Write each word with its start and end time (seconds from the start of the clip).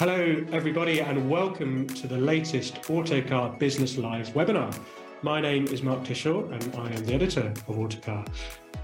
Hello, 0.00 0.44
everybody, 0.50 0.98
and 1.00 1.30
welcome 1.30 1.86
to 1.86 2.08
the 2.08 2.18
latest 2.18 2.90
Autocar 2.90 3.56
Business 3.58 3.96
Live 3.96 4.30
webinar. 4.30 4.76
My 5.22 5.40
name 5.40 5.68
is 5.68 5.84
Mark 5.84 6.02
Tisshaw, 6.02 6.50
and 6.50 6.74
I 6.74 6.90
am 6.90 7.04
the 7.04 7.14
editor 7.14 7.54
of 7.68 7.78
Autocar. 7.78 8.24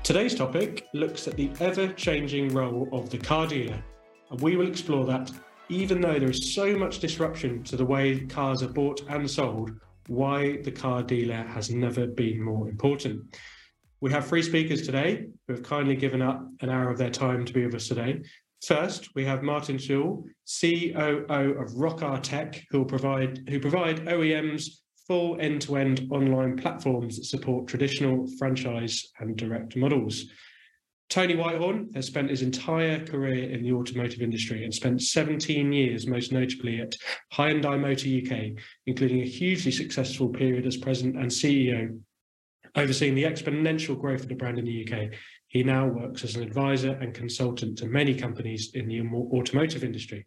Today's 0.04 0.36
topic 0.36 0.86
looks 0.95 1.27
at 1.27 1.34
the 1.34 1.50
ever 1.59 1.88
changing 1.95 2.54
role 2.54 2.88
of 2.93 3.11
the 3.11 3.18
car 3.18 3.48
dealer, 3.48 3.82
and 4.30 4.41
we 4.41 4.54
will 4.54 4.68
explore 4.68 5.04
that 5.07 5.32
even 5.68 6.00
though 6.00 6.20
there 6.20 6.30
is 6.30 6.54
so 6.54 6.79
much 6.79 7.00
disruption 7.00 7.64
to 7.64 7.77
the 7.77 7.84
way 7.84 8.20
cars 8.27 8.62
are 8.62 8.68
bought 8.68 9.02
and 9.08 9.29
sold, 9.29 9.72
why 10.06 10.58
the 10.58 10.70
car 10.70 11.02
dealer 11.02 11.42
has 11.42 11.72
never 11.72 12.06
been 12.06 12.40
more 12.40 12.68
important. 12.68 13.36
We 14.00 14.12
have 14.12 14.29
three 14.29 14.42
speakers 14.42 14.82
today 14.82 15.27
who 15.48 15.54
have 15.54 15.64
kindly 15.64 15.96
given 15.96 16.22
up 16.22 16.46
an 16.61 16.70
hour 16.70 16.88
of 16.88 16.98
their 16.98 17.11
time 17.11 17.45
to 17.46 17.52
be 17.52 17.66
with 17.66 17.74
us 17.74 17.88
today. 17.88 18.22
First, 18.62 19.14
we 19.14 19.24
have 19.24 19.42
Martin 19.42 19.79
Sewell, 19.79 20.24
COO 20.61 21.57
of 21.58 21.72
Rockar 21.72 22.22
Tech, 22.22 22.62
who 22.71 22.85
provide 22.85 23.48
who 23.48 23.58
provide 23.58 24.04
OEMs 24.07 24.80
full 25.07 25.40
end-to-end 25.40 26.07
online 26.12 26.57
platforms 26.57 27.16
that 27.16 27.25
support 27.25 27.66
traditional 27.66 28.26
franchise 28.38 29.08
and 29.18 29.36
direct 29.36 29.76
models. 29.76 30.26
Tony 31.08 31.35
Whitehorn 31.35 31.90
has 31.94 32.06
spent 32.06 32.30
his 32.30 32.42
entire 32.42 33.05
career 33.05 33.50
in 33.50 33.64
the 33.64 33.72
automotive 33.72 34.22
industry 34.22 34.62
and 34.62 34.72
spent 34.72 35.02
17 35.02 35.72
years, 35.72 36.06
most 36.06 36.30
notably 36.30 36.80
at 36.80 36.94
Hyundai 37.33 37.80
Motor 37.80 38.06
UK, 38.06 38.62
including 38.86 39.20
a 39.20 39.27
hugely 39.27 39.72
successful 39.72 40.28
period 40.28 40.66
as 40.66 40.77
president 40.77 41.16
and 41.16 41.28
CEO, 41.28 41.98
overseeing 42.77 43.16
the 43.16 43.24
exponential 43.24 43.98
growth 43.98 44.20
of 44.20 44.28
the 44.28 44.36
brand 44.36 44.61
in 44.61 44.64
the 44.64 44.86
UK. 44.86 45.12
He 45.50 45.64
now 45.64 45.84
works 45.86 46.22
as 46.22 46.36
an 46.36 46.45
advisor 46.45 46.92
and 46.92 47.12
consultant 47.12 47.77
to 47.78 47.86
many 47.86 48.14
companies 48.14 48.70
in 48.75 48.86
the 48.86 49.00
automotive 49.03 49.83
industry. 49.83 50.25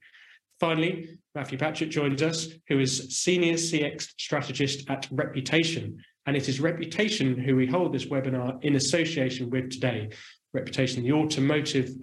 Finally, 0.59 1.17
Matthew 1.33 1.57
Patchett 1.57 1.89
joins 1.89 2.21
us, 2.21 2.49
who 2.67 2.79
is 2.79 3.17
Senior 3.17 3.53
CX 3.53 4.09
Strategist 4.17 4.89
at 4.89 5.07
Reputation. 5.11 5.97
And 6.25 6.35
it 6.35 6.49
is 6.49 6.59
Reputation 6.59 7.37
who 7.37 7.55
we 7.55 7.65
hold 7.65 7.93
this 7.93 8.05
webinar 8.05 8.61
in 8.65 8.75
association 8.75 9.49
with 9.49 9.71
today. 9.71 10.09
Reputation, 10.53 11.03
the 11.03 11.13
automotive 11.13 11.95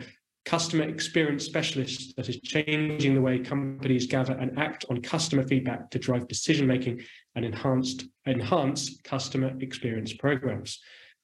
customer 0.47 0.84
experience 0.84 1.44
specialist 1.44 2.16
that 2.16 2.31
is 2.31 2.41
changing 2.41 3.14
the 3.14 3.20
way 3.20 3.39
companies 3.39 4.06
gather 4.06 4.33
and 4.33 4.59
act 4.59 4.87
on 4.89 5.03
customer 5.03 5.47
feedback 5.47 5.91
to 5.91 5.98
drive 5.98 6.27
decision 6.27 6.66
making 6.66 7.03
and 7.34 7.44
enhanced 7.44 8.06
enhance 8.27 8.98
customer 9.05 9.55
experience 9.61 10.14
programs. 10.14 10.81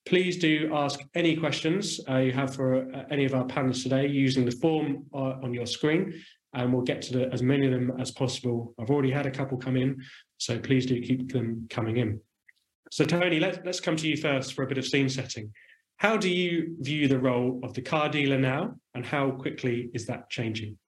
Please 0.06 0.36
do 0.36 0.70
ask 0.72 1.00
any 1.16 1.36
questions 1.36 1.98
uh, 2.08 2.18
you 2.18 2.30
have 2.30 2.54
for 2.54 2.88
uh, 2.94 3.02
any 3.10 3.24
of 3.24 3.34
our 3.34 3.44
panelists 3.44 3.82
today 3.82 4.06
using 4.06 4.44
the 4.44 4.52
form 4.52 5.04
uh, 5.12 5.42
on 5.42 5.52
your 5.52 5.66
screen, 5.66 6.14
and 6.54 6.72
we'll 6.72 6.84
get 6.84 7.02
to 7.02 7.12
the, 7.12 7.32
as 7.32 7.42
many 7.42 7.66
of 7.66 7.72
them 7.72 7.92
as 7.98 8.12
possible. 8.12 8.72
I've 8.78 8.88
already 8.88 9.10
had 9.10 9.26
a 9.26 9.32
couple 9.32 9.58
come 9.58 9.76
in, 9.76 10.00
so 10.38 10.60
please 10.60 10.86
do 10.86 11.00
keep 11.00 11.32
them 11.32 11.66
coming 11.70 11.96
in. 11.96 12.20
So, 12.92 13.04
Tony, 13.04 13.40
let's, 13.40 13.58
let's 13.64 13.80
come 13.80 13.96
to 13.96 14.06
you 14.06 14.16
first 14.16 14.54
for 14.54 14.62
a 14.62 14.66
bit 14.68 14.78
of 14.78 14.86
scene 14.86 15.08
setting. 15.08 15.52
How 15.96 16.16
do 16.16 16.30
you 16.30 16.76
view 16.78 17.08
the 17.08 17.18
role 17.18 17.58
of 17.64 17.74
the 17.74 17.82
car 17.82 18.08
dealer 18.08 18.38
now, 18.38 18.76
and 18.94 19.04
how 19.04 19.32
quickly 19.32 19.90
is 19.92 20.06
that 20.06 20.30
changing? 20.30 20.78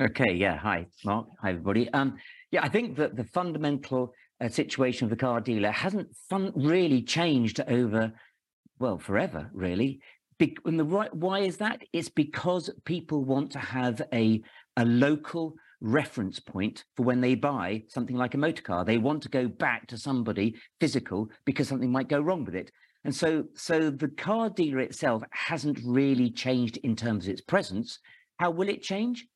Okay, 0.00 0.32
yeah. 0.32 0.56
Hi, 0.56 0.86
Mark. 1.04 1.26
Hi, 1.42 1.50
everybody. 1.50 1.92
Um, 1.92 2.16
yeah, 2.50 2.62
I 2.62 2.70
think 2.70 2.96
that 2.96 3.16
the 3.16 3.24
fundamental 3.24 4.14
uh, 4.40 4.48
situation 4.48 5.04
of 5.04 5.10
the 5.10 5.16
car 5.16 5.42
dealer 5.42 5.70
hasn't 5.70 6.08
fun- 6.30 6.52
really 6.56 7.02
changed 7.02 7.60
over 7.68 8.10
well, 8.82 8.98
forever, 8.98 9.48
really. 9.54 10.00
Be- 10.38 10.56
and 10.64 10.78
the 10.78 10.84
right, 10.84 11.14
why 11.14 11.38
is 11.38 11.56
that? 11.58 11.80
It's 11.92 12.08
because 12.08 12.68
people 12.84 13.24
want 13.24 13.52
to 13.52 13.60
have 13.60 14.02
a, 14.12 14.42
a 14.76 14.84
local 14.84 15.54
reference 15.80 16.40
point 16.40 16.84
for 16.96 17.04
when 17.04 17.20
they 17.20 17.36
buy 17.36 17.84
something 17.88 18.16
like 18.16 18.34
a 18.34 18.38
motor 18.38 18.62
car. 18.62 18.84
They 18.84 18.98
want 18.98 19.22
to 19.22 19.28
go 19.28 19.46
back 19.46 19.86
to 19.86 19.96
somebody 19.96 20.56
physical 20.80 21.28
because 21.44 21.68
something 21.68 21.92
might 21.92 22.08
go 22.08 22.20
wrong 22.20 22.44
with 22.44 22.56
it. 22.56 22.72
And 23.04 23.14
so, 23.14 23.44
so 23.54 23.88
the 23.88 24.08
car 24.08 24.50
dealer 24.50 24.80
itself 24.80 25.22
hasn't 25.30 25.78
really 25.84 26.30
changed 26.30 26.76
in 26.78 26.96
terms 26.96 27.26
of 27.26 27.32
its 27.32 27.40
presence. 27.40 28.00
How 28.40 28.50
will 28.50 28.68
it 28.68 28.82
change? 28.82 29.26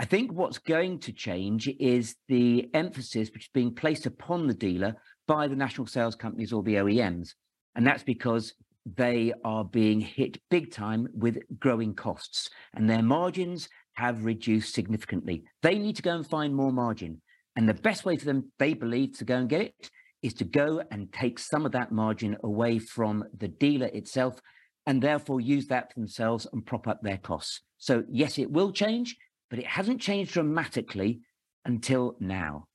I 0.00 0.04
think 0.04 0.32
what's 0.32 0.58
going 0.58 1.00
to 1.00 1.12
change 1.12 1.68
is 1.80 2.14
the 2.28 2.70
emphasis 2.74 3.30
which 3.32 3.46
is 3.46 3.50
being 3.52 3.74
placed 3.74 4.06
upon 4.06 4.46
the 4.46 4.54
dealer 4.54 4.94
by 5.26 5.48
the 5.48 5.56
national 5.56 5.88
sales 5.88 6.14
companies 6.14 6.52
or 6.52 6.62
the 6.62 6.76
OEMs. 6.76 7.34
And 7.74 7.86
that's 7.86 8.04
because 8.04 8.54
they 8.84 9.32
are 9.44 9.64
being 9.64 10.00
hit 10.00 10.40
big 10.50 10.70
time 10.70 11.08
with 11.14 11.38
growing 11.58 11.94
costs 11.94 12.50
and 12.74 12.88
their 12.88 13.02
margins 13.02 13.68
have 13.94 14.24
reduced 14.24 14.74
significantly. 14.74 15.44
They 15.62 15.78
need 15.78 15.96
to 15.96 16.02
go 16.02 16.14
and 16.14 16.26
find 16.26 16.54
more 16.54 16.72
margin. 16.72 17.22
And 17.56 17.68
the 17.68 17.74
best 17.74 18.04
way 18.04 18.16
for 18.16 18.24
them, 18.24 18.50
they 18.58 18.74
believe, 18.74 19.16
to 19.18 19.24
go 19.24 19.36
and 19.36 19.48
get 19.48 19.60
it 19.60 19.90
is 20.22 20.34
to 20.34 20.44
go 20.44 20.82
and 20.90 21.12
take 21.12 21.38
some 21.38 21.64
of 21.64 21.72
that 21.72 21.92
margin 21.92 22.36
away 22.42 22.78
from 22.78 23.24
the 23.38 23.48
dealer 23.48 23.86
itself 23.86 24.40
and 24.86 25.00
therefore 25.00 25.40
use 25.40 25.66
that 25.68 25.92
for 25.92 26.00
themselves 26.00 26.46
and 26.52 26.66
prop 26.66 26.88
up 26.88 27.00
their 27.02 27.18
costs. 27.18 27.60
So, 27.78 28.04
yes, 28.10 28.38
it 28.38 28.50
will 28.50 28.72
change, 28.72 29.16
but 29.50 29.58
it 29.58 29.66
hasn't 29.66 30.00
changed 30.00 30.32
dramatically 30.32 31.20
until 31.64 32.16
now. 32.20 32.66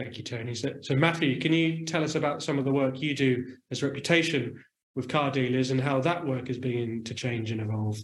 Thank 0.00 0.16
you, 0.16 0.24
Tony. 0.24 0.54
So, 0.54 0.72
so, 0.80 0.96
Matthew, 0.96 1.38
can 1.38 1.52
you 1.52 1.84
tell 1.84 2.02
us 2.02 2.14
about 2.14 2.42
some 2.42 2.58
of 2.58 2.64
the 2.64 2.72
work 2.72 3.02
you 3.02 3.14
do 3.14 3.44
as 3.70 3.82
reputation 3.82 4.58
with 4.96 5.10
car 5.10 5.30
dealers 5.30 5.72
and 5.72 5.78
how 5.80 6.00
that 6.00 6.26
work 6.26 6.48
is 6.48 6.56
beginning 6.56 7.04
to 7.04 7.12
change 7.12 7.50
and 7.50 7.60
evolve? 7.60 7.98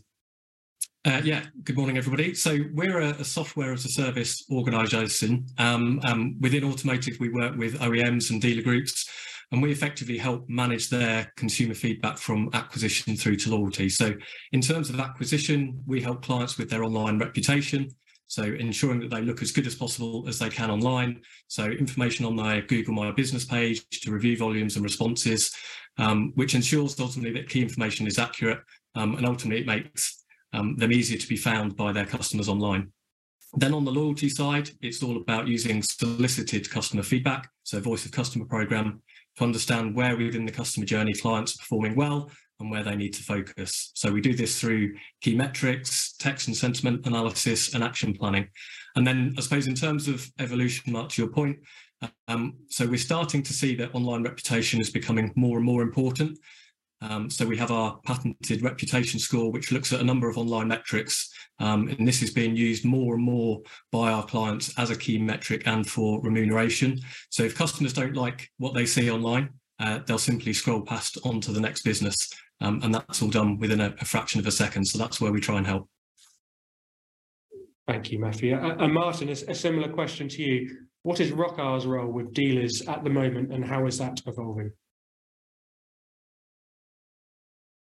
Uh, 1.06 1.22
yeah, 1.24 1.44
good 1.64 1.74
morning, 1.74 1.96
everybody. 1.96 2.34
So 2.34 2.58
we're 2.74 3.00
a, 3.00 3.10
a 3.12 3.24
software 3.24 3.72
as 3.72 3.86
a 3.86 3.88
service 3.88 4.44
organisation. 4.52 5.46
Um, 5.56 6.02
um, 6.04 6.36
within 6.38 6.64
automotive, 6.64 7.16
we 7.18 7.30
work 7.30 7.56
with 7.56 7.78
OEMs 7.78 8.30
and 8.30 8.42
dealer 8.42 8.62
groups, 8.62 9.08
and 9.50 9.62
we 9.62 9.72
effectively 9.72 10.18
help 10.18 10.46
manage 10.50 10.90
their 10.90 11.32
consumer 11.38 11.74
feedback 11.74 12.18
from 12.18 12.50
acquisition 12.52 13.16
through 13.16 13.36
to 13.36 13.56
loyalty. 13.56 13.88
So 13.88 14.12
in 14.52 14.60
terms 14.60 14.90
of 14.90 15.00
acquisition, 15.00 15.82
we 15.86 16.02
help 16.02 16.22
clients 16.22 16.58
with 16.58 16.68
their 16.68 16.84
online 16.84 17.18
reputation. 17.18 17.88
So 18.28 18.42
ensuring 18.42 19.00
that 19.00 19.10
they 19.10 19.22
look 19.22 19.42
as 19.42 19.52
good 19.52 19.66
as 19.66 19.74
possible 19.74 20.24
as 20.28 20.38
they 20.38 20.48
can 20.48 20.70
online. 20.70 21.20
So 21.48 21.64
information 21.64 22.26
on 22.26 22.36
their 22.36 22.62
Google 22.62 22.94
My 22.94 23.12
Business 23.12 23.44
page 23.44 23.88
to 24.02 24.10
review 24.10 24.36
volumes 24.36 24.76
and 24.76 24.84
responses, 24.84 25.54
um, 25.98 26.32
which 26.34 26.54
ensures 26.54 26.98
ultimately 26.98 27.32
that 27.40 27.48
key 27.48 27.62
information 27.62 28.06
is 28.06 28.18
accurate 28.18 28.60
um, 28.94 29.16
and 29.16 29.26
ultimately 29.26 29.60
it 29.60 29.66
makes 29.66 30.24
um, 30.52 30.76
them 30.76 30.92
easier 30.92 31.18
to 31.18 31.28
be 31.28 31.36
found 31.36 31.76
by 31.76 31.92
their 31.92 32.06
customers 32.06 32.48
online. 32.48 32.92
Then 33.54 33.72
on 33.72 33.84
the 33.84 33.92
loyalty 33.92 34.28
side, 34.28 34.70
it's 34.82 35.02
all 35.02 35.16
about 35.16 35.46
using 35.46 35.82
solicited 35.82 36.68
customer 36.68 37.02
feedback, 37.02 37.48
so 37.62 37.80
voice 37.80 38.04
of 38.04 38.12
customer 38.12 38.44
program, 38.44 39.02
to 39.36 39.44
understand 39.44 39.94
where 39.94 40.16
within 40.16 40.46
the 40.46 40.52
customer 40.52 40.84
journey 40.84 41.14
clients 41.14 41.54
are 41.54 41.58
performing 41.58 41.94
well 41.94 42.30
and 42.60 42.70
where 42.70 42.82
they 42.82 42.96
need 42.96 43.12
to 43.14 43.22
focus. 43.22 43.90
So 43.94 44.10
we 44.10 44.20
do 44.20 44.34
this 44.34 44.60
through 44.60 44.94
key 45.20 45.34
metrics, 45.34 46.14
text 46.18 46.48
and 46.48 46.56
sentiment 46.56 47.06
analysis, 47.06 47.74
and 47.74 47.84
action 47.84 48.14
planning. 48.14 48.48
And 48.94 49.06
then 49.06 49.34
I 49.36 49.40
suppose 49.42 49.66
in 49.66 49.74
terms 49.74 50.08
of 50.08 50.26
evolution, 50.38 50.92
Mark, 50.92 51.10
to 51.10 51.22
your 51.22 51.30
point, 51.30 51.58
um, 52.28 52.54
so 52.68 52.86
we're 52.86 52.98
starting 52.98 53.42
to 53.42 53.52
see 53.52 53.74
that 53.76 53.94
online 53.94 54.22
reputation 54.22 54.80
is 54.80 54.90
becoming 54.90 55.32
more 55.36 55.56
and 55.56 55.66
more 55.66 55.82
important. 55.82 56.38
Um, 57.02 57.28
so 57.28 57.46
we 57.46 57.58
have 57.58 57.70
our 57.70 57.98
patented 58.06 58.62
reputation 58.62 59.20
score, 59.20 59.52
which 59.52 59.70
looks 59.70 59.92
at 59.92 60.00
a 60.00 60.04
number 60.04 60.30
of 60.30 60.38
online 60.38 60.68
metrics, 60.68 61.30
um, 61.58 61.88
and 61.88 62.08
this 62.08 62.22
is 62.22 62.30
being 62.30 62.56
used 62.56 62.84
more 62.84 63.14
and 63.14 63.22
more 63.22 63.60
by 63.92 64.10
our 64.10 64.24
clients 64.24 64.72
as 64.78 64.90
a 64.90 64.96
key 64.96 65.18
metric 65.18 65.64
and 65.66 65.86
for 65.86 66.22
remuneration. 66.22 66.98
So 67.28 67.42
if 67.42 67.54
customers 67.54 67.92
don't 67.92 68.16
like 68.16 68.50
what 68.56 68.72
they 68.72 68.86
see 68.86 69.10
online, 69.10 69.50
uh, 69.78 70.00
they'll 70.06 70.18
simply 70.18 70.54
scroll 70.54 70.80
past 70.80 71.18
onto 71.22 71.52
the 71.52 71.60
next 71.60 71.82
business 71.82 72.30
um, 72.60 72.80
and 72.82 72.94
that's 72.94 73.22
all 73.22 73.28
done 73.28 73.58
within 73.58 73.80
a, 73.80 73.94
a, 74.00 74.04
fraction 74.04 74.40
of 74.40 74.46
a 74.46 74.50
second. 74.50 74.86
So 74.86 74.98
that's 74.98 75.20
where 75.20 75.32
we 75.32 75.40
try 75.40 75.58
and 75.58 75.66
help. 75.66 75.88
Thank 77.86 78.10
you, 78.10 78.18
Matthew. 78.18 78.56
And 78.56 78.92
Martin, 78.92 79.28
a 79.28 79.54
similar 79.54 79.88
question 79.88 80.28
to 80.30 80.42
you. 80.42 80.86
What 81.02 81.20
is 81.20 81.30
Rockar's 81.30 81.86
role 81.86 82.10
with 82.10 82.34
dealers 82.34 82.82
at 82.88 83.04
the 83.04 83.10
moment 83.10 83.52
and 83.52 83.64
how 83.64 83.86
is 83.86 83.98
that 83.98 84.20
evolving? 84.26 84.72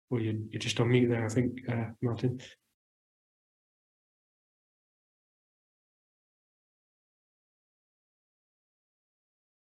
Well, 0.08 0.22
you're, 0.22 0.34
you're 0.50 0.60
just 0.60 0.80
on 0.80 0.90
mute 0.90 1.08
there, 1.08 1.26
I 1.26 1.28
think, 1.28 1.58
uh, 1.70 1.90
Martin. 2.00 2.40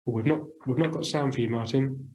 We've 0.05 0.25
not 0.25 0.41
we've 0.67 0.77
not 0.77 0.91
got 0.91 1.05
sound 1.05 1.33
for 1.33 1.39
you, 1.39 1.49
Martin 1.49 2.09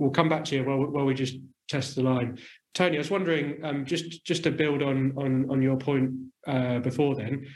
we'll 0.00 0.10
come 0.10 0.28
back 0.28 0.44
to 0.46 0.56
you 0.56 0.64
while, 0.64 0.86
while 0.86 1.04
we 1.04 1.14
just 1.14 1.36
test 1.68 1.94
the 1.94 2.02
line. 2.02 2.38
Tony, 2.74 2.96
I 2.96 2.98
was 2.98 3.10
wondering, 3.10 3.64
um, 3.64 3.84
just 3.84 4.24
just 4.24 4.42
to 4.44 4.50
build 4.50 4.82
on 4.82 5.12
on 5.16 5.50
on 5.50 5.62
your 5.62 5.76
point 5.76 6.10
uh, 6.46 6.78
before 6.78 7.14
then, 7.14 7.46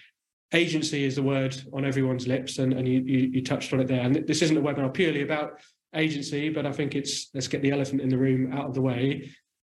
agency 0.52 1.04
is 1.04 1.16
the 1.16 1.22
word 1.22 1.56
on 1.72 1.84
everyone's 1.84 2.26
lips, 2.26 2.58
and, 2.58 2.72
and 2.72 2.86
you, 2.86 3.00
you, 3.00 3.18
you 3.34 3.42
touched 3.42 3.72
on 3.72 3.80
it 3.80 3.88
there. 3.88 4.02
And 4.02 4.26
this 4.26 4.42
isn't 4.42 4.56
a 4.56 4.60
webinar 4.60 4.92
purely 4.92 5.22
about 5.22 5.60
agency, 5.94 6.48
but 6.48 6.66
I 6.66 6.72
think 6.72 6.94
it's 6.94 7.30
let's 7.34 7.48
get 7.48 7.62
the 7.62 7.70
elephant 7.70 8.00
in 8.00 8.08
the 8.08 8.18
room 8.18 8.52
out 8.52 8.66
of 8.66 8.74
the 8.74 8.82
way. 8.82 9.30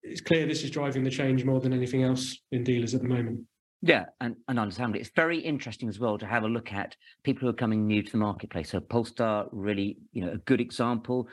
It's 0.03 0.21
clear 0.21 0.47
this 0.47 0.65
is 0.65 0.71
driving 0.71 1.05
the 1.05 1.11
change 1.11 1.45
more 1.45 1.61
than 1.61 1.73
anything 1.73 2.03
else 2.03 2.39
in 2.53 2.65
dealers 2.65 2.95
at 2.95 3.03
the 3.03 3.09
moment. 3.09 3.41
Yeah, 3.83 4.07
and, 4.21 4.37
and 4.49 4.59
understandably, 4.59 5.01
it's 5.01 5.11
very 5.15 5.39
interesting 5.39 5.89
as 5.89 5.99
well 5.99 6.17
to 6.19 6.27
have 6.27 6.45
a 6.45 6.49
look 6.49 6.73
at 6.73 6.97
people 7.25 7.43
who 7.43 7.49
are 7.49 7.53
coming 7.53 7.87
new 7.87 8.03
to 8.03 8.13
the 8.13 8.19
marketplace. 8.19 8.71
So 8.71 8.81
Polestar, 8.81 9.47
really, 9.53 9.99
you 10.13 10.25
know, 10.25 10.33
a 10.33 10.39
good 10.39 10.61
example. 10.61 11.29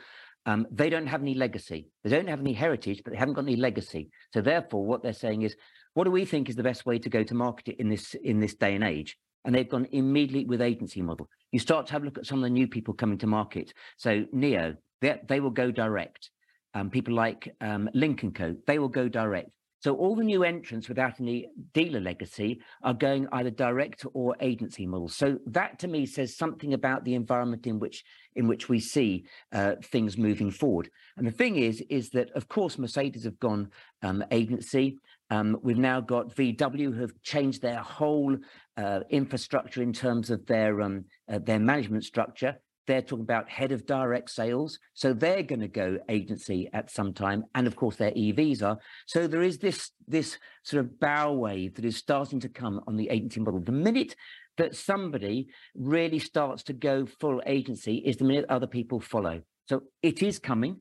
Um, 0.46 0.66
they 0.70 0.90
don't 0.90 1.06
have 1.06 1.22
any 1.22 1.34
legacy. 1.34 1.88
They 2.02 2.10
don't 2.10 2.28
have 2.28 2.40
any 2.40 2.52
heritage, 2.52 3.02
but 3.02 3.12
they 3.12 3.18
haven't 3.18 3.34
got 3.34 3.44
any 3.44 3.56
legacy. 3.56 4.10
So 4.32 4.40
therefore, 4.40 4.84
what 4.84 5.02
they're 5.02 5.12
saying 5.12 5.42
is, 5.42 5.56
what 5.94 6.04
do 6.04 6.10
we 6.10 6.24
think 6.24 6.48
is 6.48 6.56
the 6.56 6.62
best 6.62 6.84
way 6.84 6.98
to 6.98 7.08
go 7.08 7.22
to 7.22 7.34
market 7.34 7.76
in 7.78 7.88
this 7.88 8.14
in 8.14 8.40
this 8.40 8.54
day 8.54 8.74
and 8.74 8.84
age? 8.84 9.16
And 9.44 9.54
they've 9.54 9.68
gone 9.68 9.86
immediately 9.92 10.44
with 10.46 10.62
agency 10.62 11.02
model. 11.02 11.28
You 11.52 11.58
start 11.58 11.86
to 11.86 11.92
have 11.92 12.02
a 12.02 12.06
look 12.06 12.18
at 12.18 12.26
some 12.26 12.38
of 12.38 12.44
the 12.44 12.50
new 12.50 12.66
people 12.66 12.94
coming 12.94 13.18
to 13.18 13.26
market. 13.26 13.74
So 13.98 14.24
NIO, 14.34 14.76
they, 15.00 15.20
they 15.28 15.40
will 15.40 15.50
go 15.50 15.70
direct. 15.70 16.30
Um, 16.72 16.90
people 16.90 17.14
like 17.14 17.54
um, 17.60 17.88
Lynk 17.94 18.34
& 18.34 18.34
Co, 18.34 18.56
they 18.66 18.78
will 18.78 18.88
go 18.88 19.08
direct. 19.08 19.50
So 19.84 19.94
all 19.96 20.16
the 20.16 20.24
new 20.24 20.44
entrants 20.44 20.88
without 20.88 21.20
any 21.20 21.50
dealer 21.74 22.00
legacy 22.00 22.62
are 22.82 22.94
going 22.94 23.28
either 23.32 23.50
direct 23.50 24.06
or 24.14 24.34
agency 24.40 24.86
models. 24.86 25.14
So 25.14 25.38
that 25.48 25.78
to 25.80 25.88
me 25.88 26.06
says 26.06 26.38
something 26.38 26.72
about 26.72 27.04
the 27.04 27.14
environment 27.14 27.66
in 27.66 27.78
which 27.78 28.02
in 28.34 28.48
which 28.48 28.70
we 28.70 28.80
see 28.80 29.26
uh, 29.52 29.74
things 29.82 30.16
moving 30.16 30.50
forward. 30.50 30.88
And 31.18 31.26
the 31.26 31.32
thing 31.32 31.56
is, 31.56 31.82
is 31.90 32.08
that 32.12 32.30
of 32.30 32.48
course 32.48 32.78
Mercedes 32.78 33.24
have 33.24 33.38
gone 33.38 33.68
um, 34.00 34.24
agency. 34.30 34.96
Um, 35.28 35.58
we've 35.62 35.76
now 35.76 36.00
got 36.00 36.34
VW 36.34 36.94
who 36.94 37.02
have 37.02 37.12
changed 37.22 37.60
their 37.60 37.80
whole 37.80 38.38
uh, 38.78 39.00
infrastructure 39.10 39.82
in 39.82 39.92
terms 39.92 40.30
of 40.30 40.46
their 40.46 40.80
um, 40.80 41.04
uh, 41.30 41.40
their 41.40 41.60
management 41.60 42.04
structure. 42.04 42.56
They're 42.86 43.02
talking 43.02 43.22
about 43.22 43.48
head 43.48 43.72
of 43.72 43.86
direct 43.86 44.30
sales. 44.30 44.78
So 44.92 45.12
they're 45.12 45.42
going 45.42 45.60
to 45.60 45.68
go 45.68 45.98
agency 46.08 46.68
at 46.72 46.90
some 46.90 47.12
time. 47.14 47.44
And 47.54 47.66
of 47.66 47.76
course, 47.76 47.96
their 47.96 48.10
EVs 48.12 48.62
are. 48.62 48.78
So 49.06 49.26
there 49.26 49.42
is 49.42 49.58
this, 49.58 49.90
this 50.06 50.38
sort 50.62 50.84
of 50.84 51.00
bow 51.00 51.32
wave 51.32 51.74
that 51.76 51.84
is 51.84 51.96
starting 51.96 52.40
to 52.40 52.48
come 52.48 52.80
on 52.86 52.96
the 52.96 53.08
agency 53.10 53.40
model. 53.40 53.60
The 53.60 53.72
minute 53.72 54.14
that 54.56 54.76
somebody 54.76 55.48
really 55.74 56.18
starts 56.18 56.62
to 56.64 56.72
go 56.72 57.06
full 57.06 57.42
agency 57.46 57.96
is 58.04 58.16
the 58.16 58.24
minute 58.24 58.46
other 58.48 58.66
people 58.66 59.00
follow. 59.00 59.42
So 59.66 59.84
it 60.02 60.22
is 60.22 60.38
coming. 60.38 60.80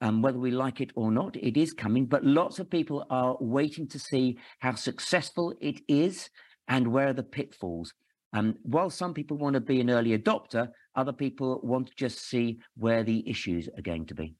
Um, 0.00 0.20
whether 0.20 0.38
we 0.38 0.50
like 0.50 0.80
it 0.80 0.90
or 0.96 1.12
not, 1.12 1.36
it 1.36 1.56
is 1.56 1.72
coming. 1.72 2.06
But 2.06 2.24
lots 2.24 2.58
of 2.58 2.68
people 2.68 3.06
are 3.08 3.36
waiting 3.38 3.86
to 3.88 4.00
see 4.00 4.38
how 4.58 4.74
successful 4.74 5.54
it 5.60 5.80
is 5.86 6.28
and 6.66 6.88
where 6.88 7.08
are 7.08 7.12
the 7.12 7.22
pitfalls. 7.22 7.94
Um, 8.32 8.56
while 8.62 8.90
some 8.90 9.14
people 9.14 9.36
want 9.36 9.54
to 9.54 9.60
be 9.60 9.80
an 9.80 9.90
early 9.90 10.18
adopter, 10.18 10.70
other 10.94 11.12
people 11.12 11.60
want 11.62 11.88
to 11.88 11.92
just 11.96 12.28
see 12.28 12.60
where 12.76 13.02
the 13.02 13.28
issues 13.28 13.68
are 13.76 13.82
going 13.82 14.06
to 14.06 14.14
be. 14.14 14.34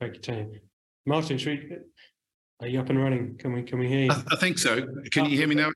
Thank 0.00 0.14
you, 0.14 0.20
Tony. 0.20 0.60
Martin, 1.06 1.36
we, 1.36 1.70
are 2.60 2.68
you 2.68 2.80
up 2.80 2.90
and 2.90 3.02
running? 3.02 3.36
Can 3.38 3.52
we 3.52 3.62
can 3.62 3.78
we 3.78 3.88
hear 3.88 4.04
you? 4.04 4.10
I, 4.10 4.22
I 4.32 4.36
think 4.36 4.58
so. 4.58 4.86
Can 5.10 5.26
you 5.26 5.36
hear 5.36 5.46
me 5.46 5.54
now? 5.54 5.70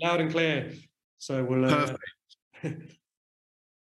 Loud 0.00 0.20
and 0.20 0.30
clear. 0.30 0.72
So 1.18 1.44
we'll. 1.44 1.64
Uh, 1.64 1.96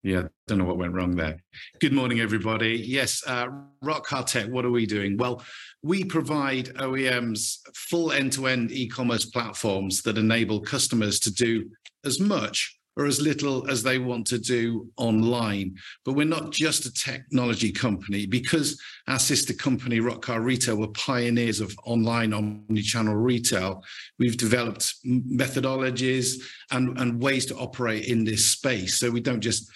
Yeah, 0.05 0.25
don't 0.47 0.59
know 0.59 0.67
what 0.67 0.77
went 0.77 0.93
wrong 0.93 1.17
there. 1.17 1.43
Good 1.81 1.95
morning, 1.95 2.21
everybody. 2.21 2.77
Yes, 2.77 3.23
uh, 3.27 3.47
Rockar 3.83 4.27
Tech, 4.27 4.51
what 4.51 4.67
are 4.67 4.71
we 4.71 4.85
doing? 4.85 5.17
Well, 5.17 5.43
we 5.83 6.05
provide 6.05 6.67
OEMs 6.75 7.61
full 7.75 8.13
end-to-end 8.13 8.71
e-commerce 8.71 9.25
platforms 9.25 10.03
that 10.03 10.19
enable 10.19 10.61
customers 10.61 11.19
to 11.21 11.33
do 11.33 11.71
as 12.05 12.21
much 12.21 12.79
or 12.97 13.07
as 13.07 13.21
little 13.21 13.69
as 13.69 13.83
they 13.83 13.99
want 13.99 14.27
to 14.29 14.39
do 14.39 14.89
online. 14.97 15.77
But 16.05 16.13
we're 16.13 16.27
not 16.27 16.53
just 16.53 16.87
a 16.87 16.93
technology 16.93 17.73
company 17.73 18.27
because 18.27 18.81
our 19.09 19.19
sister 19.19 19.53
company, 19.53 20.01
Rockar 20.01 20.43
Retail, 20.43 20.77
were 20.77 20.89
pioneers 20.89 21.61
of 21.61 21.75
online 21.85 22.33
omni-channel 22.33 23.17
retail. 23.17 23.83
We've 24.19 24.37
developed 24.37 24.95
methodologies 25.05 26.43
and, 26.71 26.99
and 26.99 27.21
ways 27.21 27.47
to 27.47 27.57
operate 27.57 28.07
in 28.07 28.25
this 28.25 28.47
space. 28.53 28.99
So 29.01 29.11
we 29.11 29.21
don't 29.21 29.41
just 29.41 29.71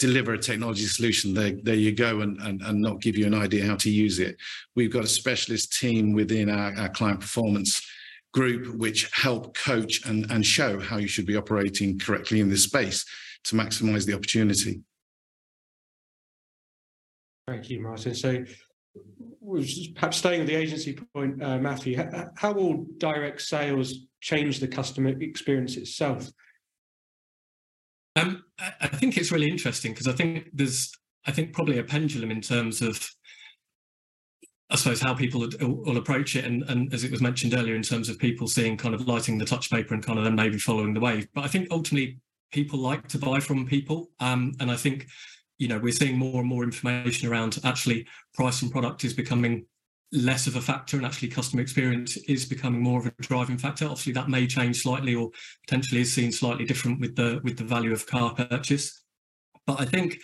deliver 0.00 0.34
a 0.34 0.38
technology 0.38 0.86
solution, 0.86 1.32
there, 1.32 1.52
there 1.62 1.74
you 1.76 1.92
go, 1.92 2.20
and, 2.22 2.40
and, 2.40 2.60
and 2.62 2.80
not 2.80 3.00
give 3.00 3.16
you 3.16 3.26
an 3.26 3.34
idea 3.34 3.64
how 3.64 3.76
to 3.76 3.90
use 3.90 4.18
it. 4.18 4.36
We've 4.74 4.92
got 4.92 5.04
a 5.04 5.08
specialist 5.08 5.78
team 5.78 6.12
within 6.12 6.50
our, 6.50 6.74
our 6.76 6.88
client 6.88 7.20
performance 7.20 7.80
group 8.34 8.74
which 8.74 9.08
help 9.12 9.56
coach 9.56 10.04
and, 10.06 10.28
and 10.30 10.44
show 10.44 10.80
how 10.80 10.96
you 10.96 11.06
should 11.06 11.24
be 11.24 11.36
operating 11.36 11.98
correctly 11.98 12.40
in 12.40 12.50
this 12.50 12.64
space 12.64 13.06
to 13.44 13.54
maximize 13.54 14.04
the 14.04 14.12
opportunity. 14.12 14.82
Thank 17.46 17.70
you, 17.70 17.80
Martin. 17.80 18.14
So 18.14 18.44
perhaps 19.94 20.16
staying 20.16 20.40
with 20.40 20.48
the 20.48 20.56
agency 20.56 20.98
point, 21.14 21.42
uh, 21.42 21.58
Matthew, 21.58 22.02
how 22.36 22.52
will 22.52 22.86
direct 22.98 23.40
sales 23.40 23.94
change 24.20 24.58
the 24.58 24.68
customer 24.68 25.10
experience 25.20 25.76
itself? 25.76 26.28
Um, 28.16 28.44
I 28.80 28.88
think 28.88 29.16
it's 29.16 29.30
really 29.30 29.50
interesting 29.50 29.92
because 29.92 30.08
I 30.08 30.12
think 30.12 30.48
there's, 30.52 30.92
I 31.26 31.32
think 31.32 31.52
probably 31.52 31.78
a 31.78 31.84
pendulum 31.84 32.30
in 32.30 32.40
terms 32.40 32.82
of, 32.82 33.08
I 34.70 34.76
suppose 34.76 35.00
how 35.00 35.14
people 35.14 35.46
will 35.60 35.98
approach 35.98 36.36
it, 36.36 36.44
and, 36.44 36.62
and 36.64 36.92
as 36.92 37.04
it 37.04 37.10
was 37.10 37.20
mentioned 37.20 37.54
earlier, 37.54 37.74
in 37.74 37.82
terms 37.82 38.08
of 38.08 38.18
people 38.18 38.48
seeing 38.48 38.76
kind 38.76 38.94
of 38.94 39.06
lighting 39.06 39.38
the 39.38 39.44
touch 39.44 39.70
paper 39.70 39.94
and 39.94 40.04
kind 40.04 40.18
of 40.18 40.24
then 40.24 40.34
maybe 40.34 40.58
following 40.58 40.94
the 40.94 41.00
wave. 41.00 41.28
But 41.34 41.44
I 41.44 41.48
think 41.48 41.68
ultimately 41.70 42.18
people 42.50 42.78
like 42.78 43.06
to 43.08 43.18
buy 43.18 43.40
from 43.40 43.66
people, 43.66 44.10
um, 44.20 44.52
and 44.60 44.70
I 44.70 44.76
think 44.76 45.06
you 45.58 45.68
know 45.68 45.78
we're 45.78 45.92
seeing 45.92 46.18
more 46.18 46.40
and 46.40 46.48
more 46.48 46.64
information 46.64 47.28
around 47.28 47.58
actually 47.64 48.06
price 48.34 48.62
and 48.62 48.72
product 48.72 49.04
is 49.04 49.12
becoming 49.12 49.66
less 50.12 50.46
of 50.46 50.56
a 50.56 50.60
factor 50.60 50.96
and 50.96 51.04
actually 51.04 51.28
customer 51.28 51.62
experience 51.62 52.16
is 52.28 52.44
becoming 52.44 52.80
more 52.80 53.00
of 53.00 53.06
a 53.06 53.12
driving 53.20 53.58
factor 53.58 53.84
obviously 53.84 54.12
that 54.12 54.28
may 54.28 54.46
change 54.46 54.82
slightly 54.82 55.14
or 55.14 55.30
potentially 55.66 56.00
is 56.00 56.12
seen 56.12 56.30
slightly 56.30 56.64
different 56.64 57.00
with 57.00 57.16
the 57.16 57.40
with 57.42 57.56
the 57.56 57.64
value 57.64 57.92
of 57.92 58.06
car 58.06 58.34
purchase 58.34 59.02
but 59.66 59.80
i 59.80 59.84
think 59.84 60.18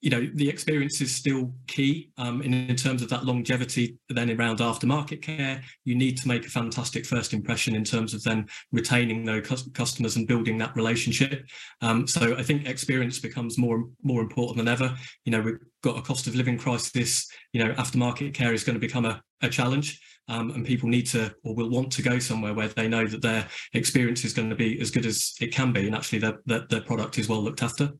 you 0.00 0.10
know 0.10 0.28
the 0.34 0.48
experience 0.48 1.00
is 1.00 1.14
still 1.14 1.52
key 1.66 2.10
um, 2.16 2.40
in, 2.42 2.54
in 2.54 2.76
terms 2.76 3.02
of 3.02 3.08
that 3.10 3.24
longevity 3.24 3.98
then 4.08 4.30
around 4.30 4.58
aftermarket 4.58 5.22
care. 5.22 5.62
You 5.84 5.94
need 5.94 6.16
to 6.18 6.28
make 6.28 6.46
a 6.46 6.50
fantastic 6.50 7.04
first 7.04 7.32
impression 7.34 7.74
in 7.74 7.84
terms 7.84 8.14
of 8.14 8.22
then 8.22 8.46
retaining 8.72 9.24
those 9.24 9.68
customers 9.74 10.16
and 10.16 10.26
building 10.26 10.58
that 10.58 10.74
relationship. 10.74 11.44
Um, 11.82 12.06
so 12.06 12.36
i 12.36 12.42
think 12.42 12.66
experience 12.66 13.18
becomes 13.18 13.58
more 13.58 13.84
more 14.02 14.22
important 14.22 14.56
than 14.56 14.68
ever. 14.68 14.94
You 15.24 15.32
know 15.32 15.40
we've 15.40 15.58
got 15.82 15.98
a 15.98 16.02
cost 16.02 16.26
of 16.26 16.34
living 16.34 16.58
crisis. 16.58 17.28
You 17.52 17.64
know 17.64 17.74
aftermarket 17.74 18.34
care 18.34 18.54
is 18.54 18.64
going 18.64 18.74
to 18.74 18.80
become 18.80 19.04
a, 19.04 19.20
a 19.42 19.48
challenge 19.48 20.00
um, 20.28 20.50
and 20.52 20.64
people 20.64 20.88
need 20.88 21.06
to 21.08 21.34
or 21.44 21.54
will 21.54 21.68
want 21.68 21.92
to 21.92 22.02
go 22.02 22.18
somewhere 22.18 22.54
where 22.54 22.68
they 22.68 22.88
know 22.88 23.06
that 23.06 23.20
their 23.20 23.46
experience 23.74 24.24
is 24.24 24.32
going 24.32 24.48
to 24.48 24.56
be 24.56 24.80
as 24.80 24.90
good 24.90 25.04
as 25.04 25.34
it 25.40 25.52
can 25.52 25.72
be 25.72 25.86
and 25.86 25.94
actually 25.94 26.20
that 26.20 26.68
their 26.70 26.80
product 26.80 27.18
is 27.18 27.28
well 27.28 27.42
looked 27.42 27.62
after 27.62 27.90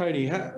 Tony, 0.00 0.24
how, 0.24 0.54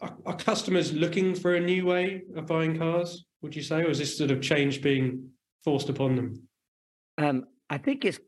are, 0.00 0.16
are, 0.24 0.36
customers 0.36 0.94
looking 0.94 1.34
for 1.34 1.56
a 1.56 1.60
new 1.60 1.84
way 1.84 2.22
of 2.34 2.46
buying 2.46 2.78
cars? 2.78 3.26
Would 3.42 3.54
you 3.54 3.60
say, 3.60 3.82
or 3.82 3.90
is 3.90 3.98
this 3.98 4.16
sort 4.16 4.30
of 4.30 4.40
change 4.40 4.80
being 4.80 5.28
forced 5.62 5.90
upon 5.90 6.16
them? 6.16 6.48
Um, 7.18 7.44
I 7.68 7.76
think 7.76 8.06
it's. 8.06 8.18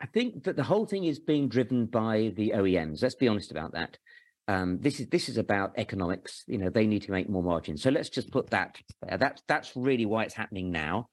I 0.00 0.06
think 0.14 0.44
that 0.44 0.54
the 0.54 0.62
whole 0.62 0.86
thing 0.86 1.06
is 1.06 1.18
being 1.18 1.48
driven 1.48 1.86
by 1.86 2.32
the 2.36 2.52
OEMs. 2.54 3.02
Let's 3.02 3.16
be 3.16 3.26
honest 3.26 3.50
about 3.50 3.72
that. 3.72 3.98
Um, 4.46 4.78
this 4.80 5.00
is 5.00 5.08
this 5.08 5.28
is 5.28 5.38
about 5.38 5.72
economics. 5.76 6.44
You 6.46 6.58
know, 6.58 6.70
they 6.70 6.86
need 6.86 7.02
to 7.02 7.10
make 7.10 7.28
more 7.28 7.42
margin. 7.42 7.76
So 7.76 7.90
let's 7.90 8.10
just 8.10 8.30
put 8.30 8.50
that 8.50 8.76
there. 9.02 9.18
That's 9.18 9.42
that's 9.48 9.72
really 9.74 10.06
why 10.06 10.22
it's 10.22 10.34
happening 10.34 10.70
now, 10.70 11.08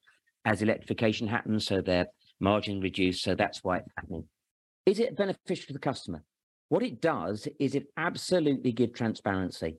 as 0.45 0.61
electrification 0.61 1.27
happens. 1.27 1.65
So 1.65 1.81
their 1.81 2.05
margin 2.39 2.79
reduced. 2.79 3.23
So 3.23 3.33
that's 3.33 3.63
why 3.63 3.77
it's 3.77 3.89
happening. 3.97 4.25
Is 4.85 4.99
it 4.99 5.17
beneficial 5.17 5.65
to 5.65 5.73
the 5.73 5.79
customer? 5.79 6.23
What 6.71 6.83
it 6.83 7.01
does 7.01 7.49
is 7.59 7.75
it 7.75 7.87
absolutely 7.97 8.71
give 8.71 8.93
transparency. 8.93 9.75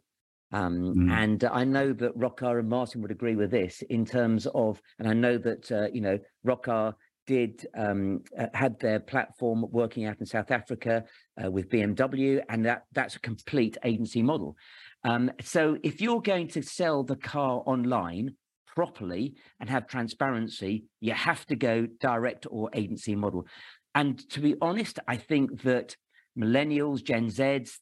Um, 0.52 0.94
mm. 0.94 1.10
And 1.10 1.42
I 1.42 1.64
know 1.64 1.94
that 1.94 2.18
Rockar 2.18 2.58
and 2.58 2.68
Martin 2.68 3.00
would 3.00 3.10
agree 3.10 3.34
with 3.34 3.50
this 3.50 3.80
in 3.88 4.04
terms 4.04 4.46
of, 4.54 4.78
and 4.98 5.08
I 5.08 5.14
know 5.14 5.38
that 5.38 5.72
uh, 5.72 5.88
you 5.90 6.02
know 6.02 6.18
Rockar 6.46 6.92
did 7.26 7.66
um, 7.74 8.20
uh, 8.38 8.48
had 8.52 8.78
their 8.78 9.00
platform 9.00 9.64
working 9.70 10.04
out 10.04 10.20
in 10.20 10.26
South 10.26 10.50
Africa 10.50 11.04
uh, 11.42 11.50
with 11.50 11.70
BMW, 11.70 12.42
and 12.50 12.66
that 12.66 12.82
that's 12.92 13.16
a 13.16 13.20
complete 13.20 13.78
agency 13.84 14.22
model. 14.22 14.54
Um, 15.02 15.30
so 15.40 15.78
if 15.82 16.02
you're 16.02 16.20
going 16.20 16.48
to 16.48 16.60
sell 16.60 17.04
the 17.04 17.16
car 17.16 17.62
online 17.64 18.34
properly 18.66 19.36
and 19.60 19.70
have 19.70 19.86
transparency, 19.86 20.84
you 21.00 21.14
have 21.14 21.46
to 21.46 21.56
go 21.56 21.86
direct 22.00 22.46
or 22.50 22.68
agency 22.74 23.16
model. 23.16 23.46
And 23.94 24.18
to 24.28 24.40
be 24.40 24.56
honest, 24.60 24.98
I 25.08 25.16
think 25.16 25.62
that 25.62 25.96
millennials, 26.38 27.02
Gen 27.02 27.28
Zs, 27.28 27.78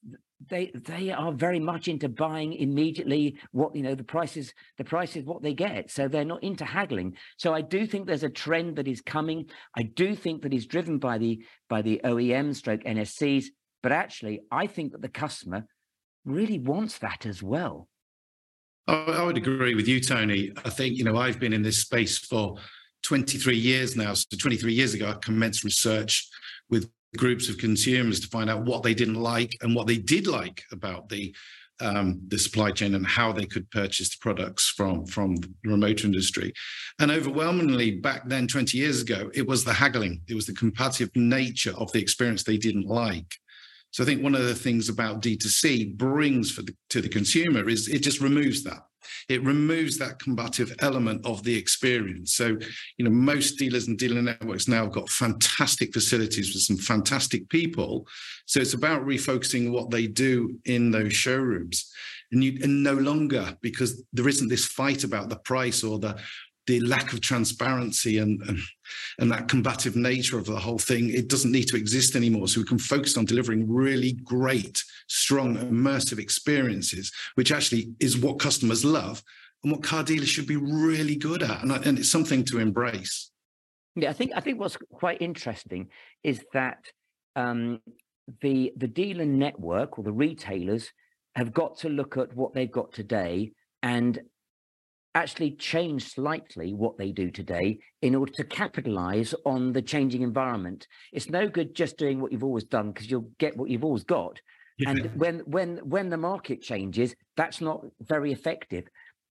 they 0.49 0.71
they 0.75 1.11
are 1.11 1.33
very 1.33 1.61
much 1.61 1.89
into 1.89 2.09
buying 2.09 2.53
immediately 2.55 3.37
what 3.53 3.75
you 3.77 3.83
know 3.83 3.95
the 3.95 4.05
prices 4.05 4.55
the 4.79 4.85
price 4.85 5.17
is 5.17 5.25
what 5.25 5.43
they 5.43 5.53
get 5.53 5.91
so 5.91 6.09
they're 6.09 6.25
not 6.25 6.43
into 6.43 6.65
haggling 6.65 7.15
so 7.37 7.53
i 7.53 7.61
do 7.61 7.87
think 7.87 8.07
there's 8.07 8.23
a 8.23 8.31
trend 8.31 8.77
that 8.77 8.89
is 8.89 9.03
coming 9.03 9.45
i 9.77 9.83
do 9.83 10.15
think 10.15 10.43
that 10.43 10.55
is 10.55 10.67
driven 10.67 10.99
by 10.99 11.19
the 11.19 11.43
by 11.69 11.83
the 11.83 12.01
oem 12.05 12.55
stroke 12.55 12.83
nscs 12.85 13.47
but 13.83 13.93
actually 13.93 14.41
i 14.51 14.67
think 14.67 14.93
that 14.93 15.03
the 15.03 15.09
customer 15.09 15.67
really 16.25 16.59
wants 16.59 16.99
that 16.99 17.27
as 17.27 17.43
well 17.43 17.87
I 18.89 19.23
would 19.23 19.37
agree 19.37 19.77
with 19.77 19.87
you, 19.87 20.01
Tony. 20.01 20.51
I 20.65 20.71
think, 20.71 20.97
you 20.97 21.05
know, 21.05 21.17
I've 21.17 21.39
been 21.39 21.53
in 21.53 21.63
this 21.63 21.79
space 21.79 22.19
for 22.19 22.57
23 23.05 23.57
years 23.57 23.95
now. 23.95 24.15
So 24.15 24.37
23 24.37 24.73
years 24.73 24.95
ago, 24.95 25.11
I 25.11 25.13
commenced 25.25 25.63
research 25.63 26.29
with 26.69 26.91
groups 27.17 27.49
of 27.49 27.59
consumers 27.59 28.21
to 28.21 28.29
find 28.29 28.49
out 28.49 28.65
what 28.65 28.83
they 28.83 28.95
didn't 28.95 29.21
like 29.21 29.57
and 29.63 29.75
what 29.75 29.87
they 29.87 29.99
did 29.99 30.27
like 30.27 30.63
about 30.73 31.09
the 31.09 31.35
um, 31.83 32.21
the 32.29 32.39
supply 32.39 32.71
chain 32.71 32.95
and 32.95 33.07
how 33.07 33.33
they 33.33 33.47
could 33.47 33.71
purchase 33.71 34.11
the 34.11 34.19
products 34.21 34.69
from 34.69 35.07
from 35.07 35.37
the 35.37 35.51
remote 35.65 36.05
industry. 36.05 36.53
And 36.99 37.11
overwhelmingly 37.11 37.93
back 37.93 38.29
then, 38.29 38.47
20 38.47 38.77
years 38.77 39.01
ago, 39.01 39.31
it 39.35 39.47
was 39.47 39.65
the 39.65 39.73
haggling, 39.73 40.21
it 40.29 40.35
was 40.35 40.47
the 40.47 40.55
competitive 40.55 41.11
nature 41.15 41.75
of 41.77 41.91
the 41.93 42.01
experience 42.01 42.45
they 42.45 42.59
didn't 42.59 42.87
like. 42.87 43.35
So 43.93 44.05
I 44.05 44.07
think 44.07 44.23
one 44.23 44.35
of 44.35 44.45
the 44.45 44.55
things 44.55 44.89
about 44.89 45.23
D2C 45.23 45.97
brings 45.97 46.51
for 46.51 46.63
the, 46.63 46.75
to 46.91 47.01
the 47.01 47.09
consumer 47.09 47.69
is 47.69 47.89
it 47.89 48.03
just 48.03 48.21
removes 48.21 48.63
that. 48.65 48.83
It 49.29 49.43
removes 49.43 49.99
that 49.99 50.19
combative 50.19 50.75
element 50.81 51.25
of 51.25 51.43
the 51.43 51.57
experience. 51.57 52.35
So, 52.35 52.57
you 52.97 53.05
know, 53.05 53.11
most 53.11 53.59
dealers 53.59 53.89
and 53.89 53.99
dealer 53.99 54.23
networks 54.23 54.69
now 54.69 54.85
have 54.85 54.93
got 54.93 55.09
fantastic 55.09 55.93
facilities 55.93 56.53
with 56.53 56.63
some 56.63 56.77
fantastic 56.77 57.49
people. 57.49 58.07
So 58.47 58.61
it's 58.61 58.75
about 58.75 59.07
refocusing 59.07 59.71
what 59.71 59.91
they 59.91 60.07
do 60.07 60.59
in 60.65 60.91
those 60.91 61.15
showrooms. 61.15 61.93
And 62.33 62.45
you 62.45 62.59
and 62.63 62.83
no 62.83 62.95
longer 62.95 63.57
because 63.61 64.05
there 64.13 64.29
isn't 64.29 64.49
this 64.49 64.67
fight 64.67 65.03
about 65.03 65.29
the 65.29 65.37
price 65.37 65.83
or 65.83 65.99
the 65.99 66.17
the 66.71 66.81
lack 66.87 67.13
of 67.13 67.21
transparency 67.21 68.19
and, 68.19 68.41
and, 68.43 68.59
and 69.19 69.33
that 69.33 69.49
combative 69.49 69.97
nature 69.97 70.39
of 70.39 70.47
the 70.47 70.57
whole 70.57 70.79
thing, 70.79 71.11
it 71.11 71.29
doesn't 71.29 71.51
need 71.51 71.67
to 71.67 71.77
exist 71.77 72.15
anymore. 72.15 72.47
So 72.47 72.61
we 72.61 72.67
can 72.67 72.79
focus 72.79 73.17
on 73.17 73.25
delivering 73.25 73.69
really 73.69 74.13
great, 74.13 74.83
strong, 75.09 75.57
immersive 75.57 76.21
experiences, 76.21 77.13
which 77.35 77.51
actually 77.51 77.93
is 77.99 78.17
what 78.17 78.39
customers 78.39 78.85
love 78.85 79.21
and 79.65 79.73
what 79.73 79.83
car 79.83 80.05
dealers 80.05 80.29
should 80.29 80.47
be 80.47 80.57
really 80.57 81.17
good 81.17 81.43
at. 81.43 81.63
And, 81.63 81.73
and 81.73 81.99
it's 81.99 82.11
something 82.11 82.45
to 82.45 82.61
embrace. 82.61 83.33
Yeah, 83.97 84.11
I 84.11 84.13
think 84.13 84.31
I 84.37 84.41
think 84.41 84.61
what's 84.61 84.79
quite 84.93 85.21
interesting 85.21 85.89
is 86.23 86.45
that 86.53 86.79
um, 87.35 87.81
the 88.41 88.73
the 88.77 88.87
dealer 88.87 89.25
network 89.25 89.99
or 89.99 90.05
the 90.05 90.13
retailers 90.13 90.93
have 91.35 91.53
got 91.53 91.79
to 91.79 91.89
look 91.89 92.17
at 92.17 92.35
what 92.37 92.55
they've 92.55 92.71
got 92.71 92.93
today 92.93 93.51
and 93.83 94.21
actually 95.15 95.53
change 95.53 96.13
slightly 96.13 96.73
what 96.73 96.97
they 96.97 97.13
do 97.13 97.31
today 97.31 97.79
in 98.03 98.15
order 98.15 98.33
to 98.33 98.45
capitalize 98.45 99.35
on 99.45 99.73
the 99.73 99.83
changing 99.83 100.23
environment. 100.23 100.87
It's 101.13 101.29
no 101.29 101.49
good 101.49 101.75
just 101.75 101.97
doing 101.97 102.21
what 102.21 102.33
you've 102.33 102.45
always 102.45 102.65
done 102.65 102.93
because 102.93 103.11
you'll 103.11 103.31
get 103.39 103.57
what 103.57 103.71
you've 103.71 103.85
always 103.85 104.05
got. 104.05 104.41
Yeah. 104.79 104.91
And 104.91 105.11
when 105.17 105.41
when 105.41 105.79
when 105.79 106.09
the 106.09 106.17
market 106.17 106.63
changes, 106.63 107.15
that's 107.37 107.61
not 107.61 107.85
very 108.01 108.33
effective. 108.33 108.85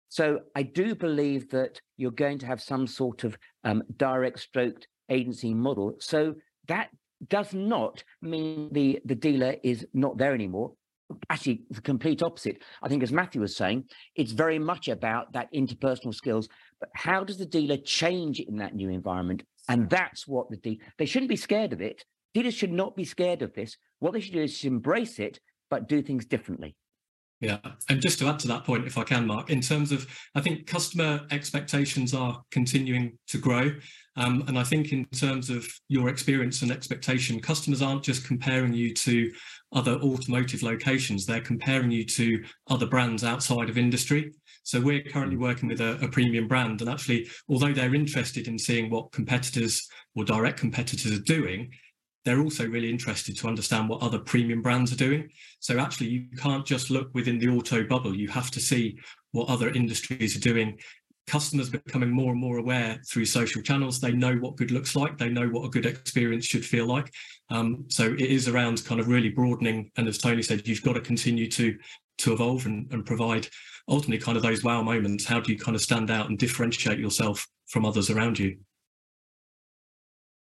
So 0.10 0.40
I 0.56 0.64
do 0.64 0.96
believe 0.96 1.50
that 1.52 1.80
you're 1.98 2.12
going 2.12 2.40
to 2.40 2.46
have 2.46 2.62
some 2.62 2.88
sort 2.88 3.24
of 3.24 3.38
um, 3.64 3.84
direct 3.96 4.40
stroked 4.40 4.88
agency 5.10 5.54
model. 5.54 5.96
So 6.00 6.36
that 6.68 6.90
does 7.28 7.54
not 7.54 8.04
mean 8.22 8.70
the 8.72 9.00
the 9.06 9.16
dealer 9.16 9.56
is 9.64 9.86
not 9.94 10.18
there 10.18 10.34
anymore 10.34 10.74
actually 11.30 11.64
the 11.70 11.82
complete 11.82 12.22
opposite. 12.22 12.62
I 12.82 12.88
think, 12.88 13.04
as 13.04 13.12
Matthew 13.12 13.42
was 13.42 13.56
saying, 13.56 13.86
it's 14.16 14.32
very 14.32 14.60
much 14.60 14.88
about 14.88 15.34
that 15.34 15.52
interpersonal 15.54 16.14
skills. 16.14 16.50
But 16.80 16.90
how 16.94 17.24
does 17.24 17.38
the 17.38 17.46
dealer 17.46 17.78
change 17.78 18.40
in 18.40 18.58
that 18.58 18.76
new 18.76 18.90
environment? 18.90 19.44
And 19.68 19.90
that's 19.90 20.28
what 20.28 20.50
the 20.50 20.58
dealer, 20.58 20.78
they 20.98 21.06
shouldn't 21.06 21.30
be 21.30 21.36
scared 21.36 21.74
of 21.74 21.82
it. 21.82 22.04
Dealers 22.34 22.54
should 22.54 22.72
not 22.72 22.96
be 22.96 23.06
scared 23.06 23.42
of 23.42 23.54
this. 23.54 23.78
What 24.00 24.14
they 24.14 24.22
should 24.22 24.34
do 24.34 24.42
is 24.42 24.64
embrace 24.64 25.20
it, 25.20 25.40
but 25.70 25.88
do 25.88 26.02
things 26.02 26.26
differently. 26.26 26.76
Yeah. 27.42 27.60
And 27.88 28.02
just 28.02 28.20
to 28.20 28.28
add 28.28 28.40
to 28.40 28.50
that 28.50 28.66
point, 28.66 28.86
if 28.86 28.98
I 28.98 29.04
can, 29.04 29.26
Mark, 29.26 29.50
in 29.50 29.62
terms 29.62 29.94
of, 29.94 30.06
I 30.36 30.42
think 30.42 30.68
customer 30.68 31.22
expectations 31.32 32.14
are 32.14 32.42
continuing 32.52 33.18
to 33.28 33.38
grow. 33.38 33.72
Um, 34.18 34.44
and 34.48 34.60
I 34.60 34.64
think 34.64 34.92
in 34.92 35.06
terms 35.06 35.50
of 35.50 35.66
your 35.88 36.10
experience 36.10 36.62
and 36.62 36.72
expectation, 36.72 37.40
customers 37.40 37.82
aren't 37.82 38.04
just 38.04 38.28
comparing 38.28 38.74
you 38.74 38.94
to 38.94 39.32
other 39.72 39.94
automotive 39.94 40.64
locations, 40.64 41.26
they're 41.26 41.40
comparing 41.40 41.92
you 41.92 42.04
to 42.04 42.44
other 42.70 42.88
brands 42.88 43.24
outside 43.24 43.70
of 43.70 43.78
industry. 43.78 44.34
So 44.64 44.82
we're 44.82 45.04
currently 45.04 45.38
mm. 45.38 45.42
working 45.42 45.70
with 45.70 45.80
a, 45.80 45.98
a, 46.04 46.10
premium 46.10 46.48
brand, 46.48 46.82
and 46.82 46.90
actually, 46.90 47.30
although 47.48 47.72
they're 47.72 47.96
interested 47.96 48.48
in 48.48 48.60
seeing 48.60 48.90
what 48.90 49.12
competitors 49.12 49.88
or 50.16 50.26
direct 50.26 50.60
competitors 50.60 51.12
are 51.12 51.22
doing, 51.22 51.72
they're 52.26 52.42
also 52.42 52.68
really 52.68 52.90
interested 52.90 53.38
to 53.38 53.48
understand 53.48 53.90
what 53.90 54.02
other 54.02 54.20
premium 54.20 54.62
brands 54.62 54.92
are 54.92 54.98
doing. 54.98 55.30
So 55.60 55.80
actually, 55.80 56.08
you 56.08 56.26
can't 56.38 56.66
just 56.66 56.90
look 56.90 57.10
within 57.14 57.40
the 57.40 57.50
auto 57.50 57.84
bubble. 57.84 58.16
You 58.16 58.28
have 58.30 58.52
to 58.52 58.60
see 58.60 59.00
what 59.32 59.50
other 59.50 59.70
industries 59.70 60.36
are 60.36 60.42
doing. 60.42 60.80
Customers 61.28 61.70
becoming 61.70 62.10
more 62.10 62.32
and 62.32 62.42
more 62.42 62.58
aware 62.58 63.00
through 63.08 63.26
social 63.26 63.62
channels. 63.62 64.00
They 64.00 64.12
know 64.12 64.36
what 64.36 64.58
good 64.58 64.72
looks 64.72 64.96
like. 64.96 65.18
They 65.18 65.30
know 65.30 65.48
what 65.48 65.66
a 65.66 65.70
good 65.70 65.86
experience 65.86 66.46
should 66.46 66.66
feel 66.66 66.88
like. 66.88 67.14
Um, 67.50 67.86
so 67.88 68.06
it 68.06 68.20
is 68.22 68.48
around 68.48 68.84
kind 68.86 69.00
of 69.00 69.08
really 69.08 69.30
broadening. 69.30 69.92
And 69.96 70.08
as 70.08 70.18
Tony 70.18 70.42
said, 70.42 70.68
you've 70.68 70.84
got 70.84 70.94
to 70.94 71.02
continue 71.02 71.50
to 71.52 71.78
to 72.20 72.34
evolve 72.34 72.66
and, 72.66 72.92
and 72.92 73.06
provide 73.06 73.48
ultimately 73.88 74.24
kind 74.24 74.36
of 74.36 74.44
those 74.44 74.64
wow 74.64 74.82
moments. 74.82 75.26
How 75.26 75.40
do 75.40 75.52
you 75.52 75.58
kind 75.58 75.74
of 75.74 75.82
stand 75.82 76.12
out 76.12 76.30
and 76.30 76.38
differentiate 76.38 77.00
yourself 77.00 77.48
from 77.68 77.86
others 77.86 78.10
around 78.10 78.38
you? 78.38 78.58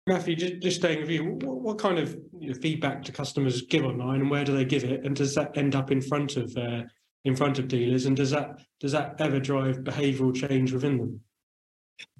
Matthew, 0.06 0.34
just, 0.34 0.58
just 0.60 0.76
staying 0.78 1.00
with 1.00 1.10
you, 1.10 1.24
what, 1.24 1.60
what 1.60 1.78
kind 1.78 1.98
of 1.98 2.16
you 2.38 2.48
know, 2.48 2.54
feedback 2.54 3.04
do 3.04 3.12
customers 3.12 3.62
give 3.62 3.84
online, 3.84 4.20
and 4.20 4.30
where 4.30 4.44
do 4.44 4.54
they 4.56 4.64
give 4.64 4.84
it? 4.84 5.04
And 5.04 5.14
does 5.14 5.34
that 5.36 5.56
end 5.56 5.76
up 5.76 5.90
in 5.90 6.00
front 6.00 6.36
of 6.36 6.56
uh, 6.56 6.82
in 7.24 7.36
front 7.36 7.58
of 7.58 7.68
dealers? 7.68 8.06
And 8.06 8.16
does 8.16 8.30
that 8.30 8.60
does 8.80 8.92
that 8.92 9.14
ever 9.20 9.38
drive 9.38 9.78
behavioural 9.78 10.34
change 10.34 10.72
within 10.72 10.98
them? 10.98 11.20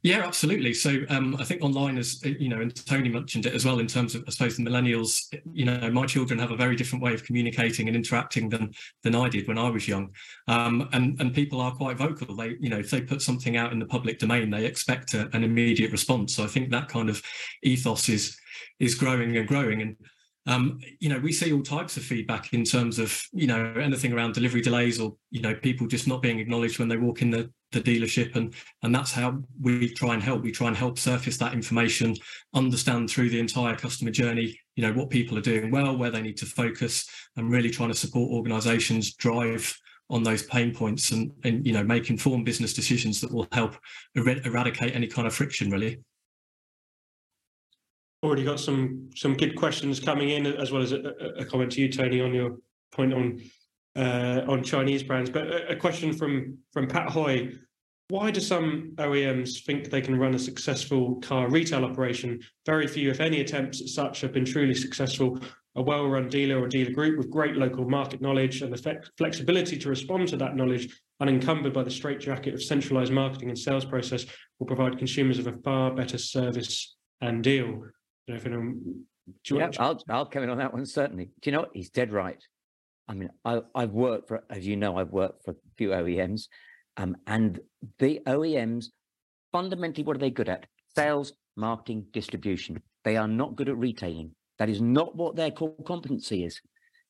Yeah, 0.04 0.26
absolutely. 0.26 0.74
So 0.74 1.02
um, 1.10 1.36
I 1.38 1.44
think 1.44 1.62
online, 1.62 1.96
as 1.96 2.20
you 2.24 2.48
know, 2.48 2.60
and 2.60 2.74
Tony 2.86 3.08
mentioned 3.08 3.46
it 3.46 3.54
as 3.54 3.64
well, 3.64 3.78
in 3.78 3.86
terms 3.86 4.16
of 4.16 4.24
I 4.26 4.30
suppose 4.30 4.56
the 4.56 4.64
millennials. 4.64 5.32
You 5.52 5.64
know, 5.64 5.90
my 5.92 6.06
children 6.06 6.40
have 6.40 6.50
a 6.50 6.56
very 6.56 6.74
different 6.74 7.04
way 7.04 7.14
of 7.14 7.22
communicating 7.22 7.86
and 7.86 7.96
interacting 7.96 8.48
than 8.48 8.72
than 9.04 9.14
I 9.14 9.28
did 9.28 9.46
when 9.46 9.58
I 9.58 9.70
was 9.70 9.86
young, 9.86 10.10
um, 10.48 10.88
and 10.92 11.20
and 11.20 11.32
people 11.32 11.60
are 11.60 11.72
quite 11.72 11.98
vocal. 11.98 12.34
They, 12.34 12.56
you 12.60 12.68
know, 12.68 12.78
if 12.78 12.90
they 12.90 13.00
put 13.00 13.22
something 13.22 13.56
out 13.56 13.72
in 13.72 13.78
the 13.78 13.86
public 13.86 14.18
domain, 14.18 14.50
they 14.50 14.64
expect 14.64 15.14
a, 15.14 15.28
an 15.36 15.44
immediate 15.44 15.92
response. 15.92 16.34
So 16.34 16.42
I 16.42 16.48
think 16.48 16.70
that 16.70 16.88
kind 16.88 17.08
of 17.08 17.22
ethos 17.62 18.08
is 18.08 18.36
is 18.80 18.96
growing 18.96 19.36
and 19.36 19.46
growing, 19.46 19.82
and 19.82 19.96
um, 20.46 20.80
you 20.98 21.08
know, 21.08 21.20
we 21.20 21.32
see 21.32 21.52
all 21.52 21.62
types 21.62 21.96
of 21.96 22.02
feedback 22.02 22.52
in 22.52 22.64
terms 22.64 22.98
of, 22.98 23.22
you 23.32 23.46
know, 23.46 23.74
anything 23.80 24.12
around 24.12 24.34
delivery 24.34 24.60
delays 24.60 24.98
or, 24.98 25.14
you 25.30 25.40
know, 25.40 25.54
people 25.54 25.86
just 25.86 26.08
not 26.08 26.20
being 26.20 26.40
acknowledged 26.40 26.80
when 26.80 26.88
they 26.88 26.96
walk 26.96 27.22
in 27.22 27.30
the, 27.30 27.48
the 27.72 27.80
dealership. 27.80 28.36
And, 28.36 28.54
and 28.82 28.94
that's 28.94 29.12
how 29.12 29.42
we 29.60 29.88
try 29.88 30.14
and 30.14 30.22
help. 30.22 30.42
We 30.42 30.52
try 30.52 30.68
and 30.68 30.76
help 30.76 30.98
surface 30.98 31.36
that 31.38 31.54
information, 31.54 32.16
understand 32.54 33.10
through 33.10 33.30
the 33.30 33.40
entire 33.40 33.76
customer 33.76 34.10
journey, 34.10 34.58
you 34.76 34.82
know, 34.82 34.92
what 34.92 35.10
people 35.10 35.36
are 35.36 35.42
doing 35.42 35.70
well, 35.70 35.96
where 35.96 36.10
they 36.10 36.22
need 36.22 36.36
to 36.38 36.46
focus 36.46 37.08
and 37.36 37.50
really 37.50 37.70
trying 37.70 37.90
to 37.90 37.94
support 37.94 38.30
organizations 38.30 39.14
drive 39.14 39.74
on 40.10 40.22
those 40.22 40.42
pain 40.42 40.74
points 40.74 41.10
and, 41.10 41.32
and 41.44 41.66
you 41.66 41.72
know, 41.72 41.82
make 41.82 42.10
informed 42.10 42.44
business 42.44 42.74
decisions 42.74 43.20
that 43.20 43.32
will 43.32 43.48
help 43.52 43.74
er- 44.16 44.42
eradicate 44.44 44.94
any 44.94 45.06
kind 45.06 45.26
of 45.26 45.34
friction 45.34 45.70
really 45.70 45.98
already 48.22 48.44
got 48.44 48.60
some 48.60 49.10
some 49.16 49.36
good 49.36 49.56
questions 49.56 49.98
coming 49.98 50.30
in, 50.30 50.46
as 50.46 50.70
well 50.70 50.82
as 50.82 50.92
a, 50.92 51.00
a 51.38 51.44
comment 51.44 51.72
to 51.72 51.80
you, 51.80 51.90
Tony, 51.90 52.20
on 52.20 52.32
your 52.32 52.56
point 52.92 53.12
on 53.12 53.40
uh, 53.96 54.42
on 54.48 54.62
Chinese 54.62 55.02
brands. 55.02 55.30
But 55.30 55.48
a, 55.48 55.72
a, 55.72 55.76
question 55.76 56.12
from 56.12 56.58
from 56.72 56.86
Pat 56.86 57.10
Hoy: 57.10 57.52
Why 58.08 58.30
do 58.30 58.40
some 58.40 58.92
OEMs 58.96 59.64
think 59.64 59.90
they 59.90 60.00
can 60.00 60.18
run 60.18 60.34
a 60.34 60.38
successful 60.38 61.16
car 61.16 61.48
retail 61.48 61.84
operation? 61.84 62.40
Very 62.66 62.86
few, 62.86 63.10
if 63.10 63.20
any, 63.20 63.40
attempts 63.40 63.80
at 63.80 63.88
such 63.88 64.20
have 64.20 64.32
been 64.32 64.44
truly 64.44 64.74
successful. 64.74 65.38
A 65.74 65.80
well-run 65.80 66.28
dealer 66.28 66.62
or 66.62 66.68
dealer 66.68 66.90
group 66.90 67.16
with 67.16 67.30
great 67.30 67.56
local 67.56 67.88
market 67.88 68.20
knowledge 68.20 68.60
and 68.60 68.70
the 68.70 69.00
flexibility 69.16 69.78
to 69.78 69.88
respond 69.88 70.28
to 70.28 70.36
that 70.36 70.54
knowledge, 70.54 71.00
unencumbered 71.18 71.72
by 71.72 71.82
the 71.82 71.90
straitjacket 71.90 72.52
of 72.52 72.62
centralized 72.62 73.10
marketing 73.10 73.48
and 73.48 73.58
sales 73.58 73.86
process, 73.86 74.26
will 74.58 74.66
provide 74.66 74.98
consumers 74.98 75.38
with 75.38 75.46
a 75.46 75.58
far 75.62 75.94
better 75.94 76.18
service 76.18 76.94
and 77.22 77.42
deal 77.42 77.84
yeah, 79.58 79.70
I'll, 79.78 80.02
I'll 80.08 80.26
come 80.26 80.42
in 80.42 80.50
on 80.50 80.58
that 80.58 80.72
one, 80.72 80.86
certainly. 80.86 81.26
Do 81.40 81.50
you 81.50 81.52
know 81.52 81.60
what? 81.60 81.70
He's 81.74 81.90
dead 81.90 82.12
right. 82.12 82.42
I 83.08 83.14
mean, 83.14 83.30
I, 83.44 83.60
I've 83.74 83.92
worked 83.92 84.28
for, 84.28 84.44
as 84.50 84.66
you 84.66 84.76
know, 84.76 84.96
I've 84.96 85.10
worked 85.10 85.44
for 85.44 85.52
a 85.52 85.56
few 85.76 85.90
OEMs, 85.90 86.48
um, 86.96 87.16
and 87.26 87.60
the 87.98 88.20
OEMs, 88.26 88.86
fundamentally, 89.50 90.04
what 90.04 90.16
are 90.16 90.20
they 90.20 90.30
good 90.30 90.48
at? 90.48 90.66
Sales, 90.94 91.32
marketing, 91.56 92.06
distribution. 92.12 92.82
They 93.04 93.16
are 93.16 93.28
not 93.28 93.56
good 93.56 93.68
at 93.68 93.76
retailing. 93.76 94.34
That 94.58 94.68
is 94.68 94.80
not 94.80 95.16
what 95.16 95.36
their 95.36 95.50
core 95.50 95.74
competency 95.86 96.44
is. 96.44 96.60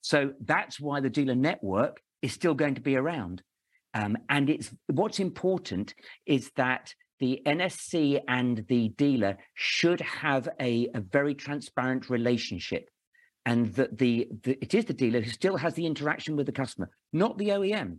So 0.01 0.33
that's 0.41 0.81
why 0.81 1.01
the 1.01 1.11
dealer 1.11 1.35
network 1.35 2.01
is 2.23 2.33
still 2.33 2.55
going 2.55 2.75
to 2.77 2.81
be 2.81 2.97
around. 2.97 3.43
Um, 3.95 4.17
and 4.29 4.49
it's 4.49 4.71
what's 4.87 5.21
important 5.21 5.95
is 6.27 6.51
that 6.57 6.95
the 7.21 7.41
NSC 7.47 8.21
and 8.27 8.65
the 8.69 8.89
dealer 8.91 9.37
should 9.55 10.01
have 10.01 10.49
a, 10.61 10.89
a 10.95 11.01
very 11.01 11.35
transparent 11.35 12.11
relationship 12.11 12.89
and 13.45 13.75
that 13.75 13.99
the, 13.99 14.29
the, 14.43 14.59
it 14.63 14.75
is 14.75 14.85
the 14.85 14.93
dealer 14.93 15.21
who 15.21 15.31
still 15.31 15.57
has 15.57 15.75
the 15.75 15.87
interaction 15.87 16.37
with 16.37 16.47
the 16.47 16.53
customer, 16.53 16.91
not 17.13 17.39
the 17.39 17.49
OEM. 17.49 17.99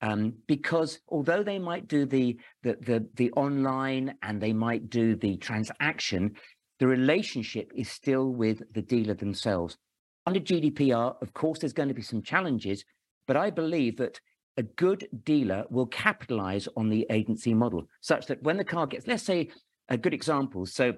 Um, 0.00 0.34
because 0.46 1.00
although 1.08 1.42
they 1.42 1.58
might 1.58 1.88
do 1.88 2.04
the, 2.04 2.38
the 2.62 2.76
the 2.82 3.08
the 3.14 3.32
online 3.32 4.14
and 4.22 4.40
they 4.40 4.52
might 4.52 4.90
do 4.90 5.16
the 5.16 5.38
transaction, 5.38 6.34
the 6.78 6.86
relationship 6.86 7.72
is 7.74 7.88
still 7.88 8.28
with 8.28 8.60
the 8.74 8.82
dealer 8.82 9.14
themselves. 9.14 9.78
Under 10.26 10.40
GDPR, 10.40 11.14
of 11.22 11.32
course, 11.32 11.60
there's 11.60 11.72
going 11.72 11.88
to 11.88 11.94
be 11.94 12.02
some 12.02 12.22
challenges, 12.22 12.84
but 13.26 13.36
I 13.36 13.50
believe 13.50 13.96
that 13.98 14.20
a 14.56 14.62
good 14.62 15.08
dealer 15.24 15.64
will 15.70 15.86
capitalize 15.86 16.68
on 16.76 16.88
the 16.88 17.06
agency 17.10 17.54
model 17.54 17.86
such 18.00 18.26
that 18.26 18.42
when 18.42 18.56
the 18.56 18.64
car 18.64 18.86
gets, 18.86 19.06
let's 19.06 19.22
say, 19.22 19.50
a 19.88 19.96
good 19.96 20.14
example. 20.14 20.66
So 20.66 20.94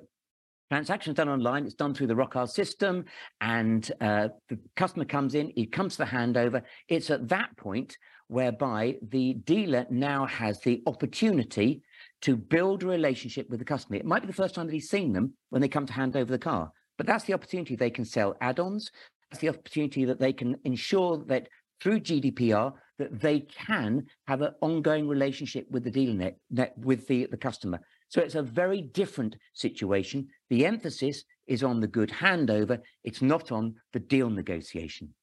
transactions 0.68 1.16
done 1.16 1.28
online, 1.28 1.64
it's 1.64 1.74
done 1.74 1.94
through 1.94 2.08
the 2.08 2.14
Rockar 2.14 2.48
system, 2.48 3.04
and 3.40 3.90
uh, 4.00 4.28
the 4.48 4.58
customer 4.76 5.04
comes 5.04 5.34
in, 5.34 5.52
he 5.54 5.66
comes 5.66 5.96
to 5.96 5.98
the 5.98 6.10
handover. 6.10 6.62
It's 6.88 7.10
at 7.10 7.28
that 7.28 7.56
point 7.56 7.96
whereby 8.28 8.96
the 9.08 9.34
dealer 9.34 9.86
now 9.88 10.26
has 10.26 10.60
the 10.60 10.82
opportunity 10.86 11.82
to 12.22 12.36
build 12.36 12.82
a 12.82 12.86
relationship 12.86 13.48
with 13.48 13.60
the 13.60 13.64
customer. 13.64 13.96
It 13.96 14.04
might 14.04 14.22
be 14.22 14.26
the 14.26 14.32
first 14.32 14.54
time 14.54 14.66
that 14.66 14.72
he's 14.72 14.90
seen 14.90 15.12
them 15.12 15.34
when 15.50 15.62
they 15.62 15.68
come 15.68 15.86
to 15.86 15.92
hand 15.92 16.16
over 16.16 16.30
the 16.30 16.38
car, 16.38 16.72
but 16.96 17.06
that's 17.06 17.24
the 17.24 17.34
opportunity 17.34 17.76
they 17.76 17.90
can 17.90 18.04
sell 18.04 18.36
add-ons. 18.40 18.90
That's 19.30 19.40
the 19.40 19.48
opportunity 19.48 20.04
that 20.06 20.18
they 20.18 20.32
can 20.32 20.56
ensure 20.64 21.24
that 21.26 21.48
through 21.80 22.00
GDPR 22.00 22.72
that 22.98 23.20
they 23.20 23.40
can 23.40 24.06
have 24.26 24.40
an 24.40 24.54
ongoing 24.60 25.06
relationship 25.06 25.66
with 25.70 25.84
the 25.84 25.90
dealer 25.90 26.14
net, 26.14 26.38
net 26.50 26.74
with 26.78 27.06
the, 27.06 27.26
the 27.30 27.36
customer. 27.36 27.80
So 28.08 28.20
it's 28.20 28.34
a 28.34 28.42
very 28.42 28.82
different 28.82 29.36
situation. 29.54 30.28
The 30.50 30.64
emphasis 30.64 31.24
is 31.46 31.62
on 31.62 31.80
the 31.80 31.86
good 31.86 32.10
handover. 32.10 32.80
It's 33.04 33.22
not 33.22 33.52
on 33.52 33.74
the 33.92 34.00
deal 34.00 34.30
negotiation. 34.30 35.14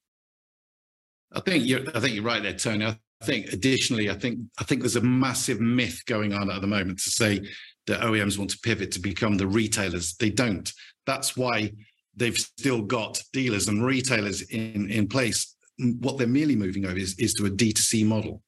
I 1.32 1.40
think 1.40 1.66
you're 1.66 1.82
I 1.96 2.00
think 2.00 2.16
you're 2.16 2.24
right 2.24 2.44
there, 2.44 2.54
Tony. 2.54 2.86
I 2.86 2.98
think 3.24 3.52
additionally, 3.54 4.10
I 4.10 4.16
think 4.16 4.40
I 4.60 4.64
think 4.64 4.82
there's 4.82 4.98
a 4.98 5.02
massive 5.02 5.60
myth 5.60 6.04
going 6.06 6.34
on 6.34 6.52
at 6.52 6.62
the 6.62 6.68
moment 6.68 7.00
to 7.00 7.10
say 7.10 7.42
that 7.88 8.02
OEMs 8.02 8.38
want 8.38 8.52
to 8.52 8.60
pivot 8.60 8.92
to 8.92 9.00
become 9.00 9.38
the 9.38 9.48
retailers. 9.48 10.16
They 10.16 10.30
don't. 10.30 10.72
That's 11.06 11.36
why 11.36 11.72
they've 12.16 12.38
still 12.38 12.82
got 12.82 13.22
dealers 13.34 13.68
and 13.68 13.84
retailers 13.84 14.44
in, 14.44 14.90
in 14.90 15.08
place 15.08 15.56
what 15.78 16.18
they're 16.18 16.28
merely 16.28 16.56
moving 16.56 16.86
over 16.86 16.98
is, 16.98 17.18
is 17.18 17.34
to 17.34 17.46
a 17.46 17.50
D2C 17.50 18.06
model. 18.06 18.42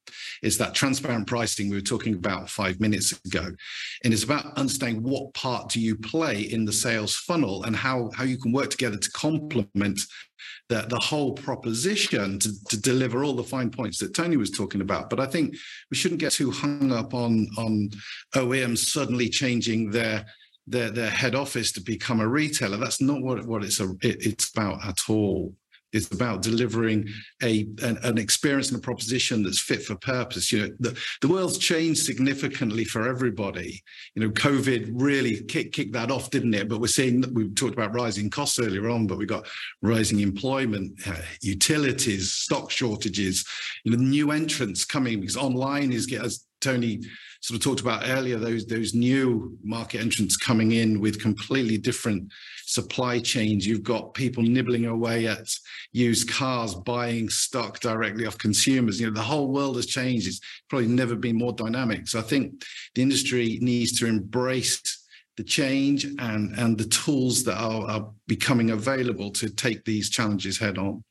It's 0.43 0.57
that 0.57 0.75
transparent 0.75 1.27
pricing 1.27 1.69
we 1.69 1.77
were 1.77 1.81
talking 1.81 2.13
about 2.13 2.49
five 2.49 2.79
minutes 2.79 3.13
ago. 3.25 3.47
And 4.03 4.13
it's 4.13 4.23
about 4.23 4.57
understanding 4.57 5.01
what 5.01 5.33
part 5.33 5.69
do 5.69 5.79
you 5.79 5.95
play 5.95 6.41
in 6.41 6.65
the 6.65 6.73
sales 6.73 7.15
funnel 7.15 7.63
and 7.63 7.75
how, 7.75 8.11
how 8.15 8.23
you 8.23 8.37
can 8.37 8.51
work 8.51 8.69
together 8.69 8.97
to 8.97 9.11
complement 9.11 9.99
the, 10.69 10.85
the 10.87 10.99
whole 10.99 11.33
proposition 11.33 12.39
to, 12.39 12.65
to 12.69 12.79
deliver 12.79 13.23
all 13.23 13.33
the 13.33 13.43
fine 13.43 13.71
points 13.71 13.97
that 13.99 14.13
Tony 14.13 14.37
was 14.37 14.51
talking 14.51 14.81
about. 14.81 15.09
But 15.09 15.19
I 15.19 15.25
think 15.25 15.55
we 15.89 15.97
shouldn't 15.97 16.21
get 16.21 16.33
too 16.33 16.51
hung 16.51 16.91
up 16.91 17.13
on, 17.13 17.47
on 17.57 17.89
OEMs 18.35 18.79
suddenly 18.79 19.29
changing 19.29 19.91
their 19.91 20.25
their, 20.67 20.89
their 20.89 21.09
head 21.09 21.35
office 21.35 21.71
to 21.73 21.81
become 21.81 22.19
a 22.19 22.27
retailer. 22.27 22.77
That's 22.77 23.01
not 23.01 23.21
what, 23.21 23.45
what 23.45 23.63
it's, 23.63 23.79
a, 23.79 23.91
it, 24.01 24.25
it's 24.25 24.49
about 24.49 24.83
at 24.85 24.99
all. 25.09 25.53
It's 25.95 26.11
about 26.11 26.41
delivering 26.41 27.07
a 27.41 27.67
an, 27.81 27.97
an, 28.03 28.17
experience 28.17 28.69
and 28.69 28.77
a 28.77 28.81
proposition 28.81 29.43
that's 29.43 29.61
fit 29.61 29.83
for 29.83 29.95
purpose. 29.95 30.51
You 30.51 30.61
know, 30.61 30.75
the, 30.79 30.99
the 31.21 31.27
world's 31.27 31.57
changed 31.57 32.05
significantly 32.05 32.83
for 32.83 33.07
everybody. 33.07 33.81
You 34.13 34.23
know, 34.23 34.29
COVID 34.31 34.91
really 34.93 35.43
kicked, 35.43 35.73
kicked 35.73 35.93
that 35.93 36.11
off, 36.11 36.29
didn't 36.29 36.53
it? 36.53 36.67
But 36.67 36.81
we're 36.81 36.87
seeing 36.87 37.23
we 37.33 37.49
talked 37.49 37.73
about 37.73 37.95
rising 37.95 38.29
costs 38.29 38.59
earlier 38.59 38.89
on, 38.89 39.07
but 39.07 39.17
we've 39.17 39.27
got 39.27 39.47
rising 39.81 40.19
employment, 40.19 40.99
uh, 41.07 41.15
utilities, 41.41 42.33
stock 42.33 42.71
shortages, 42.71 43.45
you 43.83 43.91
know, 43.91 43.97
new 43.97 44.31
entrants 44.31 44.85
coming 44.85 45.21
because 45.21 45.37
online 45.37 45.91
is 45.91 46.11
as 46.13 46.45
Tony 46.61 47.01
sort 47.45 47.59
of 47.59 47.63
talked 47.63 47.81
about 47.81 48.01
earlier, 48.07 48.39
those 48.39 48.65
those 48.65 48.95
new 48.95 49.55
market 49.63 50.01
entrants 50.01 50.35
coming 50.35 50.71
in 50.71 50.99
with 50.99 51.21
completely 51.21 51.77
different 51.77 52.31
supply 52.65 53.19
chains. 53.19 53.67
You've 53.67 53.83
got 53.83 54.15
people 54.15 54.41
nibbling 54.41 54.85
away 54.85 55.27
at 55.27 55.47
used 55.91 56.27
cars, 56.27 56.73
buying 56.73 57.29
stock 57.29 57.79
directly 57.81 58.25
off 58.25 58.39
consumers. 58.39 58.99
You 58.99 59.07
know, 59.07 59.13
the 59.13 59.21
whole 59.21 59.49
world 59.49 59.75
has 59.75 59.85
changed. 59.85 60.27
It's 60.27 60.39
probably 60.71 60.87
never 60.87 61.15
been 61.15 61.37
more 61.37 61.53
dynamic. 61.53 62.07
So 62.07 62.17
I 62.17 62.23
think 62.23 62.63
the 62.95 63.03
industry 63.03 63.59
needs 63.61 63.99
to 63.99 64.07
embrace 64.07 64.81
the 65.37 65.43
change 65.43 66.05
and 66.05 66.51
and 66.57 66.79
the 66.79 66.85
tools 66.85 67.43
that 67.43 67.59
are, 67.59 67.87
are 67.91 68.09
becoming 68.25 68.71
available 68.71 69.29
to 69.33 69.51
take 69.51 69.85
these 69.85 70.09
challenges 70.09 70.57
head 70.57 70.79
on. 70.79 71.03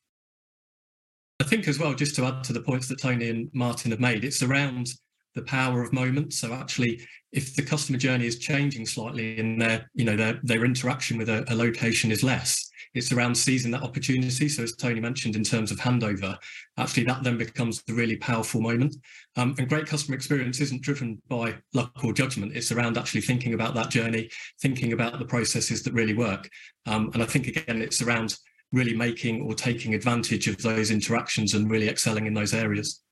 I 1.38 1.44
think 1.44 1.68
as 1.68 1.78
well, 1.78 1.94
just 1.94 2.16
to 2.16 2.24
add 2.24 2.42
to 2.44 2.52
the 2.52 2.62
points 2.62 2.88
that 2.88 3.00
Tony 3.00 3.28
and 3.28 3.50
Martin 3.52 3.92
have 3.92 4.00
made, 4.00 4.24
it's 4.24 4.42
around 4.42 4.88
the 5.34 5.42
power 5.42 5.82
of 5.82 5.92
moments. 5.92 6.38
So 6.38 6.52
actually, 6.52 7.00
if 7.32 7.56
the 7.56 7.62
customer 7.62 7.98
journey 7.98 8.26
is 8.26 8.38
changing 8.38 8.86
slightly 8.86 9.38
and 9.38 9.60
their, 9.60 9.90
you 9.94 10.04
know, 10.04 10.16
their 10.16 10.40
their 10.42 10.64
interaction 10.64 11.18
with 11.18 11.28
a, 11.28 11.44
a, 11.52 11.54
location 11.54 12.12
is 12.12 12.22
less, 12.22 12.70
it's 12.94 13.10
around 13.10 13.34
seizing 13.34 13.72
that 13.72 13.82
opportunity. 13.82 14.48
So 14.48 14.62
as 14.62 14.76
Tony 14.76 15.00
mentioned 15.00 15.34
in 15.34 15.42
terms 15.42 15.72
of 15.72 15.78
handover, 15.78 16.38
actually 16.78 17.04
that 17.04 17.24
then 17.24 17.36
becomes 17.36 17.82
a 17.88 17.92
really 17.92 18.16
powerful 18.16 18.60
moment. 18.60 18.94
Um, 19.36 19.54
and 19.58 19.68
great 19.68 19.86
customer 19.86 20.14
experience 20.14 20.60
isn't 20.60 20.82
driven 20.82 21.20
by 21.28 21.56
luck 21.72 22.04
or 22.04 22.12
judgment. 22.12 22.56
It's 22.56 22.70
around 22.70 22.96
actually 22.96 23.22
thinking 23.22 23.54
about 23.54 23.74
that 23.74 23.90
journey, 23.90 24.30
thinking 24.62 24.92
about 24.92 25.18
the 25.18 25.26
processes 25.26 25.82
that 25.82 25.92
really 25.92 26.14
work. 26.14 26.48
Um, 26.86 27.10
and 27.14 27.22
I 27.22 27.26
think 27.26 27.48
again, 27.48 27.82
it's 27.82 28.00
around 28.00 28.36
really 28.72 28.94
making 28.94 29.42
or 29.42 29.54
taking 29.54 29.94
advantage 29.94 30.46
of 30.48 30.58
those 30.58 30.90
interactions 30.90 31.54
and 31.54 31.70
really 31.70 31.88
excelling 31.88 32.26
in 32.26 32.34
those 32.34 32.54
areas. 32.54 33.03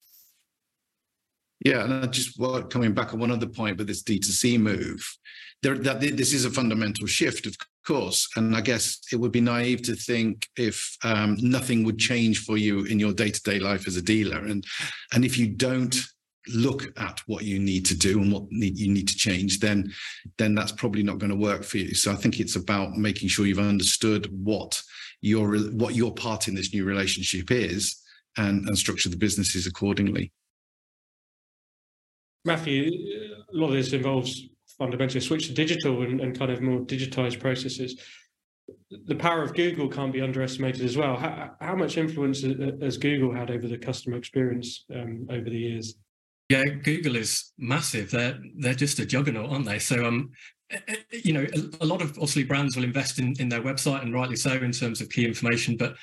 Yeah, 1.65 1.85
and 1.85 1.95
I 1.95 2.07
just 2.07 2.39
well, 2.39 2.63
coming 2.63 2.93
back 2.93 3.13
on 3.13 3.21
one 3.21 3.31
other 3.31 3.47
point 3.47 3.79
with 3.79 3.87
this 3.87 4.03
D2C 4.03 4.59
move, 4.59 5.05
there 5.63 5.79
that 5.79 6.01
this 6.01 6.33
is 6.33 6.45
a 6.45 6.51
fundamental 6.51 7.07
shift, 7.07 7.47
of 7.47 7.57
course, 7.87 8.29
and 8.37 8.57
I 8.57 8.61
guess 8.61 8.99
it 9.13 9.17
would 9.17 9.33
be 9.33 9.41
naive 9.41 9.83
to 9.83 9.95
think 9.95 10.49
if 10.57 10.97
um, 11.05 11.37
nothing 11.41 11.85
would 11.85 11.99
change 11.99 12.45
for 12.45 12.57
you 12.57 12.85
in 12.85 12.99
your 12.99 13.13
day-to-day 13.13 13.61
life 13.61 13.87
as 13.87 13.97
a 13.97 14.03
dealer, 14.03 14.39
and 14.39 14.65
and 15.13 15.25
if 15.25 15.39
you 15.39 15.49
don't 15.49 15.97
look 16.49 16.87
at 16.99 17.21
what 17.27 17.45
you 17.45 17.61
need 17.61 17.87
to 17.87 17.97
do 17.97 18.21
and 18.21 18.33
what 18.33 18.51
need, 18.51 18.77
you 18.77 18.93
need 18.93 19.07
to 19.07 19.17
change, 19.17 19.61
then 19.61 19.93
then 20.39 20.57
that's 20.57 20.73
probably 20.73 21.05
not 21.05 21.19
going 21.19 21.31
to 21.31 21.37
work 21.37 21.63
for 21.63 21.79
you. 21.79 21.95
So 21.95 22.11
I 22.11 22.17
think 22.17 22.41
it's 22.41 22.57
about 22.57 22.97
making 22.97 23.29
sure 23.29 23.47
you've 23.47 23.61
understood 23.61 24.29
what 24.45 24.83
your 25.21 25.57
what 25.59 25.95
your 25.95 26.13
part 26.13 26.49
in 26.49 26.57
this 26.57 26.75
new 26.75 26.85
relationship 26.85 27.53
is, 27.53 28.03
and 28.37 28.67
and 28.67 28.77
structure 28.77 29.11
the 29.11 29.17
businesses 29.17 29.69
accordingly. 29.69 30.33
Matthew, 32.45 32.91
a 33.53 33.57
lot 33.57 33.69
of 33.69 33.75
this 33.75 33.93
involves 33.93 34.49
fundamentally 34.79 35.19
a 35.19 35.23
switch 35.23 35.47
to 35.47 35.55
digital 35.55 36.03
and, 36.03 36.21
and 36.21 36.39
kind 36.39 36.51
of 36.51 36.61
more 36.61 36.81
digitized 36.81 37.41
processes. 37.41 38.01
The 39.07 39.15
power 39.15 39.43
of 39.43 39.55
Google 39.55 39.89
can't 39.89 40.13
be 40.13 40.21
underestimated 40.21 40.83
as 40.85 40.97
well. 40.97 41.17
How, 41.17 41.53
how 41.61 41.77
much 41.77 41.99
influence 41.99 42.43
has 42.43 42.97
Google 42.97 43.35
had 43.35 43.51
over 43.51 43.69
the 43.69 43.79
customer 43.79 44.17
experience 44.17 44.85
um, 44.95 45.27
over 45.31 45.49
the 45.49 45.59
years? 45.59 45.95
Yeah, 46.49 46.65
Google 46.65 47.17
is 47.17 47.53
massive. 47.59 48.11
They're 48.11 48.39
they're 48.59 48.75
just 48.75 48.99
a 48.99 49.07
juggernaut, 49.07 49.51
aren't 49.51 49.65
they? 49.65 49.79
So 49.79 50.05
um, 50.05 50.31
eh, 50.71 50.79
eh, 50.89 50.97
you 51.25 51.33
know, 51.33 51.47
a, 51.55 51.85
a, 51.85 51.87
lot 51.87 52.03
of 52.03 52.11
obviously 52.11 52.45
brands 52.45 52.77
will 52.77 52.85
invest 52.85 53.19
in, 53.19 53.35
in 53.39 53.49
their 53.49 53.63
website 53.63 54.03
and 54.03 54.13
rightly 54.13 54.37
so 54.37 54.53
in 54.53 54.73
terms 54.73 55.01
of 55.01 55.09
key 55.09 55.25
information, 55.25 55.77
but 55.77 55.97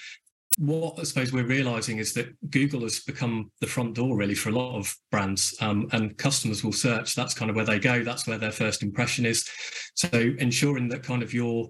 what 0.59 0.99
I 0.99 1.03
suppose 1.03 1.31
we're 1.31 1.45
realizing 1.45 1.99
is 1.99 2.13
that 2.13 2.35
Google 2.49 2.81
has 2.81 2.99
become 2.99 3.49
the 3.61 3.67
front 3.67 3.95
door 3.95 4.17
really 4.17 4.35
for 4.35 4.49
a 4.49 4.51
lot 4.51 4.77
of 4.77 4.93
brands, 5.09 5.55
um, 5.61 5.87
and 5.93 6.17
customers 6.17 6.65
will 6.65 6.73
search. 6.73 7.15
That's 7.15 7.33
kind 7.33 7.49
of 7.49 7.55
where 7.55 7.65
they 7.65 7.79
go. 7.79 8.03
That's 8.03 8.27
where 8.27 8.37
their 8.37 8.51
first 8.51 8.83
impression 8.83 9.25
is. 9.25 9.49
So 9.95 10.09
ensuring 10.11 10.89
that 10.89 11.01
kind 11.01 11.23
of 11.23 11.33
your 11.33 11.69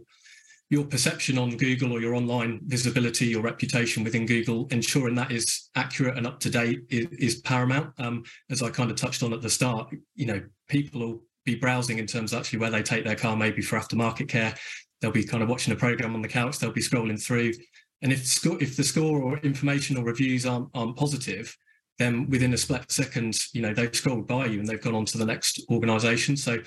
your 0.71 0.86
perception 0.86 1.38
on 1.38 1.58
Google 1.58 1.93
or 1.93 2.02
your 2.02 2.15
online 2.15 2.62
visibility, 2.65 3.28
your 3.28 3.41
reputation 3.43 4.04
within 4.04 4.25
Google, 4.25 4.67
ensuring 4.71 5.15
that 5.15 5.32
is 5.32 5.69
accurate 5.75 6.17
and 6.17 6.28
up 6.28 6.39
to 6.41 6.49
date 6.49 6.82
is, 6.89 7.08
is 7.17 7.41
paramount. 7.41 7.91
Um, 7.99 8.23
as 8.49 8.62
I 8.62 8.69
kind 8.69 8.91
of 8.91 8.97
touched 8.97 9.23
on 9.23 9.34
at 9.34 9.41
the 9.41 9.49
start, 9.49 9.93
you 10.15 10.28
know, 10.28 10.41
people 10.67 11.02
will 11.02 11.23
be 11.45 11.56
browsing 11.56 11.97
in 11.97 12.06
terms 12.06 12.34
of 12.34 12.39
actually 12.39 12.60
where 12.60 12.69
they 12.69 12.84
take 12.84 13.04
their 13.04 13.15
car, 13.15 13.36
maybe 13.36 13.62
for 13.62 13.80
aftermarket 13.80 14.30
care. 14.30 14.54
They'll 15.02 15.12
be 15.12 15.23
kind 15.23 15.41
of 15.41 15.49
watching 15.49 15.73
a 15.73 15.78
program 15.78 16.13
on 16.13 16.21
the 16.21 16.28
couch. 16.28 16.60
They'll 16.60 16.71
be 16.71 16.82
scrolling 16.82 17.23
through 17.23 17.54
and 18.01 18.12
if 18.12 18.25
score, 18.25 18.57
if 18.62 18.77
the 18.77 18.83
score 18.83 19.21
or 19.21 19.38
information 19.39 19.97
or 19.97 20.03
reviews 20.03 20.45
aren't, 20.45 20.69
aren't 20.73 20.95
positive, 20.95 21.55
then 21.97 22.29
within 22.29 22.53
a 22.53 22.57
split 22.57 22.89
second, 22.89 23.38
you 23.53 23.62
know, 23.62 23.73
they've 23.73 23.93
scrolled 23.93 24.25
by 24.25 24.45
you 24.45 24.59
and 24.59 24.67
they've 24.67 24.81
gone 24.81 24.95
on 24.95 25.05
to 25.05 25.17
the 25.17 25.25
next 25.25 25.62
organization. 25.69 26.38
So 26.38 26.57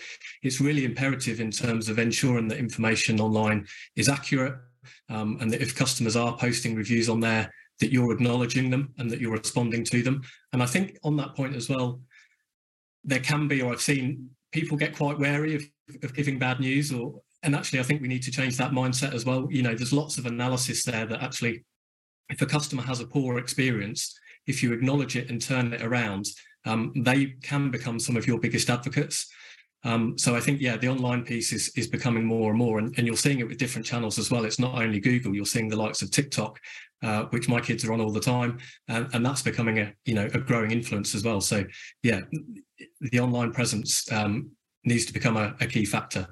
it's 0.42 0.60
really 0.60 0.84
imperative 0.84 1.40
in 1.40 1.50
terms 1.50 1.88
of 1.88 1.98
ensuring 1.98 2.48
that 2.48 2.58
information 2.58 3.18
online 3.18 3.66
is 3.96 4.10
accurate 4.10 4.54
um, 5.08 5.38
and 5.40 5.50
that 5.50 5.62
if 5.62 5.74
customers 5.74 6.16
are 6.16 6.36
posting 6.36 6.74
reviews 6.74 7.08
on 7.08 7.20
there, 7.20 7.50
that 7.80 7.90
you're 7.90 8.12
acknowledging 8.12 8.68
them 8.68 8.92
and 8.98 9.10
that 9.10 9.20
you're 9.20 9.32
responding 9.32 9.84
to 9.84 10.02
them. 10.02 10.22
And 10.52 10.62
I 10.62 10.66
think 10.66 10.98
on 11.02 11.16
that 11.16 11.34
point 11.34 11.56
as 11.56 11.68
well, 11.68 12.00
there 13.02 13.20
can 13.20 13.48
be, 13.48 13.62
or 13.62 13.72
I've 13.72 13.80
seen 13.80 14.28
people 14.52 14.76
get 14.76 14.94
quite 14.94 15.18
wary 15.18 15.54
of, 15.54 15.62
of 16.02 16.14
giving 16.14 16.38
bad 16.38 16.60
news 16.60 16.92
or 16.92 17.20
and 17.42 17.54
actually 17.54 17.80
i 17.80 17.82
think 17.82 18.00
we 18.00 18.08
need 18.08 18.22
to 18.22 18.30
change 18.30 18.56
that 18.56 18.72
mindset 18.72 19.14
as 19.14 19.24
well 19.24 19.46
you 19.50 19.62
know 19.62 19.74
there's 19.74 19.92
lots 19.92 20.18
of 20.18 20.26
analysis 20.26 20.84
there 20.84 21.06
that 21.06 21.22
actually 21.22 21.64
if 22.28 22.40
a 22.40 22.46
customer 22.46 22.82
has 22.82 23.00
a 23.00 23.06
poor 23.06 23.38
experience 23.38 24.18
if 24.46 24.62
you 24.62 24.72
acknowledge 24.72 25.16
it 25.16 25.30
and 25.30 25.40
turn 25.40 25.72
it 25.72 25.82
around 25.82 26.26
um, 26.64 26.92
they 26.96 27.26
can 27.42 27.70
become 27.70 27.98
some 27.98 28.16
of 28.16 28.26
your 28.26 28.38
biggest 28.38 28.70
advocates. 28.70 29.30
Um, 29.84 30.16
so 30.16 30.36
I 30.36 30.40
think, 30.40 30.60
yeah, 30.60 30.76
the 30.76 30.88
online 30.88 31.24
piece 31.24 31.52
is, 31.52 31.70
is 31.76 31.88
becoming 31.88 32.24
more 32.24 32.50
and 32.50 32.58
more, 32.58 32.78
and, 32.78 32.94
and 32.96 33.06
you're 33.06 33.16
seeing 33.16 33.40
it 33.40 33.48
with 33.48 33.58
different 33.58 33.84
channels 33.84 34.18
as 34.18 34.30
well. 34.30 34.44
It's 34.44 34.60
not 34.60 34.80
only 34.80 35.00
Google, 35.00 35.34
you're 35.34 35.44
seeing 35.44 35.68
the 35.68 35.76
likes 35.76 36.02
of 36.02 36.12
TikTok, 36.12 36.60
uh, 37.02 37.24
which 37.30 37.48
my 37.48 37.60
kids 37.60 37.84
are 37.84 37.92
on 37.92 38.00
all 38.00 38.12
the 38.12 38.20
time, 38.20 38.58
and, 38.86 39.08
and 39.12 39.26
that's 39.26 39.42
becoming 39.42 39.80
a, 39.80 39.92
you 40.04 40.14
know, 40.14 40.28
a 40.34 40.38
growing 40.38 40.70
influence 40.70 41.16
as 41.16 41.24
well. 41.24 41.40
So 41.40 41.64
yeah, 42.04 42.20
the 43.00 43.18
online 43.18 43.52
presence 43.52 44.10
um, 44.12 44.52
needs 44.84 45.04
to 45.06 45.12
become 45.12 45.36
a, 45.36 45.56
a, 45.60 45.66
key 45.66 45.84
factor. 45.84 46.28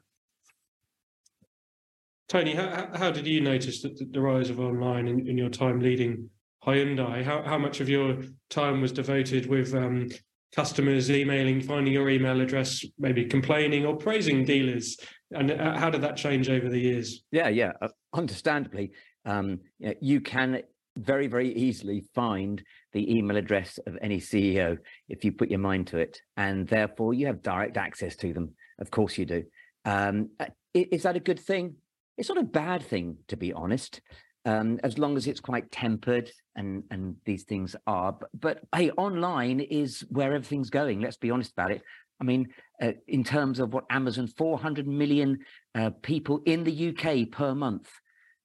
Tony, 2.31 2.55
how, 2.55 2.88
how 2.95 3.11
did 3.11 3.27
you 3.27 3.40
notice 3.40 3.83
the, 3.83 3.93
the 4.12 4.21
rise 4.21 4.51
of 4.51 4.61
online 4.61 5.09
in, 5.09 5.27
in 5.27 5.37
your 5.37 5.49
time 5.49 5.81
leading 5.81 6.31
Hyundai? 6.64 7.25
How, 7.25 7.43
how 7.43 7.59
much 7.59 7.81
of 7.81 7.88
your 7.88 8.19
time 8.51 8.81
was 8.81 8.93
devoted 8.93 9.47
with 9.47 9.75
um, 9.75 10.09
customers 10.55 11.11
emailing, 11.11 11.61
finding 11.61 11.93
your 11.93 12.09
email 12.09 12.40
address, 12.40 12.85
maybe 13.01 13.25
complaining 13.25 13.85
or 13.85 13.97
praising 13.97 14.45
dealers? 14.45 14.97
And 15.33 15.51
uh, 15.51 15.77
how 15.77 15.90
did 15.90 16.03
that 16.03 16.16
change 16.16 16.49
over 16.49 16.69
the 16.69 16.79
years? 16.79 17.25
Yeah, 17.33 17.49
yeah, 17.49 17.73
uh, 17.83 17.88
understandably, 18.14 18.93
um, 19.25 19.59
you, 19.81 19.88
know, 19.88 19.95
you 20.01 20.21
can 20.21 20.62
very, 20.97 21.27
very 21.27 21.53
easily 21.53 22.05
find 22.14 22.62
the 22.93 23.12
email 23.12 23.38
address 23.38 23.81
of 23.88 23.99
any 24.01 24.21
CEO 24.21 24.79
if 25.09 25.25
you 25.25 25.33
put 25.33 25.51
your 25.51 25.59
mind 25.59 25.88
to 25.88 25.99
it, 25.99 26.21
and 26.37 26.69
therefore 26.69 27.12
you 27.12 27.27
have 27.27 27.43
direct 27.43 27.77
access 27.77 28.14
to 28.16 28.33
them. 28.33 28.55
Of 28.79 28.93
course, 28.93 29.19
you 29.19 29.27
do. 29.27 29.43
Um, 29.85 30.31
uh, 30.38 30.47
is 30.73 31.03
that 31.03 31.16
a 31.16 31.21
good 31.21 31.40
thing? 31.40 31.75
It's 32.20 32.28
not 32.28 32.38
a 32.38 32.44
bad 32.44 32.83
thing, 32.83 33.16
to 33.28 33.37
be 33.37 33.52
honest 33.52 34.00
um, 34.44 34.80
as 34.83 34.98
long 34.98 35.16
as 35.16 35.26
it's 35.26 35.40
quite 35.40 35.70
tempered 35.70 36.30
and 36.56 36.85
and 36.90 37.16
these 37.24 37.44
things 37.44 37.76
are. 37.87 38.12
But, 38.12 38.30
but 38.38 38.61
hey, 38.74 38.90
online 38.92 39.61
is 39.61 40.04
where 40.09 40.33
everything's 40.33 40.70
going. 40.70 41.00
Let's 41.00 41.16
be 41.16 41.30
honest 41.30 41.52
about 41.52 41.72
it. 41.72 41.83
I 42.20 42.24
mean, 42.24 42.48
uh, 42.83 42.92
in 43.09 43.24
terms 43.24 43.61
of 43.61 43.72
what 43.72 43.85
Amazon, 43.90 44.26
400 44.26 44.87
million 44.87 45.38
uh, 45.74 45.90
people 46.02 46.40
in 46.44 46.64
the 46.64 46.88
UK 46.88 47.30
per 47.30 47.54
month. 47.54 47.90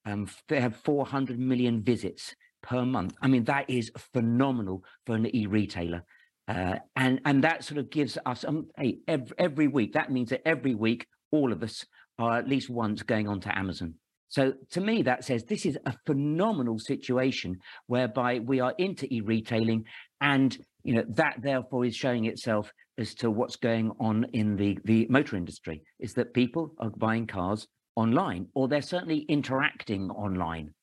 Um, 0.07 0.29
they 0.47 0.61
have 0.61 0.75
400 0.77 1.39
million 1.39 1.81
visits 1.81 2.35
per 2.61 2.85
month. 2.85 3.15
I 3.21 3.27
mean, 3.27 3.45
that 3.45 3.67
is 3.69 3.91
phenomenal 4.13 4.83
for 5.05 5.15
an 5.15 5.35
e-retailer. 5.35 6.03
Uh, 6.47 6.75
and 6.95 7.19
and 7.25 7.43
that 7.43 7.63
sort 7.63 7.79
of 7.79 7.89
gives 7.89 8.19
us 8.23 8.45
um, 8.45 8.67
hey 8.77 8.99
every, 9.07 9.35
every 9.39 9.67
week. 9.67 9.93
That 9.93 10.11
means 10.11 10.29
that 10.29 10.47
every 10.47 10.75
week, 10.75 11.07
all 11.31 11.51
of 11.51 11.63
us 11.63 11.85
are 12.17 12.37
at 12.37 12.47
least 12.47 12.69
once 12.69 13.03
going 13.03 13.27
on 13.27 13.39
to 13.41 13.57
Amazon. 13.57 13.95
So 14.27 14.53
to 14.71 14.81
me, 14.81 15.03
that 15.03 15.23
says 15.23 15.43
this 15.43 15.65
is 15.65 15.77
a 15.85 15.95
phenomenal 16.05 16.79
situation 16.79 17.59
whereby 17.87 18.39
we 18.39 18.59
are 18.59 18.73
into 18.77 19.11
e-retailing 19.13 19.85
and 20.21 20.57
you 20.83 20.93
know 20.95 21.05
that 21.09 21.37
therefore 21.41 21.85
is 21.85 21.95
showing 21.95 22.25
itself 22.25 22.71
as 22.97 23.13
to 23.15 23.29
what's 23.29 23.55
going 23.55 23.91
on 23.99 24.25
in 24.33 24.55
the, 24.55 24.77
the 24.85 25.05
motor 25.09 25.35
industry 25.35 25.81
is 25.99 26.13
that 26.13 26.33
people 26.33 26.73
are 26.79 26.89
buying 26.91 27.27
cars 27.27 27.67
online 27.95 28.47
or 28.53 28.67
they're 28.67 28.81
certainly 28.81 29.19
interacting 29.29 30.09
online. 30.11 30.73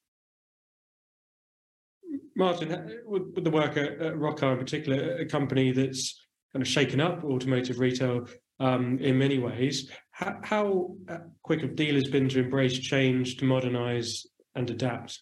Martin, 2.36 3.00
with 3.06 3.44
the 3.44 3.50
work 3.50 3.76
at, 3.76 4.00
at 4.00 4.14
in 4.14 4.58
particular, 4.58 5.16
a 5.16 5.26
company 5.26 5.72
that's 5.72 6.18
kind 6.52 6.62
of 6.62 6.68
shaken 6.68 7.00
up 7.00 7.24
automotive 7.24 7.78
retail 7.78 8.26
um, 8.60 8.98
in 8.98 9.18
many 9.18 9.38
ways. 9.38 9.90
How, 10.12 10.38
how 10.42 10.96
uh, 11.08 11.18
quick 11.42 11.62
have 11.62 11.74
dealers 11.74 12.08
been 12.08 12.28
to 12.30 12.40
embrace 12.40 12.78
change, 12.78 13.38
to 13.38 13.44
modernize 13.44 14.26
and 14.54 14.68
adapt? 14.68 15.20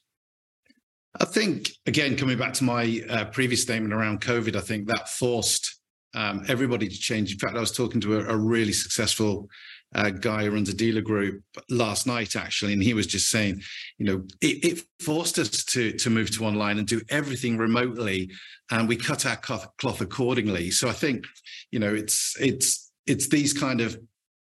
I 1.19 1.25
think, 1.25 1.71
again, 1.87 2.17
coming 2.17 2.39
back 2.39 2.53
to 2.55 2.65
my 2.65 3.01
uh, 3.09 3.25
previous 3.27 3.63
statement 3.63 3.95
around 3.95 4.21
COVID, 4.21 4.55
I 4.55 4.61
think 4.61 4.87
that 4.89 5.09
forced 5.09 5.81
um, 6.15 6.45
everybody 6.49 6.89
to 6.89 6.99
change. 6.99 7.33
In 7.33 7.39
fact, 7.39 7.57
I 7.57 7.61
was 7.61 7.73
talking 7.73 8.01
to 8.03 8.19
a, 8.19 8.35
a 8.35 8.37
really 8.37 8.73
successful 8.73 9.49
uh, 9.95 10.11
guy 10.11 10.45
who 10.45 10.53
runs 10.53 10.69
a 10.69 10.75
dealer 10.75 11.01
group 11.01 11.43
last 11.69 12.07
night, 12.07 12.37
actually, 12.37 12.73
and 12.73 12.83
he 12.83 12.95
was 12.95 13.07
just 13.07 13.29
saying, 13.29 13.61
you 13.99 14.07
know, 14.07 14.25
it, 14.41 14.65
it, 14.65 14.85
forced 15.01 15.39
us 15.39 15.65
to 15.65 15.93
to 15.93 16.11
move 16.11 16.31
to 16.31 16.45
online 16.45 16.79
and 16.79 16.87
do 16.87 17.01
everything 17.09 17.57
remotely, 17.57 18.31
and 18.71 18.89
we 18.89 18.97
cut 18.97 19.27
our 19.27 19.37
cloth 19.37 20.01
accordingly. 20.01 20.71
So 20.71 20.89
I 20.89 20.93
think, 20.93 21.25
you 21.73 21.81
know, 21.81 21.93
it's 21.93 22.37
it's 22.41 22.93
it's 23.07 23.29
these 23.29 23.53
kind 23.53 23.81
of 23.81 23.99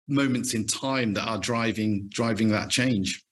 moments 0.09 0.55
in 0.55 0.67
time 0.67 1.13
that 1.15 1.29
are 1.29 1.39
driving 1.39 2.09
driving 2.09 2.49
that 2.49 2.71
change. 2.71 3.23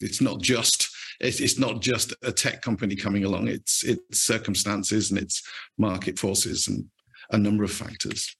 It's 0.00 0.20
not 0.20 0.40
just 0.40 0.88
it's, 1.20 1.58
not 1.58 1.80
just 1.80 2.14
a 2.22 2.30
tech 2.30 2.62
company 2.62 2.94
coming 2.94 3.24
along. 3.24 3.48
It's 3.48 3.82
it's 3.82 4.22
circumstances 4.22 5.10
and 5.10 5.18
it's 5.18 5.42
market 5.76 6.18
forces 6.18 6.68
and 6.68 6.84
a 7.30 7.38
number 7.38 7.64
of 7.64 7.72
factors. 7.72 8.36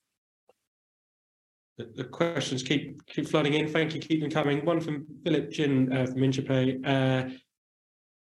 The, 1.77 1.91
the 1.97 2.05
questions 2.05 2.63
keep 2.63 3.05
keep 3.07 3.29
flooding 3.29 3.55
in. 3.55 3.69
Thank 3.69 3.95
you. 3.95 4.01
Keep 4.01 4.21
them 4.21 4.31
coming. 4.31 4.65
One 4.65 4.81
from 4.81 5.07
Philip 5.25 5.51
Jin 5.51 5.93
uh, 5.93 6.07
from 6.07 6.17
Inchcape. 6.17 6.87
Uh, 6.87 7.31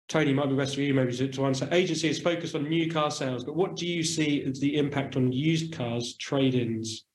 Tony, 0.09 0.33
might 0.33 0.49
be 0.49 0.55
best 0.57 0.75
for 0.75 0.81
you 0.81 0.93
maybe 0.93 1.15
to, 1.15 1.29
to 1.29 1.45
answer. 1.45 1.69
Agency 1.71 2.09
is 2.09 2.19
focused 2.19 2.53
on 2.53 2.67
new 2.67 2.91
car 2.91 3.09
sales, 3.11 3.45
but 3.45 3.55
what 3.55 3.77
do 3.77 3.87
you 3.87 4.03
see 4.03 4.43
as 4.43 4.59
the 4.59 4.75
impact 4.75 5.15
on 5.15 5.31
used 5.31 5.73
cars 5.73 6.17
trade-ins? 6.17 7.05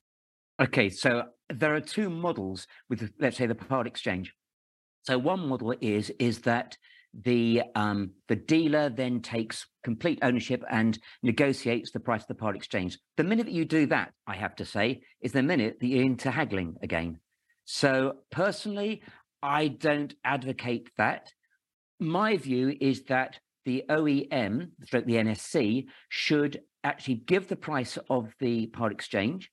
Okay, 0.59 0.89
so 0.89 1.25
there 1.51 1.75
are 1.75 1.81
two 1.81 2.09
models 2.09 2.67
with, 2.89 3.11
let's 3.21 3.37
say, 3.37 3.47
the 3.47 3.55
part 3.55 3.87
exchange. 3.87 4.33
So 5.03 5.19
one 5.19 5.47
model 5.49 5.75
is 5.81 6.11
is 6.19 6.41
that 6.41 6.77
the 7.15 7.63
um, 7.75 8.11
the 8.29 8.37
dealer 8.37 8.89
then 8.89 9.21
takes 9.21 9.67
complete 9.85 10.19
ownership 10.23 10.63
and 10.71 10.99
negotiates 11.23 11.91
the 11.91 12.01
price 12.01 12.23
of 12.23 12.29
the 12.29 12.35
part 12.35 12.57
exchange. 12.57 12.99
The 13.17 13.25
minute 13.25 13.47
that 13.47 13.53
you 13.53 13.65
do 13.65 13.87
that, 13.87 14.13
I 14.27 14.37
have 14.37 14.57
to 14.57 14.65
say, 14.65 15.03
is 15.21 15.33
the 15.33 15.43
minute 15.43 15.79
that 15.81 15.87
you're 15.87 16.03
into 16.03 16.31
haggling 16.31 16.77
again. 16.83 17.21
So 17.67 18.17
personally, 18.31 19.03
I 19.43 19.69
don't 19.69 20.15
advocate 20.25 20.91
that. 20.97 21.33
My 22.01 22.37
view 22.37 22.77
is 22.81 23.05
that 23.05 23.41
the 23.65 23.85
OEM, 23.89 24.71
the 24.91 25.03
NSC, 25.03 25.87
should 26.09 26.61
actually 26.85 27.17
give 27.17 27.49
the 27.49 27.57
price 27.57 27.99
of 28.09 28.33
the 28.39 28.67
part 28.69 28.93
exchange 28.93 29.51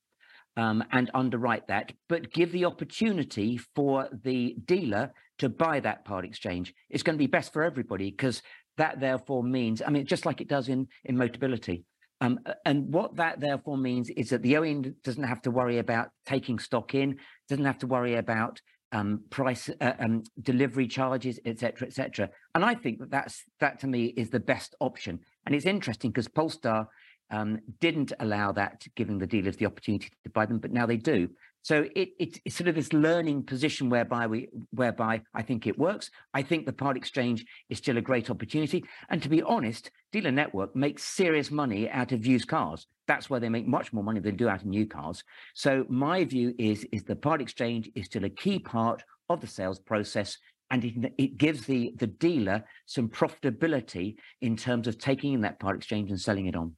um, 0.57 0.83
and 0.91 1.09
underwrite 1.13 1.67
that, 1.67 1.91
but 2.09 2.31
give 2.31 2.51
the 2.51 2.65
opportunity 2.65 3.57
for 3.75 4.09
the 4.23 4.55
dealer 4.65 5.11
to 5.39 5.49
buy 5.49 5.79
that 5.79 6.05
part 6.05 6.25
exchange. 6.25 6.73
It's 6.89 7.03
going 7.03 7.17
to 7.17 7.23
be 7.23 7.27
best 7.27 7.53
for 7.53 7.63
everybody 7.63 8.11
because 8.11 8.41
that 8.77 8.99
therefore 8.99 9.43
means, 9.43 9.81
I 9.85 9.89
mean, 9.89 10.05
just 10.05 10.25
like 10.25 10.41
it 10.41 10.47
does 10.47 10.69
in, 10.69 10.87
in 11.05 11.15
Motability. 11.15 11.83
Um, 12.21 12.39
and 12.65 12.93
what 12.93 13.17
that 13.17 13.39
therefore 13.39 13.77
means 13.77 14.09
is 14.11 14.29
that 14.29 14.41
the 14.43 14.53
OEM 14.53 14.93
doesn't 15.03 15.23
have 15.23 15.41
to 15.41 15.51
worry 15.51 15.79
about 15.79 16.09
taking 16.25 16.57
stock 16.59 16.95
in, 16.95 17.17
doesn't 17.49 17.65
have 17.65 17.79
to 17.79 17.87
worry 17.87 18.15
about 18.15 18.61
um, 18.93 19.23
price, 19.29 19.69
uh, 19.81 19.93
um, 19.99 20.23
delivery 20.41 20.87
charges, 20.87 21.39
etc., 21.45 21.87
etc. 21.87 22.29
And 22.55 22.63
I 22.63 22.75
think 22.75 22.99
that 22.99 23.11
that's 23.11 23.43
that 23.59 23.79
to 23.79 23.87
me 23.87 24.13
is 24.15 24.29
the 24.29 24.39
best 24.39 24.75
option. 24.79 25.19
And 25.45 25.55
it's 25.55 25.65
interesting 25.65 26.11
because 26.11 26.27
Polestar 26.27 26.87
um, 27.33 27.59
didn't 27.79 28.13
allow 28.19 28.51
that, 28.51 28.85
giving 28.95 29.17
the 29.17 29.27
dealers 29.27 29.57
the 29.57 29.65
opportunity 29.65 30.09
to 30.23 30.29
buy 30.29 30.45
them, 30.45 30.59
but 30.59 30.71
now 30.71 30.85
they 30.85 30.97
do. 30.97 31.29
So 31.63 31.87
it, 31.95 32.09
it, 32.19 32.39
it's 32.45 32.55
sort 32.55 32.67
of 32.67 32.75
this 32.75 32.91
learning 32.91 33.43
position 33.43 33.89
whereby 33.89 34.27
we, 34.27 34.49
whereby 34.71 35.21
I 35.33 35.41
think 35.41 35.65
it 35.65 35.79
works. 35.79 36.11
I 36.33 36.41
think 36.41 36.65
the 36.65 36.73
part 36.73 36.97
exchange 36.97 37.45
is 37.69 37.77
still 37.77 37.97
a 37.97 38.01
great 38.01 38.29
opportunity. 38.29 38.83
And 39.09 39.23
to 39.23 39.29
be 39.29 39.41
honest, 39.41 39.89
Dealer 40.11 40.31
Network 40.31 40.75
makes 40.75 41.03
serious 41.03 41.49
money 41.49 41.89
out 41.89 42.11
of 42.11 42.25
used 42.25 42.49
cars. 42.49 42.85
That's 43.07 43.29
where 43.29 43.39
they 43.39 43.49
make 43.49 43.65
much 43.65 43.93
more 43.93 44.03
money 44.03 44.19
than 44.19 44.33
they 44.33 44.37
do 44.37 44.49
out 44.49 44.61
of 44.61 44.67
new 44.67 44.85
cars. 44.85 45.23
So 45.53 45.85
my 45.89 46.25
view 46.25 46.53
is, 46.59 46.85
is 46.91 47.03
the 47.03 47.15
part 47.15 47.41
exchange 47.41 47.89
is 47.95 48.05
still 48.05 48.25
a 48.25 48.29
key 48.29 48.59
part 48.59 49.01
of 49.29 49.39
the 49.39 49.47
sales 49.47 49.79
process 49.79 50.37
and 50.69 50.83
it, 50.83 51.13
it, 51.17 51.37
gives 51.37 51.65
the 51.65 51.93
the 51.97 52.07
dealer 52.07 52.63
some 52.87 53.07
profitability 53.07 54.15
in 54.41 54.57
terms 54.57 54.87
of 54.87 54.97
taking 54.97 55.33
in 55.33 55.41
that 55.41 55.59
part 55.59 55.75
exchange 55.77 56.09
and 56.09 56.19
selling 56.19 56.47
it 56.47 56.55
on. 56.55 56.75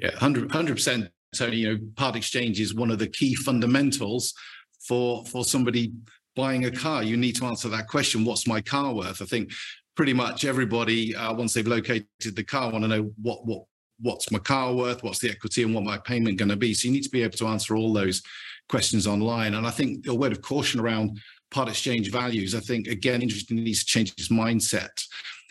Yeah, 0.00 0.10
100 0.18 0.50
percent. 0.50 1.08
Tony, 1.34 1.58
you 1.58 1.72
know, 1.72 1.80
part 1.96 2.16
exchange 2.16 2.58
is 2.58 2.74
one 2.74 2.90
of 2.90 2.98
the 2.98 3.06
key 3.06 3.34
fundamentals 3.34 4.34
for 4.80 5.24
for 5.26 5.44
somebody 5.44 5.92
buying 6.34 6.64
a 6.64 6.70
car. 6.70 7.02
You 7.02 7.16
need 7.16 7.36
to 7.36 7.44
answer 7.46 7.68
that 7.68 7.88
question: 7.88 8.24
What's 8.24 8.46
my 8.46 8.60
car 8.60 8.92
worth? 8.92 9.22
I 9.22 9.26
think 9.26 9.52
pretty 9.94 10.12
much 10.12 10.44
everybody, 10.44 11.14
uh, 11.14 11.34
once 11.34 11.52
they've 11.52 11.66
located 11.66 12.06
the 12.22 12.42
car, 12.42 12.70
want 12.70 12.84
to 12.84 12.88
know 12.88 13.12
what 13.20 13.46
what 13.46 13.64
what's 14.00 14.30
my 14.30 14.38
car 14.38 14.74
worth, 14.74 15.02
what's 15.02 15.18
the 15.18 15.30
equity, 15.30 15.62
and 15.62 15.74
what 15.74 15.84
my 15.84 15.98
payment 15.98 16.38
going 16.38 16.48
to 16.48 16.56
be. 16.56 16.72
So 16.72 16.88
you 16.88 16.94
need 16.94 17.04
to 17.04 17.10
be 17.10 17.22
able 17.22 17.36
to 17.36 17.46
answer 17.48 17.76
all 17.76 17.92
those 17.92 18.22
questions 18.68 19.06
online. 19.06 19.54
And 19.54 19.66
I 19.66 19.70
think 19.70 20.06
a 20.06 20.14
word 20.14 20.32
of 20.32 20.40
caution 20.40 20.80
around 20.80 21.20
part 21.50 21.68
exchange 21.68 22.10
values. 22.10 22.54
I 22.54 22.60
think 22.60 22.86
again, 22.86 23.22
interesting 23.22 23.62
needs 23.62 23.80
to 23.80 23.86
change 23.86 24.12
its 24.12 24.28
mindset 24.28 24.88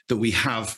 that 0.07 0.17
we 0.17 0.31
have 0.31 0.77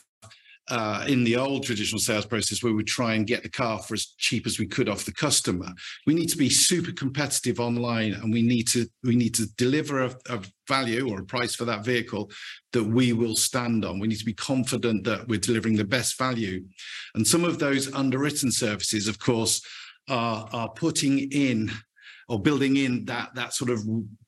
uh, 0.70 1.04
in 1.08 1.24
the 1.24 1.36
old 1.36 1.64
traditional 1.64 1.98
sales 1.98 2.24
process 2.24 2.62
where 2.62 2.72
we 2.72 2.84
try 2.84 3.14
and 3.14 3.26
get 3.26 3.42
the 3.42 3.48
car 3.48 3.80
for 3.80 3.94
as 3.94 4.14
cheap 4.18 4.46
as 4.46 4.58
we 4.58 4.66
could 4.66 4.88
off 4.88 5.04
the 5.04 5.12
customer. 5.12 5.66
We 6.06 6.14
need 6.14 6.28
to 6.28 6.38
be 6.38 6.48
super 6.48 6.92
competitive 6.92 7.58
online, 7.58 8.12
and 8.14 8.32
we 8.32 8.42
need 8.42 8.68
to 8.68 8.86
we 9.02 9.16
need 9.16 9.34
to 9.34 9.46
deliver 9.56 10.04
a, 10.04 10.14
a 10.28 10.40
value 10.68 11.10
or 11.10 11.20
a 11.20 11.24
price 11.24 11.54
for 11.54 11.64
that 11.64 11.84
vehicle 11.84 12.30
that 12.72 12.84
we 12.84 13.12
will 13.12 13.36
stand 13.36 13.84
on. 13.84 13.98
We 13.98 14.08
need 14.08 14.20
to 14.20 14.24
be 14.24 14.34
confident 14.34 15.04
that 15.04 15.26
we're 15.26 15.40
delivering 15.40 15.76
the 15.76 15.84
best 15.84 16.16
value, 16.16 16.64
and 17.14 17.26
some 17.26 17.44
of 17.44 17.58
those 17.58 17.92
underwritten 17.92 18.52
services, 18.52 19.08
of 19.08 19.18
course, 19.18 19.60
are 20.08 20.48
are 20.52 20.70
putting 20.70 21.30
in 21.32 21.72
or 22.28 22.40
building 22.40 22.76
in 22.76 23.04
that 23.06 23.34
that 23.34 23.52
sort 23.52 23.70
of 23.70 23.80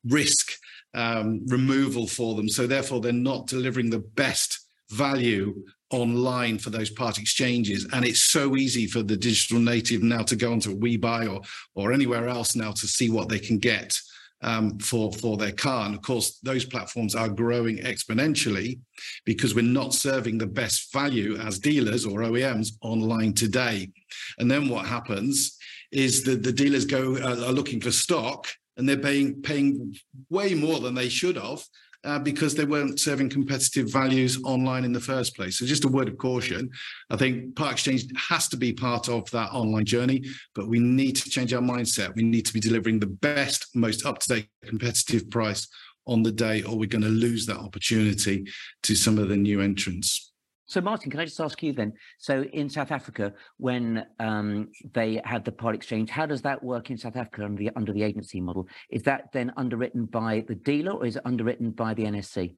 risk 0.04 0.52
um, 0.94 1.46
removal 1.46 2.08
for 2.08 2.34
them. 2.34 2.48
So 2.48 2.66
therefore, 2.66 3.00
they're 3.00 3.12
not 3.12 3.46
delivering 3.46 3.90
the 3.90 4.04
best 4.16 4.58
value 4.90 5.64
online 5.90 6.58
for 6.58 6.70
those 6.70 6.90
part 6.90 7.18
exchanges. 7.18 7.86
And 7.92 8.04
it's 8.04 8.24
so 8.24 8.56
easy 8.56 8.86
for 8.86 9.02
the 9.02 9.16
digital 9.16 9.58
native 9.58 10.02
now 10.02 10.22
to 10.22 10.36
go 10.36 10.52
onto 10.52 10.76
WeBuy 10.76 11.32
or 11.32 11.42
or 11.74 11.92
anywhere 11.92 12.28
else 12.28 12.56
now 12.56 12.72
to 12.72 12.86
see 12.86 13.10
what 13.10 13.28
they 13.28 13.38
can 13.38 13.58
get 13.58 13.98
um, 14.42 14.78
for 14.78 15.12
for 15.12 15.36
their 15.36 15.52
car. 15.52 15.86
And 15.86 15.94
of 15.94 16.02
course 16.02 16.38
those 16.42 16.64
platforms 16.64 17.14
are 17.14 17.28
growing 17.28 17.78
exponentially 17.78 18.78
because 19.24 19.54
we're 19.54 19.62
not 19.62 19.94
serving 19.94 20.38
the 20.38 20.46
best 20.46 20.92
value 20.92 21.36
as 21.36 21.58
dealers 21.58 22.04
or 22.04 22.20
OEMs 22.20 22.72
online 22.82 23.32
today. 23.32 23.90
And 24.38 24.50
then 24.50 24.68
what 24.68 24.86
happens 24.86 25.56
is 25.90 26.22
that 26.24 26.42
the 26.42 26.52
dealers 26.52 26.84
go 26.84 27.16
uh, 27.16 27.46
are 27.46 27.52
looking 27.52 27.80
for 27.80 27.90
stock 27.90 28.46
and 28.76 28.88
they're 28.88 28.96
paying 28.96 29.40
paying 29.42 29.94
way 30.30 30.54
more 30.54 30.80
than 30.80 30.94
they 30.94 31.08
should 31.08 31.36
have 31.36 31.64
uh, 32.04 32.18
because 32.18 32.54
they 32.54 32.64
weren't 32.64 33.00
serving 33.00 33.30
competitive 33.30 33.90
values 33.90 34.42
online 34.44 34.84
in 34.84 34.92
the 34.92 35.00
first 35.00 35.34
place. 35.34 35.58
So 35.58 35.66
just 35.66 35.84
a 35.84 35.88
word 35.88 36.08
of 36.08 36.18
caution. 36.18 36.70
I 37.10 37.16
think 37.16 37.56
part 37.56 37.72
exchange 37.72 38.04
has 38.28 38.48
to 38.48 38.56
be 38.56 38.72
part 38.72 39.08
of 39.08 39.30
that 39.30 39.50
online 39.52 39.86
journey, 39.86 40.24
but 40.54 40.68
we 40.68 40.78
need 40.78 41.16
to 41.16 41.30
change 41.30 41.54
our 41.54 41.62
mindset. 41.62 42.14
We 42.14 42.22
need 42.22 42.46
to 42.46 42.52
be 42.52 42.60
delivering 42.60 43.00
the 43.00 43.06
best, 43.06 43.74
most 43.74 44.04
up-to-date 44.04 44.48
competitive 44.64 45.30
price 45.30 45.66
on 46.06 46.22
the 46.22 46.32
day, 46.32 46.62
or 46.62 46.76
we're 46.76 46.88
going 46.88 47.02
to 47.02 47.08
lose 47.08 47.46
that 47.46 47.56
opportunity 47.56 48.44
to 48.82 48.94
some 48.94 49.18
of 49.18 49.28
the 49.28 49.36
new 49.36 49.62
entrants. 49.62 50.33
So, 50.66 50.80
Martin, 50.80 51.10
can 51.10 51.20
I 51.20 51.24
just 51.24 51.40
ask 51.40 51.62
you 51.62 51.72
then? 51.72 51.92
So, 52.18 52.42
in 52.44 52.70
South 52.70 52.90
Africa, 52.90 53.32
when 53.58 54.06
um, 54.18 54.68
they 54.94 55.20
had 55.24 55.44
the 55.44 55.52
part 55.52 55.74
exchange, 55.74 56.10
how 56.10 56.26
does 56.26 56.42
that 56.42 56.62
work 56.62 56.90
in 56.90 56.96
South 56.96 57.16
Africa 57.16 57.44
under 57.44 57.58
the 57.58 57.70
under 57.76 57.92
the 57.92 58.02
agency 58.02 58.40
model? 58.40 58.66
Is 58.90 59.02
that 59.02 59.30
then 59.32 59.52
underwritten 59.56 60.06
by 60.06 60.44
the 60.48 60.54
dealer, 60.54 60.92
or 60.92 61.06
is 61.06 61.16
it 61.16 61.22
underwritten 61.24 61.70
by 61.70 61.92
the 61.94 62.04
NSC? 62.04 62.56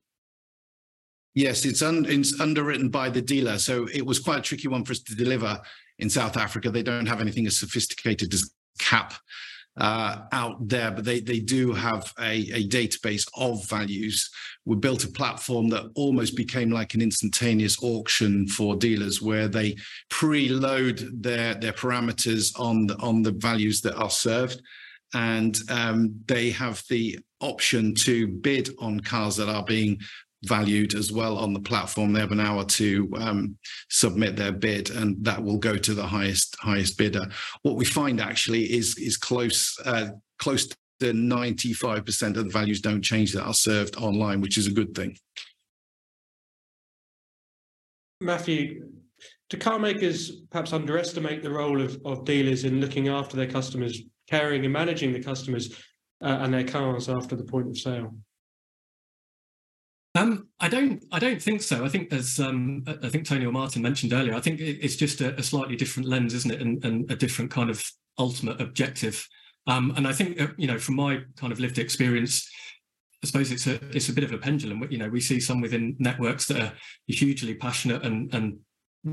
Yes, 1.35 1.67
it's, 1.67 1.83
un, 1.83 2.07
it's 2.09 2.41
underwritten 2.41 2.89
by 2.89 3.11
the 3.11 3.21
dealer. 3.21 3.59
So 3.59 3.87
it 3.93 4.07
was 4.07 4.19
quite 4.19 4.39
a 4.39 4.43
tricky 4.43 4.69
one 4.69 4.87
for 4.87 4.93
us 4.93 5.01
to 5.01 5.15
deliver 5.15 5.61
in 5.99 6.09
South 6.09 6.39
Africa. 6.39 6.71
They 6.71 6.83
don't 6.83 7.05
have 7.05 7.21
anything 7.21 7.47
as 7.47 7.59
sophisticated 7.59 8.33
as 8.33 8.51
CAP 8.79 9.13
uh, 9.77 10.23
out 10.33 10.69
there, 10.69 10.91
but 10.91 11.05
they 11.05 11.21
they 11.21 11.41
do 11.41 11.73
have 11.73 12.13
a, 12.19 12.39
a 12.53 12.69
database 12.69 13.27
of 13.37 13.67
values. 13.69 14.31
We 14.65 14.77
built 14.77 15.05
a 15.05 15.09
platform 15.09 15.69
that 15.71 15.91
almost 15.95 16.35
became 16.37 16.71
like 16.71 16.95
an 16.95 17.03
instantaneous 17.03 17.83
auction 17.83 18.49
for 18.49 18.77
dealers, 18.77 19.21
where 19.21 19.49
they 19.49 19.77
preload 20.11 21.23
their 21.23 21.55
their 21.55 21.75
parameters 21.75 22.59
on 22.59 22.87
the, 22.87 22.97
on 22.97 23.23
the 23.23 23.33
values 23.33 23.81
that 23.83 23.97
are 23.97 24.11
served, 24.11 24.63
and 25.15 25.59
um, 25.71 26.15
they 26.27 26.51
have 26.51 26.83
the 26.89 27.19
option 27.41 27.95
to 27.95 28.29
bid 28.29 28.71
on 28.79 29.01
cars 29.01 29.37
that 29.37 29.49
are 29.49 29.65
being 29.65 29.99
valued 30.45 30.95
as 30.95 31.13
well 31.13 31.39
on 31.39 31.53
the 31.53 31.61
platform. 31.61 32.13
They 32.13 32.21
have 32.21 32.33
an 32.33 32.41
hour 32.41 32.65
to 32.65 33.11
um, 33.17 33.57
submit 33.89 34.37
their 34.37 34.53
bid, 34.53 34.91
and 34.91 35.17
that 35.25 35.43
will 35.43 35.59
go 35.59 35.77
to 35.77 35.95
the 35.95 36.07
highest 36.07 36.57
highest 36.61 36.99
bidder. 36.99 37.27
What 37.63 37.77
we 37.77 37.85
find 37.85 38.21
actually 38.21 38.65
is 38.65 38.97
is 38.99 39.17
close 39.17 39.77
uh, 39.85 40.09
close 40.39 40.69
to 41.01 41.13
ninety 41.13 41.73
five 41.73 42.05
percent 42.05 42.37
of 42.37 42.45
the 42.45 42.51
values 42.51 42.81
don't 42.81 43.03
change 43.03 43.33
that 43.33 43.45
are 43.45 43.55
served 43.55 43.97
online, 43.97 44.41
which 44.41 44.59
is 44.59 44.67
a 44.67 44.73
good 44.73 44.95
thing. 44.95 45.17
Matthew, 48.21 48.89
do 49.51 49.59
car 49.59 49.79
makers 49.79 50.31
perhaps 50.51 50.73
underestimate 50.73 51.43
the 51.43 51.51
role 51.51 51.83
of, 51.83 52.01
of 52.05 52.25
dealers 52.25 52.65
in 52.65 52.81
looking 52.81 53.09
after 53.09 53.37
their 53.37 53.47
customers, 53.47 54.01
caring 54.27 54.65
and 54.65 54.73
managing 54.73 55.13
the 55.13 55.23
customers 55.23 55.77
uh, 56.23 56.39
and 56.41 56.53
their 56.53 56.65
cars 56.65 57.09
after 57.11 57.37
the 57.37 57.45
point 57.45 57.69
of 57.69 57.79
sale? 57.79 58.17
Um, 60.17 60.49
I 60.61 60.69
don't. 60.69 61.05
I 61.13 61.19
don't 61.19 61.41
think 61.41 61.63
so. 61.63 61.85
I 61.85 61.89
think 61.89 62.09
there's. 62.09 62.41
Um, 62.41 62.85
I 63.03 63.09
think 63.09 63.27
Tony 63.27 63.45
or 63.45 63.53
Martin 63.53 63.83
mentioned 63.83 64.13
earlier. 64.13 64.35
I 64.35 64.41
think 64.41 64.61
it's 64.61 64.97
just 64.97 65.21
a, 65.21 65.35
a 65.39 65.43
slightly 65.43 65.77
different 65.77 66.09
lens, 66.09 66.33
isn't 66.33 66.51
it, 66.51 66.61
and, 66.61 66.83
and, 66.85 67.11
a 67.11 67.17
different 67.17 67.51
kind 67.51 67.69
of 67.69 67.85
ultimate 68.19 68.61
objective. 68.61 69.29
Um, 69.67 69.93
and 69.97 70.09
I 70.09 70.13
think 70.13 70.41
uh, 70.41 70.49
you 70.57 70.67
know, 70.67 70.79
from 70.79 70.97
my 70.97 71.21
kind 71.37 71.53
of 71.53 71.61
lived 71.61 71.79
experience, 71.79 72.49
I 73.23 73.27
suppose 73.27 73.53
it's 73.53 73.67
a 73.67 73.75
it's 73.95 74.09
a 74.09 74.13
bit 74.13 74.25
of 74.25 74.33
a 74.33 74.39
pendulum. 74.39 74.87
You 74.91 74.99
know, 74.99 75.09
we 75.09 75.21
see 75.21 75.39
some 75.39 75.61
within 75.61 75.97
networks 75.99 76.47
that 76.47 76.63
are 76.63 76.73
hugely 77.07 77.55
passionate 77.55 78.03
and 78.03 78.33
and 78.35 78.59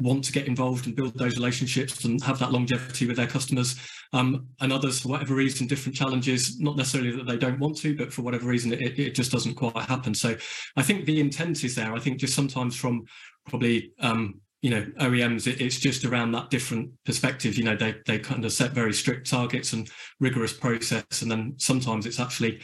want 0.02 0.24
to 0.26 0.32
get 0.32 0.48
involved 0.48 0.88
and 0.88 0.96
build 0.96 1.18
those 1.18 1.38
relationships 1.38 2.04
and 2.06 2.24
have 2.24 2.40
that 2.40 2.52
longevity 2.52 3.06
with 3.06 3.18
their 3.18 3.28
customers. 3.28 3.80
Um, 4.12 4.48
and 4.62 4.72
others, 4.72 5.00
for 5.00 5.10
whatever 5.10 5.36
reason, 5.36 5.68
different 5.68 5.96
challenges, 5.96 6.60
not 6.60 6.78
necessarily 6.78 7.12
that 7.16 7.26
they 7.26 7.38
don't 7.38 7.60
want 7.60 7.78
to, 7.78 7.96
but 7.96 8.14
for 8.14 8.22
whatever 8.22 8.48
reason, 8.48 8.74
it, 8.74 9.00
it 9.00 9.16
just 9.16 9.32
doesn't 9.32 9.56
quite 9.56 9.76
happen. 9.76 10.14
So 10.14 10.36
I 10.76 10.84
think 10.84 11.06
the 11.06 11.20
intent 11.20 11.64
is 11.64 11.76
there. 11.76 11.94
I 11.94 12.00
think 12.00 12.20
just 12.20 12.36
sometimes 12.36 12.76
from 12.76 13.04
probably 13.48 13.92
um, 14.00 14.40
you 14.64 14.70
know 14.70 14.82
OEMs 15.02 15.46
it, 15.46 15.62
it's 15.62 15.78
just 15.78 16.06
around 16.06 16.32
that 16.32 16.50
different 16.50 16.90
perspective. 17.06 17.56
You 17.58 17.66
know 17.66 17.76
they 17.76 17.96
they 18.08 18.18
kind 18.18 18.44
of 18.44 18.52
set 18.52 18.72
very 18.72 18.94
strict 18.94 19.30
targets 19.30 19.74
and 19.74 19.90
rigorous 20.22 20.54
process 20.54 21.22
and 21.22 21.30
then 21.30 21.54
sometimes 21.58 22.06
it's 22.06 22.20
actually 22.20 22.62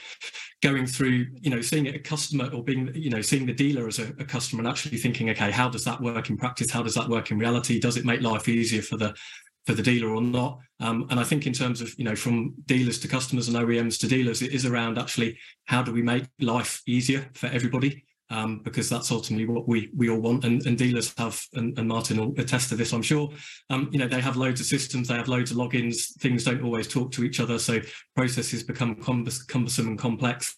going 0.63 0.87
through 0.87 1.27
you 1.33 1.49
know 1.49 1.61
seeing 1.61 1.85
it 1.85 1.95
a 1.95 1.99
customer 1.99 2.49
or 2.53 2.63
being 2.63 2.89
you 2.95 3.09
know 3.09 3.21
seeing 3.21 3.45
the 3.45 3.53
dealer 3.53 3.85
as 3.85 3.99
a, 3.99 4.07
a 4.17 4.25
customer 4.25 4.61
and 4.61 4.67
actually 4.69 4.97
thinking 4.97 5.29
okay 5.29 5.51
how 5.51 5.69
does 5.69 5.83
that 5.83 6.01
work 6.01 6.29
in 6.29 6.37
practice? 6.37 6.71
How 6.71 6.81
does 6.81 6.95
that 6.95 7.09
work 7.09 7.31
in 7.31 7.37
reality? 7.37 7.79
Does 7.79 7.97
it 7.97 8.05
make 8.05 8.21
life 8.21 8.47
easier 8.47 8.81
for 8.81 8.95
the 8.95 9.13
for 9.65 9.73
the 9.73 9.83
dealer 9.83 10.15
or 10.15 10.21
not? 10.21 10.57
Um, 10.79 11.05
and 11.09 11.19
i 11.19 11.25
think 11.25 11.45
in 11.45 11.51
terms 11.51 11.81
of 11.81 11.93
you 11.97 12.05
know 12.05 12.15
from 12.15 12.53
dealers 12.65 12.97
to 12.99 13.09
customers 13.09 13.49
and 13.49 13.57
oems 13.57 13.99
to 13.99 14.07
dealers 14.07 14.41
it 14.41 14.53
is 14.53 14.65
around 14.65 14.97
actually 14.97 15.37
how 15.65 15.81
do 15.81 15.91
we 15.91 16.01
make 16.01 16.23
life 16.39 16.81
easier 16.87 17.29
for 17.33 17.47
everybody 17.47 18.05
um, 18.29 18.61
because 18.63 18.89
that's 18.89 19.11
ultimately 19.11 19.45
what 19.45 19.67
we 19.67 19.89
we 19.95 20.09
all 20.09 20.19
want. 20.19 20.45
And, 20.45 20.65
and 20.65 20.77
dealers 20.77 21.13
have, 21.17 21.41
and, 21.53 21.77
and, 21.77 21.87
Martin 21.87 22.17
will 22.17 22.39
attest 22.39 22.69
to 22.69 22.75
this, 22.75 22.93
I'm 22.93 23.01
sure. 23.01 23.29
Um, 23.69 23.89
you 23.91 23.99
know, 23.99 24.07
they 24.07 24.21
have 24.21 24.37
loads 24.37 24.61
of 24.61 24.67
systems, 24.67 25.07
they 25.07 25.15
have 25.15 25.27
loads 25.27 25.51
of 25.51 25.57
logins. 25.57 26.13
Things 26.19 26.43
don't 26.43 26.63
always 26.63 26.87
talk 26.87 27.11
to 27.13 27.23
each 27.23 27.39
other, 27.39 27.57
so 27.59 27.79
processes 28.15 28.63
become 28.63 28.95
cumbersome 28.95 29.87
and 29.87 29.97
complex. 29.97 30.57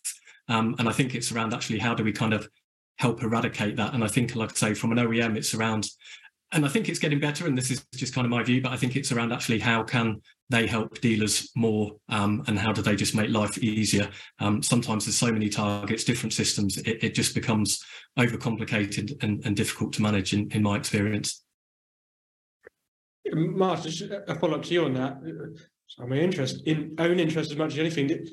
Um, 0.50 0.76
and 0.80 0.90
I 0.90 0.92
think 0.92 1.16
it's 1.16 1.32
around 1.32 1.54
actually 1.54 1.80
how 1.80 1.94
do 1.94 2.04
we 2.04 2.12
kind 2.12 2.34
of 2.34 2.50
help 2.98 3.24
eradicate 3.24 3.78
that. 3.78 3.94
And 3.94 4.04
I 4.04 4.08
think, 4.08 4.36
like 4.36 4.52
I 4.52 4.56
say, 4.56 4.74
from 4.74 4.92
an 4.92 4.98
OEM, 4.98 5.38
it's 5.38 5.54
around 5.54 5.88
and 6.52 6.66
I 6.66 6.68
think 6.68 6.90
it's 6.90 7.00
getting 7.00 7.20
better. 7.20 7.48
And 7.48 7.58
this 7.58 7.72
is 7.72 7.86
just 7.96 8.14
kind 8.14 8.26
of 8.26 8.32
my 8.32 8.44
view, 8.44 8.62
but 8.62 8.72
I 8.72 8.78
think 8.78 8.96
it's 8.96 9.12
around 9.12 9.32
actually 9.32 9.60
how 9.60 9.84
can 9.84 10.22
they 10.52 10.68
help 10.68 11.00
dealers 11.00 11.50
more 11.56 11.94
um, 12.10 12.44
and 12.48 12.60
how 12.60 12.74
do 12.74 12.82
they 12.82 12.96
just 12.96 13.16
make 13.16 13.30
life 13.30 13.58
easier? 13.58 14.10
Um, 14.40 14.62
sometimes 14.62 15.06
there's 15.06 15.16
so 15.16 15.32
many 15.32 15.50
targets, 15.50 16.04
different 16.04 16.34
systems, 16.34 16.78
it, 16.78 17.04
it 17.04 17.16
just 17.16 17.34
becomes 17.34 17.84
overcomplicated 18.20 19.24
and, 19.24 19.44
and 19.46 19.56
difficult 19.56 19.94
to 19.94 20.02
manage 20.02 20.34
in, 20.34 20.52
in 20.52 20.62
my 20.62 20.76
experience. 20.76 21.44
Just 23.82 24.02
a 24.02 24.36
follow 24.36 24.56
up 24.56 24.64
to 24.64 24.74
you 24.74 24.86
on 24.86 24.94
that. 24.96 25.22
So 25.88 26.06
my 26.06 26.18
interest 26.18 26.64
in 26.66 26.96
own 26.98 27.20
interest 27.20 27.52
as 27.52 27.58
much 27.58 27.74
as 27.74 27.80
anything. 27.80 28.28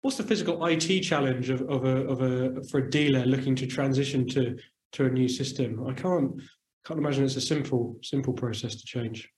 What's 0.00 0.16
the 0.16 0.22
physical 0.22 0.64
IT 0.66 1.02
challenge 1.02 1.50
of, 1.50 1.62
of 1.62 1.84
a 1.84 2.06
of 2.06 2.22
a 2.22 2.62
for 2.64 2.78
a 2.78 2.90
dealer 2.90 3.26
looking 3.26 3.54
to 3.56 3.66
transition 3.66 4.26
to 4.28 4.56
to 4.92 5.06
a 5.06 5.10
new 5.10 5.28
system? 5.28 5.86
I 5.86 5.92
can't 5.92 6.40
can't 6.86 6.98
imagine 6.98 7.24
it's 7.24 7.36
a 7.36 7.40
simple 7.40 7.98
simple 8.02 8.32
process 8.32 8.76
to 8.76 8.86
change. 8.86 9.28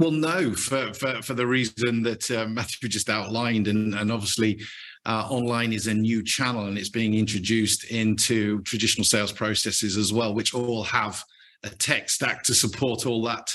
Well, 0.00 0.12
no, 0.12 0.54
for 0.54 0.94
for, 0.94 1.20
for 1.20 1.34
the 1.34 1.46
reason 1.46 2.02
that 2.04 2.30
uh, 2.30 2.46
Matthew 2.48 2.88
just 2.88 3.10
outlined, 3.10 3.68
and 3.68 3.94
and 3.94 4.10
obviously 4.10 4.58
uh, 5.04 5.26
online 5.28 5.74
is 5.74 5.88
a 5.88 5.94
new 5.94 6.24
channel 6.24 6.64
and 6.66 6.78
it's 6.78 6.88
being 6.88 7.12
introduced 7.12 7.84
into 7.84 8.62
traditional 8.62 9.04
sales 9.04 9.30
processes 9.30 9.98
as 9.98 10.10
well, 10.10 10.32
which 10.32 10.54
all 10.54 10.82
have 10.84 11.22
a 11.64 11.68
tech 11.68 12.08
stack 12.08 12.42
to 12.44 12.54
support 12.54 13.04
all 13.04 13.22
that 13.24 13.52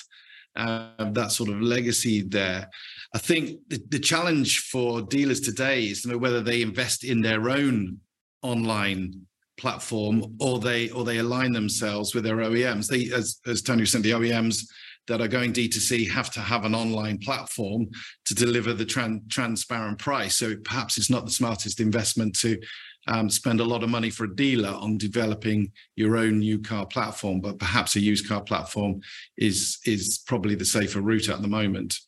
uh, 0.56 1.10
that 1.14 1.32
sort 1.32 1.50
of 1.50 1.60
legacy 1.62 2.22
there. 2.22 2.70
I 3.16 3.18
think 3.18 3.62
the, 3.70 3.82
the 3.90 4.00
challenge 4.00 4.70
for 4.70 5.02
dealers 5.02 5.40
today 5.40 5.88
is 5.88 6.06
know 6.06 6.20
whether 6.20 6.42
they 6.42 6.62
invest 6.62 7.04
in 7.04 7.22
their 7.22 7.50
own 7.50 8.00
online 8.44 9.26
platform 9.58 10.36
or 10.40 10.60
they 10.60 10.92
or 10.92 11.06
they 11.06 11.18
align 11.18 11.54
themselves 11.54 12.14
with 12.14 12.24
their 12.24 12.38
OEMs. 12.38 12.88
They, 12.88 13.12
as, 13.16 13.40
as 13.48 13.64
Tony 13.64 13.88
said, 13.88 14.04
the 14.04 14.12
OEMs 14.12 14.62
that 15.08 15.22
are 15.22 15.28
going 15.28 15.54
D2C 15.54 16.10
have 16.10 16.32
to 16.32 16.40
have 16.40 16.66
an 16.66 16.76
online 16.76 17.18
platform 17.20 17.88
to 18.26 18.36
deliver 18.36 18.74
the 18.74 18.86
tran- 18.86 19.30
transparent 19.30 20.00
price. 20.00 20.38
So 20.38 20.56
perhaps 20.64 20.98
it's 20.98 21.10
not 21.10 21.26
the 21.26 21.32
smartest 21.32 21.80
investment 21.80 22.36
to 22.40 22.60
um, 23.08 23.30
spend 23.30 23.60
a 23.60 23.66
lot 23.66 23.84
of 23.84 23.90
money 23.90 24.10
for 24.10 24.24
a 24.24 24.36
dealer 24.36 24.70
on 24.70 24.98
developing 24.98 25.72
your 25.96 26.18
own 26.18 26.40
new 26.40 26.60
car 26.60 26.86
platform, 26.88 27.40
but 27.40 27.60
perhaps 27.60 27.96
a 27.96 28.00
used 28.00 28.28
car 28.28 28.42
platform 28.42 29.02
is 29.38 29.78
is 29.86 30.24
probably 30.26 30.56
the 30.56 30.66
safer 30.66 31.02
route 31.02 31.30
at 31.30 31.42
the 31.42 31.48
moment 31.48 32.00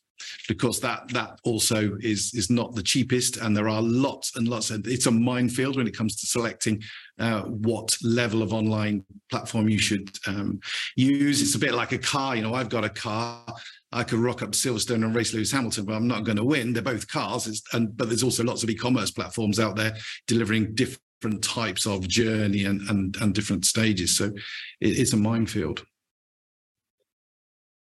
because 0.48 0.80
that 0.80 1.08
that 1.10 1.38
also 1.44 1.96
is 2.00 2.32
is 2.34 2.50
not 2.50 2.74
the 2.74 2.82
cheapest 2.82 3.36
and 3.36 3.56
there 3.56 3.68
are 3.68 3.82
lots 3.82 4.36
and 4.36 4.48
lots 4.48 4.70
of 4.70 4.86
it's 4.86 5.06
a 5.06 5.10
minefield 5.10 5.76
when 5.76 5.86
it 5.86 5.96
comes 5.96 6.16
to 6.16 6.26
selecting 6.26 6.82
uh, 7.18 7.42
what 7.42 7.96
level 8.02 8.42
of 8.42 8.52
online 8.52 9.04
platform 9.30 9.68
you 9.68 9.78
should 9.78 10.10
um, 10.26 10.60
use 10.96 11.42
it's 11.42 11.54
a 11.54 11.58
bit 11.58 11.74
like 11.74 11.92
a 11.92 11.98
car 11.98 12.36
you 12.36 12.42
know 12.42 12.54
i've 12.54 12.68
got 12.68 12.84
a 12.84 12.88
car 12.88 13.44
I 13.92 14.04
could 14.04 14.18
rock 14.18 14.42
up 14.42 14.50
Silverstone 14.50 15.04
and 15.04 15.14
race 15.14 15.32
Lewis 15.32 15.50
Hamilton, 15.50 15.86
but 15.86 15.94
I'm 15.94 16.06
not 16.06 16.24
going 16.24 16.36
to 16.36 16.44
win. 16.44 16.72
They're 16.72 16.82
both 16.82 17.08
cars, 17.08 17.62
and 17.72 17.96
but 17.96 18.08
there's 18.08 18.22
also 18.22 18.44
lots 18.44 18.62
of 18.62 18.70
e-commerce 18.70 19.10
platforms 19.10 19.58
out 19.58 19.76
there 19.76 19.96
delivering 20.26 20.74
different 20.74 21.42
types 21.42 21.86
of 21.86 22.06
journey 22.06 22.64
and 22.64 22.82
and, 22.90 23.16
and 23.20 23.34
different 23.34 23.64
stages. 23.64 24.16
So 24.16 24.26
it, 24.26 24.34
it's 24.80 25.14
a 25.14 25.16
minefield. 25.16 25.84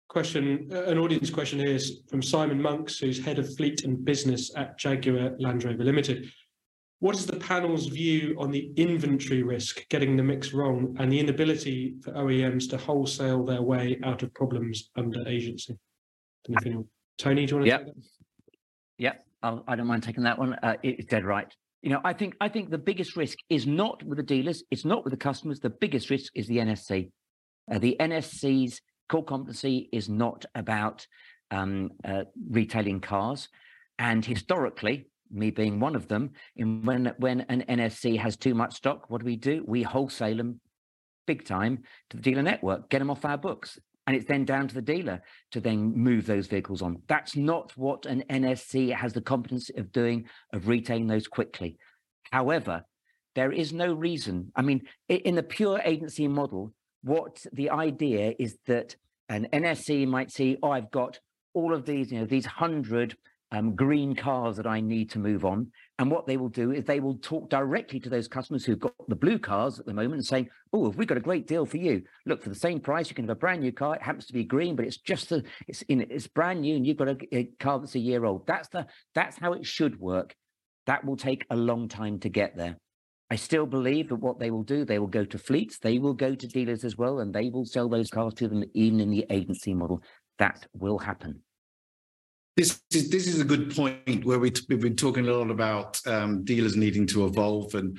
Question, 0.08 0.70
an 0.72 0.98
audience 0.98 1.30
question 1.30 1.60
here 1.60 1.70
is 1.70 2.02
from 2.10 2.22
Simon 2.22 2.62
Monks, 2.62 3.00
who's 3.00 3.24
head 3.24 3.40
of 3.40 3.56
fleet 3.56 3.84
and 3.86 4.04
business 4.04 4.52
at 4.58 4.78
Jaguar 4.78 5.32
Land 5.40 5.64
Rover 5.64 5.86
Limited. 5.86 6.30
What 7.02 7.16
is 7.16 7.26
the 7.26 7.38
panel's 7.38 7.88
view 7.88 8.36
on 8.38 8.52
the 8.52 8.72
inventory 8.76 9.42
risk 9.42 9.90
getting 9.90 10.16
the 10.16 10.22
mix 10.22 10.54
wrong 10.54 10.96
and 11.00 11.12
the 11.12 11.20
inability 11.20 11.96
for 12.04 12.12
OEMs 12.12 12.70
to 12.70 12.78
wholesale 12.78 13.44
their 13.44 13.64
way 13.64 14.00
out 14.04 14.22
of 14.22 14.32
problems 14.36 14.92
under 14.96 15.28
agency? 15.28 15.80
Tony, 17.18 17.46
do 17.48 17.50
you 17.50 17.56
want 17.56 17.66
to 17.66 17.66
yep. 17.66 17.86
take 17.86 17.96
that? 17.96 18.04
Yeah, 19.00 19.14
I'll, 19.42 19.64
I 19.68 19.76
do 19.76 19.82
not 19.82 19.88
mind 19.88 20.04
taking 20.04 20.22
that 20.26 20.38
one. 20.38 20.54
Uh, 20.54 20.76
it's 20.84 21.08
dead 21.08 21.26
right. 21.26 21.52
You 21.82 21.90
know, 21.90 22.02
I 22.04 22.14
think 22.14 22.36
I 22.40 22.48
think 22.50 22.70
the 22.70 22.78
biggest 22.78 23.18
risk 23.18 23.40
is 23.50 23.66
not 23.66 24.04
with 24.04 24.18
the 24.18 24.24
dealers, 24.24 24.64
it's 24.70 24.86
not 24.86 25.04
with 25.04 25.10
the 25.10 25.18
customers. 25.18 25.60
The 25.60 25.72
biggest 25.72 26.12
risk 26.12 26.32
is 26.36 26.46
the 26.46 26.58
NSC. 26.58 27.10
Uh, 27.72 27.80
the 27.80 27.98
NSC's 28.00 28.80
core 29.10 29.26
competency 29.26 29.90
is 29.92 30.08
not 30.08 30.46
about 30.54 31.08
um, 31.50 31.94
uh, 32.06 32.26
retailing 32.48 33.00
cars, 33.00 33.50
and 33.98 34.24
historically, 34.24 35.08
me 35.32 35.52
being 35.52 35.80
one 35.80 35.96
of 35.96 36.08
them, 36.08 36.32
in 36.56 36.84
when 36.84 37.14
when 37.18 37.42
an 37.42 37.64
NSC 37.70 38.18
has 38.20 38.38
too 38.38 38.54
much 38.54 38.76
stock, 38.76 39.10
what 39.10 39.22
do 39.22 39.26
we 39.26 39.36
do? 39.36 39.64
We 39.68 39.84
wholesale 39.84 40.38
them 40.38 40.60
big 41.28 41.46
time 41.46 41.84
to 42.10 42.18
the 42.18 42.24
dealer 42.24 42.42
network, 42.44 42.90
get 42.90 43.00
them 43.00 43.10
off 43.10 43.26
our 43.26 43.38
books. 43.38 43.80
And 44.08 44.16
it's 44.16 44.26
then 44.26 44.46
down 44.46 44.68
to 44.68 44.76
the 44.76 44.82
dealer 44.82 45.22
to 45.52 45.62
then 45.62 45.94
move 45.96 46.26
those 46.26 46.48
vehicles 46.48 46.82
on. 46.82 47.04
That's 47.08 47.36
not 47.36 47.72
what 47.78 48.08
an 48.08 48.24
NSC 48.30 48.94
has 48.94 49.14
the 49.14 49.22
competence 49.22 49.70
of 49.78 49.92
doing, 49.92 50.26
of 50.52 50.68
retailing 50.68 51.08
those 51.08 51.28
quickly. 51.28 51.78
However, 52.32 52.84
there 53.36 53.52
is 53.52 53.72
no 53.72 53.94
reason. 53.94 54.52
I 54.56 54.64
mean, 54.64 54.82
in 55.08 55.36
the 55.36 55.44
pure 55.44 55.80
agency 55.86 56.28
model, 56.28 56.74
what 57.04 57.46
the 57.54 57.70
idea 57.70 58.34
is 58.38 58.58
that 58.68 58.96
an 59.30 59.48
NSC 59.54 60.08
might 60.08 60.32
see, 60.32 60.58
oh, 60.62 60.72
I've 60.72 60.92
got 60.92 61.20
all 61.54 61.74
of 61.74 61.86
these, 61.86 62.12
you 62.12 62.20
know, 62.20 62.26
these 62.26 62.46
hundred 62.46 63.16
um, 63.52 63.76
green 63.76 64.16
cars 64.16 64.56
that 64.58 64.68
I 64.68 64.80
need 64.80 65.10
to 65.12 65.20
move 65.20 65.44
on. 65.44 65.72
And 66.00 66.10
what 66.10 66.26
they 66.26 66.38
will 66.38 66.50
do 66.50 66.72
is 66.72 66.86
they 66.86 67.00
will 67.00 67.18
talk 67.18 67.50
directly 67.50 68.00
to 68.00 68.10
those 68.10 68.28
customers 68.28 68.66
who've 68.66 68.80
got 68.80 68.94
the 69.08 69.16
blue 69.16 69.38
cars 69.38 69.80
at 69.80 69.86
the 69.86 69.94
moment 69.94 70.16
and 70.16 70.26
saying, 70.26 70.50
"Oh, 70.74 70.86
have 70.86 70.98
we 70.98 71.06
got 71.06 71.18
a 71.18 71.22
great 71.22 71.48
deal 71.48 71.66
for 71.66 71.78
you? 71.78 72.04
Look, 72.26 72.42
for 72.42 72.50
the 72.50 72.56
same 72.56 72.80
price, 72.80 73.10
you 73.10 73.16
can 73.16 73.26
have 73.26 73.38
a 73.38 73.40
brand 73.40 73.62
new 73.62 73.72
car. 73.72 73.96
It 73.96 74.02
happens 74.02 74.26
to 74.28 74.34
be 74.34 74.44
green, 74.44 74.76
but 74.76 74.86
it's 74.86 74.98
just 74.98 75.32
a, 75.32 75.44
it's 75.68 75.82
in, 75.84 76.02
it's 76.02 76.28
brand 76.28 76.62
new, 76.62 76.76
and 76.76 76.88
you've 76.88 76.98
got 76.98 77.10
a, 77.10 77.18
a 77.32 77.44
car 77.60 77.80
that's 77.80 77.96
a 77.96 78.00
year 78.00 78.26
old. 78.26 78.48
That's 78.48 78.70
the 78.70 78.88
that's 79.14 79.38
how 79.38 79.54
it 79.54 79.66
should 79.66 80.00
work. 80.00 80.34
That 80.88 81.06
will 81.06 81.18
take 81.18 81.46
a 81.50 81.56
long 81.56 81.88
time 81.88 82.20
to 82.20 82.30
get 82.30 82.56
there. 82.56 82.78
I 83.30 83.36
still 83.36 83.66
believe 83.66 84.10
that 84.10 84.16
what 84.16 84.40
they 84.40 84.52
will 84.52 84.64
do, 84.64 84.84
they 84.84 85.00
will 85.00 85.08
go 85.08 85.24
to 85.24 85.38
fleets, 85.38 85.78
they 85.78 86.00
will 86.00 86.14
go 86.14 86.36
to 86.36 86.48
dealers 86.48 86.84
as 86.84 86.98
well, 86.98 87.20
and 87.20 87.34
they 87.34 87.50
will 87.50 87.66
sell 87.66 87.88
those 87.88 88.10
cars 88.10 88.34
to 88.36 88.48
them 88.48 88.64
even 88.74 89.00
in 89.00 89.10
the 89.10 89.26
agency 89.30 89.74
model. 89.74 90.02
That 90.38 90.68
will 90.74 90.98
happen. 90.98 91.42
This 92.58 92.82
is 92.92 93.10
this 93.10 93.28
is 93.28 93.40
a 93.40 93.46
good 93.46 93.74
point 93.74 94.26
where 94.26 94.40
we 94.40 94.52
have 94.70 94.82
been 94.82 94.96
talking 94.96 95.28
a 95.28 95.32
lot 95.32 95.50
about 95.50 96.00
um, 96.06 96.44
dealers 96.44 96.76
needing 96.76 97.08
to 97.08 97.26
evolve 97.26 97.74
and 97.76 97.98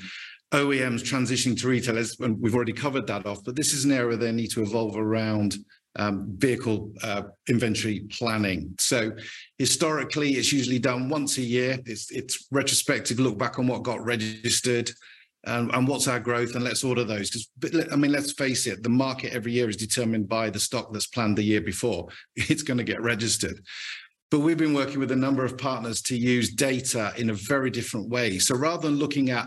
OEMs 0.52 1.02
transitioning 1.02 1.58
to 1.60 1.68
retailers, 1.68 2.20
and 2.20 2.38
we've 2.40 2.54
already 2.54 2.74
covered 2.74 3.06
that 3.06 3.24
off. 3.24 3.42
But 3.44 3.56
this 3.56 3.72
is 3.72 3.86
an 3.86 3.92
area 3.92 4.16
they 4.16 4.32
need 4.32 4.50
to 4.50 4.62
evolve 4.62 4.96
around 4.96 5.56
um, 5.96 6.26
vehicle 6.36 6.92
uh, 7.02 7.22
inventory 7.48 8.00
planning. 8.10 8.74
So 8.78 9.12
historically, 9.58 10.32
it's 10.32 10.52
usually 10.52 10.78
done 10.78 11.08
once 11.08 11.38
a 11.38 11.42
year. 11.42 11.78
It's 11.86 12.10
it's 12.10 12.46
retrospective 12.50 13.18
look 13.18 13.38
back 13.38 13.58
on 13.58 13.66
what 13.66 13.82
got 13.82 14.04
registered. 14.04 14.90
And, 15.44 15.74
and 15.74 15.88
what's 15.88 16.06
our 16.06 16.20
growth 16.20 16.54
and 16.54 16.62
let's 16.62 16.84
order 16.84 17.02
those 17.02 17.48
because 17.58 17.88
i 17.92 17.96
mean 17.96 18.12
let's 18.12 18.30
face 18.30 18.68
it 18.68 18.84
the 18.84 18.88
market 18.88 19.32
every 19.32 19.50
year 19.50 19.68
is 19.68 19.76
determined 19.76 20.28
by 20.28 20.50
the 20.50 20.60
stock 20.60 20.92
that's 20.92 21.08
planned 21.08 21.36
the 21.36 21.42
year 21.42 21.60
before 21.60 22.06
it's 22.36 22.62
going 22.62 22.78
to 22.78 22.84
get 22.84 23.02
registered 23.02 23.58
but 24.32 24.40
we've 24.40 24.56
been 24.56 24.72
working 24.72 24.98
with 24.98 25.12
a 25.12 25.16
number 25.16 25.44
of 25.44 25.58
partners 25.58 26.00
to 26.00 26.16
use 26.16 26.54
data 26.54 27.12
in 27.18 27.28
a 27.28 27.34
very 27.34 27.68
different 27.68 28.08
way. 28.08 28.38
So 28.38 28.56
rather 28.56 28.88
than 28.88 28.98
looking 28.98 29.28
at 29.28 29.46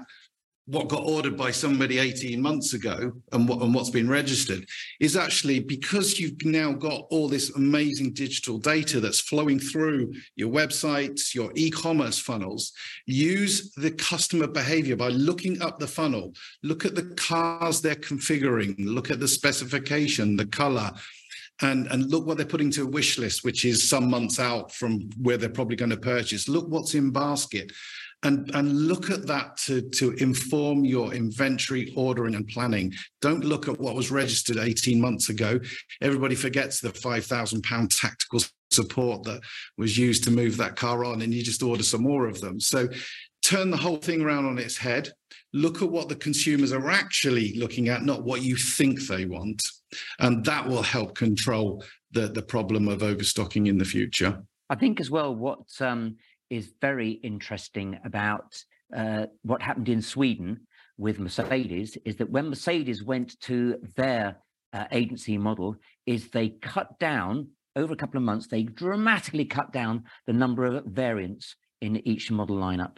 what 0.68 0.90
got 0.90 1.02
ordered 1.04 1.36
by 1.36 1.50
somebody 1.50 1.98
18 1.98 2.40
months 2.40 2.74
ago 2.74 3.12
and, 3.32 3.50
what, 3.50 3.64
and 3.64 3.74
what's 3.74 3.90
been 3.90 4.08
registered 4.08 4.64
is 5.00 5.18
actually 5.18 5.60
because 5.60 6.20
you've 6.20 6.44
now 6.46 6.72
got 6.72 7.02
all 7.10 7.28
this 7.28 7.50
amazing 7.56 8.14
digital 8.14 8.60
data 8.60 9.00
that's 9.00 9.22
flowing 9.22 9.60
through 9.60 10.14
your 10.36 10.52
websites, 10.52 11.34
your 11.34 11.52
e-commerce 11.56 12.20
funnels, 12.20 12.72
use 13.08 13.72
the 13.78 13.92
customer 13.92 14.46
behavior 14.46 14.96
by 14.96 15.10
looking 15.10 15.60
up 15.64 15.80
the 15.80 15.88
funnel, 15.88 16.32
look 16.62 16.86
at 16.86 16.94
the 16.94 17.12
cars 17.16 17.82
they're 17.82 17.96
configuring, 17.96 18.76
look 18.78 19.10
at 19.10 19.20
the 19.20 19.28
specification, 19.28 20.36
the 20.36 20.46
color, 20.46 20.92
and 21.62 21.88
and 21.88 22.10
look 22.10 22.26
what 22.26 22.38
they're 22.38 22.46
putting 22.46 22.72
to 22.72 22.84
a 22.84 22.90
wish 22.90 23.18
list, 23.18 23.44
which 23.44 23.66
is 23.66 23.88
some 23.88 24.10
months 24.10 24.40
out 24.40 24.72
from 24.72 25.10
where 25.22 25.38
they're 25.38 25.50
probably 25.50 25.76
going 25.76 25.92
to 25.92 25.98
purchase. 25.98 26.50
Look 26.50 26.68
what's 26.68 26.96
in 26.96 27.12
basket. 27.12 27.72
And, 28.24 28.50
and 28.56 28.88
look 28.88 29.12
at 29.12 29.28
that 29.28 29.56
to, 29.66 29.82
to 29.82 30.14
inform 30.14 30.84
your 30.84 31.14
inventory 31.14 31.94
ordering 31.96 32.34
and 32.34 32.48
planning. 32.48 32.92
Don't 33.22 33.44
look 33.44 33.68
at 33.68 33.80
what 33.80 33.94
was 33.94 34.10
registered 34.10 34.58
18 34.58 35.00
months 35.00 35.30
ago. 35.30 35.60
Everybody 36.02 36.34
forgets 36.34 36.80
the 36.80 36.90
£5,000 36.90 38.02
tactical 38.02 38.40
support 38.72 39.24
that 39.26 39.42
was 39.78 39.96
used 39.96 40.24
to 40.24 40.32
move 40.32 40.58
that 40.58 40.76
car 40.76 41.06
on, 41.06 41.22
and 41.22 41.34
you 41.34 41.44
just 41.44 41.62
order 41.62 41.84
some 41.84 42.02
more 42.02 42.28
of 42.28 42.42
them. 42.42 42.60
So 42.60 42.90
turn 43.44 43.70
the 43.70 43.78
whole 43.78 43.98
thing 43.98 44.22
around 44.22 44.46
on 44.46 44.58
its 44.58 44.78
head. 44.78 45.12
Look 45.56 45.82
at 45.82 45.90
what 45.90 46.10
the 46.10 46.18
consumers 46.18 46.74
are 46.74 46.92
actually 46.92 47.54
looking 47.56 47.88
at, 47.88 48.04
not 48.04 48.24
what 48.24 48.42
you 48.42 48.58
think 48.58 49.00
they 49.08 49.24
want. 49.24 49.64
And 50.20 50.44
that 50.44 50.68
will 50.68 50.82
help 50.82 51.16
control 51.16 51.82
the, 52.12 52.28
the 52.28 52.42
problem 52.42 52.90
of 52.90 53.02
overstocking 53.02 53.68
in 53.68 53.78
the 53.78 53.86
future. 53.86 54.44
I 54.70 54.76
think 54.76 55.00
as 55.00 55.10
well, 55.10 55.34
what 55.34 55.70
um, 55.80 56.18
is 56.50 56.74
very 56.82 57.12
interesting 57.12 57.98
about 58.04 58.62
uh, 58.94 59.28
what 59.44 59.62
happened 59.62 59.88
in 59.88 60.02
Sweden 60.02 60.68
with 60.98 61.20
Mercedes 61.20 61.98
is 62.04 62.18
that 62.18 62.30
when 62.30 62.50
Mercedes 62.50 63.02
went 63.02 63.40
to 63.42 63.78
their 63.96 64.38
uh, 64.74 64.86
agency 64.92 65.38
model, 65.38 65.78
is 66.06 66.30
they 66.30 66.50
cut 66.50 67.00
down 67.00 67.48
over 67.78 67.94
a 67.94 67.98
couple 67.98 68.18
of 68.18 68.24
months, 68.24 68.48
they 68.48 68.64
dramatically 68.64 69.46
cut 69.46 69.72
down 69.72 70.04
the 70.28 70.34
number 70.34 70.66
of 70.66 70.84
variants 70.86 71.56
in 71.82 72.06
each 72.08 72.30
model 72.30 72.58
lineup. 72.58 72.98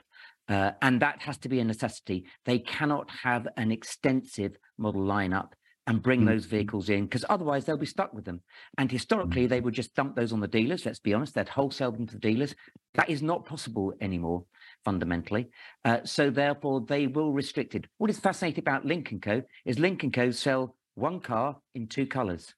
Uh, 0.49 0.71
and 0.81 1.01
that 1.01 1.21
has 1.21 1.37
to 1.39 1.49
be 1.49 1.59
a 1.59 1.63
necessity. 1.63 2.25
They 2.45 2.59
cannot 2.59 3.09
have 3.23 3.47
an 3.57 3.71
extensive 3.71 4.57
model 4.77 5.01
lineup 5.01 5.49
and 5.87 6.03
bring 6.03 6.19
mm-hmm. 6.19 6.29
those 6.29 6.45
vehicles 6.45 6.89
in 6.89 7.05
because 7.05 7.25
otherwise 7.29 7.65
they'll 7.65 7.77
be 7.77 7.85
stuck 7.85 8.13
with 8.13 8.25
them. 8.25 8.41
And 8.77 8.91
historically, 8.91 9.43
mm-hmm. 9.43 9.49
they 9.49 9.61
would 9.61 9.73
just 9.73 9.95
dump 9.95 10.15
those 10.15 10.33
on 10.33 10.41
the 10.41 10.47
dealers. 10.47 10.85
Let's 10.85 10.99
be 10.99 11.13
honest, 11.13 11.33
they'd 11.33 11.47
wholesale 11.49 11.91
them 11.91 12.07
to 12.07 12.13
the 12.13 12.19
dealers. 12.19 12.55
That 12.95 13.09
is 13.09 13.21
not 13.21 13.45
possible 13.45 13.93
anymore, 14.01 14.43
fundamentally. 14.83 15.49
Uh, 15.85 15.99
so 16.03 16.29
therefore, 16.29 16.85
they 16.87 17.07
will 17.07 17.31
restrict 17.31 17.73
it. 17.75 17.85
What 17.97 18.09
is 18.09 18.19
fascinating 18.19 18.61
about 18.61 18.85
Lynk 18.85 19.13
& 19.17 19.21
Co. 19.21 19.41
is 19.65 19.79
Lynk 19.79 20.13
& 20.13 20.13
Co. 20.13 20.31
sell 20.31 20.75
one 20.95 21.19
car 21.19 21.57
in 21.73 21.87
two 21.87 22.05
colors. 22.05 22.53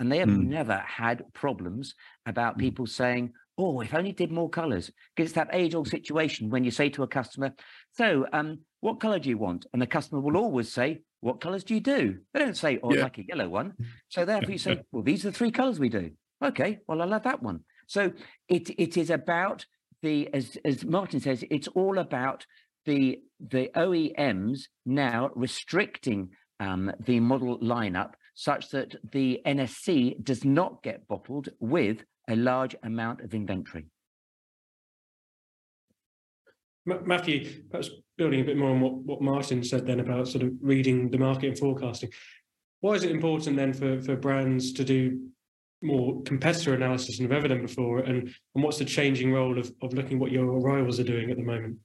And 0.00 0.10
they 0.10 0.18
have 0.18 0.28
mm. 0.28 0.46
never 0.46 0.76
had 0.86 1.24
problems 1.34 1.94
about 2.24 2.56
mm. 2.56 2.60
people 2.60 2.86
saying, 2.86 3.32
oh, 3.58 3.80
if 3.80 3.92
only 3.92 4.12
did 4.12 4.30
more 4.30 4.48
colors. 4.48 4.90
Because 5.14 5.30
it's 5.30 5.36
that 5.36 5.50
age 5.52 5.74
old 5.74 5.88
situation 5.88 6.48
when 6.48 6.64
you 6.64 6.70
say 6.70 6.88
to 6.90 7.02
a 7.02 7.08
customer, 7.08 7.52
so 7.92 8.26
um, 8.32 8.60
what 8.80 9.00
color 9.00 9.18
do 9.18 9.28
you 9.28 9.38
want? 9.38 9.66
And 9.72 9.82
the 9.82 9.86
customer 9.86 10.20
will 10.20 10.36
always 10.36 10.72
say, 10.72 11.02
what 11.20 11.40
colors 11.40 11.64
do 11.64 11.74
you 11.74 11.80
do? 11.80 12.18
They 12.32 12.40
don't 12.40 12.56
say, 12.56 12.78
oh, 12.82 12.94
yeah. 12.94 13.02
like 13.02 13.18
a 13.18 13.26
yellow 13.26 13.48
one. 13.48 13.74
So 14.08 14.24
therefore 14.24 14.52
you 14.52 14.58
say, 14.58 14.80
well, 14.92 15.02
these 15.02 15.24
are 15.24 15.30
the 15.30 15.36
three 15.36 15.50
colors 15.50 15.80
we 15.80 15.88
do. 15.88 16.12
Okay, 16.42 16.78
well, 16.86 17.02
I 17.02 17.04
love 17.04 17.24
that 17.24 17.42
one. 17.42 17.64
So 17.88 18.12
it 18.48 18.70
it 18.78 18.96
is 18.96 19.10
about 19.10 19.66
the, 20.02 20.32
as, 20.32 20.56
as 20.64 20.84
Martin 20.84 21.18
says, 21.18 21.44
it's 21.50 21.66
all 21.68 21.98
about 21.98 22.46
the 22.84 23.20
the 23.40 23.70
OEMs 23.74 24.62
now 24.86 25.30
restricting 25.34 26.30
um, 26.60 26.92
the 27.00 27.20
model 27.20 27.58
lineup 27.58 28.12
such 28.34 28.70
that 28.70 28.94
the 29.12 29.40
NSC 29.46 30.22
does 30.22 30.44
not 30.44 30.82
get 30.82 31.08
bottled 31.08 31.48
with 31.58 32.04
a 32.28 32.36
large 32.36 32.76
amount 32.82 33.20
of 33.22 33.34
inventory. 33.34 33.86
Matthew, 36.86 37.64
perhaps 37.70 37.90
building 38.16 38.40
a 38.40 38.44
bit 38.44 38.56
more 38.56 38.70
on 38.70 38.80
what, 38.80 38.94
what 38.94 39.20
Martin 39.20 39.62
said 39.62 39.86
then 39.86 40.00
about 40.00 40.28
sort 40.28 40.44
of 40.44 40.52
reading 40.60 41.10
the 41.10 41.18
market 41.18 41.48
and 41.48 41.58
forecasting. 41.58 42.10
Why 42.80 42.94
is 42.94 43.02
it 43.02 43.10
important 43.10 43.56
then 43.56 43.72
for, 43.72 44.00
for 44.00 44.16
brands 44.16 44.72
to 44.74 44.84
do 44.84 45.28
more 45.82 46.22
competitor 46.22 46.74
analysis 46.74 47.18
than 47.18 47.28
have 47.28 47.36
ever 47.36 47.48
done 47.48 47.62
before? 47.62 47.98
And, 48.00 48.34
and 48.54 48.64
what's 48.64 48.78
the 48.78 48.84
changing 48.84 49.32
role 49.32 49.58
of, 49.58 49.70
of 49.82 49.92
looking 49.92 50.18
what 50.18 50.32
your 50.32 50.46
rivals 50.60 50.98
are 50.98 51.04
doing 51.04 51.30
at 51.30 51.36
the 51.36 51.42
moment? 51.42 51.76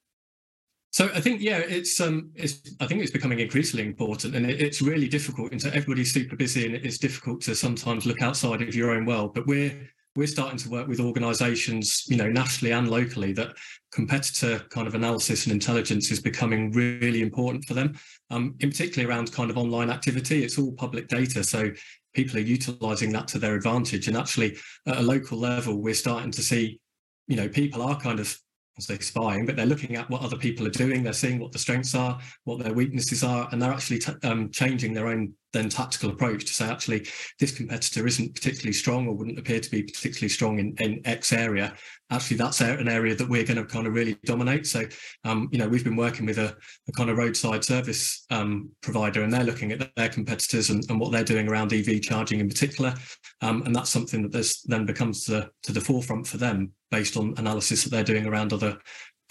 So 0.91 1.09
I 1.15 1.21
think 1.21 1.41
yeah, 1.41 1.57
it's 1.57 1.99
um, 1.99 2.29
it's 2.35 2.61
I 2.79 2.85
think 2.85 3.01
it's 3.01 3.11
becoming 3.11 3.39
increasingly 3.39 3.83
important, 3.83 4.35
and 4.35 4.45
it, 4.45 4.61
it's 4.61 4.79
really 4.79 5.07
difficult. 5.07 5.51
And 5.51 5.59
so 5.59 5.69
everybody's 5.69 6.13
super 6.13 6.35
busy, 6.35 6.67
and 6.67 6.75
it's 6.75 6.99
difficult 6.99 7.41
to 7.41 7.55
sometimes 7.55 8.05
look 8.05 8.21
outside 8.21 8.61
of 8.61 8.75
your 8.75 8.91
own 8.91 9.07
world. 9.07 9.33
But 9.33 9.47
we're 9.47 9.89
we're 10.15 10.27
starting 10.27 10.57
to 10.59 10.69
work 10.69 10.87
with 10.87 10.99
organisations, 10.99 12.03
you 12.07 12.17
know, 12.17 12.29
nationally 12.29 12.71
and 12.71 12.89
locally, 12.89 13.33
that 13.33 13.55
competitor 13.91 14.59
kind 14.69 14.87
of 14.87 14.95
analysis 14.95 15.45
and 15.45 15.53
intelligence 15.53 16.11
is 16.11 16.19
becoming 16.19 16.71
really 16.71 17.21
important 17.21 17.65
for 17.65 17.73
them. 17.73 17.97
Um, 18.29 18.55
in 18.59 18.69
particular 18.69 19.09
around 19.09 19.31
kind 19.31 19.49
of 19.49 19.57
online 19.57 19.89
activity, 19.89 20.43
it's 20.43 20.59
all 20.59 20.71
public 20.73 21.07
data, 21.07 21.43
so 21.43 21.71
people 22.13 22.37
are 22.37 22.41
utilising 22.41 23.11
that 23.13 23.27
to 23.29 23.39
their 23.39 23.55
advantage. 23.55 24.07
And 24.07 24.15
actually, 24.15 24.57
at 24.85 24.97
a 24.97 25.01
local 25.01 25.39
level, 25.39 25.81
we're 25.81 25.93
starting 25.95 26.31
to 26.31 26.41
see, 26.41 26.79
you 27.27 27.35
know, 27.35 27.49
people 27.49 27.81
are 27.81 27.99
kind 27.99 28.19
of 28.19 28.37
I 28.77 28.97
spying, 28.97 29.45
but 29.45 29.55
they're 29.55 29.67
looking 29.67 29.95
at 29.95 30.09
what 30.09 30.23
other 30.23 30.37
people 30.37 30.65
are 30.65 30.71
doing. 30.71 31.03
They're 31.03 31.13
seeing 31.13 31.39
what 31.39 31.51
the 31.51 31.59
strengths 31.59 31.93
are, 31.93 32.19
what 32.45 32.59
their 32.59 32.73
weaknesses 32.73 33.23
are, 33.23 33.47
and 33.51 33.61
they're 33.61 33.71
actually 33.71 34.01
um, 34.23 34.49
changing 34.49 34.93
their 34.93 35.07
own 35.07 35.33
then 35.53 35.69
tactical 35.69 36.09
approach 36.09 36.45
to 36.45 36.53
say, 36.53 36.67
actually, 36.67 37.07
this 37.39 37.55
competitor 37.55 38.05
isn't 38.05 38.35
particularly 38.35 38.73
strong 38.73 39.07
or 39.07 39.13
wouldn't 39.13 39.39
appear 39.39 39.59
to 39.59 39.71
be 39.71 39.83
particularly 39.83 40.29
strong 40.29 40.59
in, 40.59 40.75
in 40.79 40.99
X 41.05 41.31
area. 41.31 41.73
Actually, 42.09 42.37
that's 42.37 42.59
an 42.61 42.89
area 42.89 43.15
that 43.15 43.29
we're 43.29 43.45
going 43.45 43.57
to 43.57 43.65
kind 43.65 43.87
of 43.87 43.93
really 43.93 44.17
dominate. 44.25 44.67
So, 44.67 44.83
um, 45.23 45.49
you 45.51 45.57
know, 45.57 45.67
we've 45.67 45.83
been 45.83 45.95
working 45.95 46.25
with 46.25 46.37
a, 46.37 46.55
a 46.87 46.91
kind 46.91 47.09
of 47.09 47.17
roadside 47.17 47.63
service 47.63 48.25
um, 48.29 48.69
provider, 48.81 49.23
and 49.23 49.31
they're 49.31 49.43
looking 49.43 49.71
at 49.71 49.95
their 49.95 50.09
competitors 50.09 50.69
and, 50.69 50.83
and, 50.89 50.99
what 50.99 51.11
they're 51.11 51.23
doing 51.23 51.47
around 51.47 51.73
EV 51.73 52.01
charging 52.01 52.39
in 52.39 52.49
particular. 52.49 52.93
Um, 53.41 53.63
and 53.63 53.75
that's 53.75 53.89
something 53.89 54.21
that 54.23 54.31
this 54.31 54.61
then 54.63 54.85
becomes 54.85 55.25
to, 55.25 55.49
to 55.63 55.71
the 55.71 55.81
forefront 55.81 56.27
for 56.27 56.37
them 56.37 56.71
based 56.91 57.17
on 57.17 57.33
analysis 57.37 57.83
that 57.83 57.89
they're 57.89 58.03
doing 58.03 58.27
around 58.27 58.53
other 58.53 58.77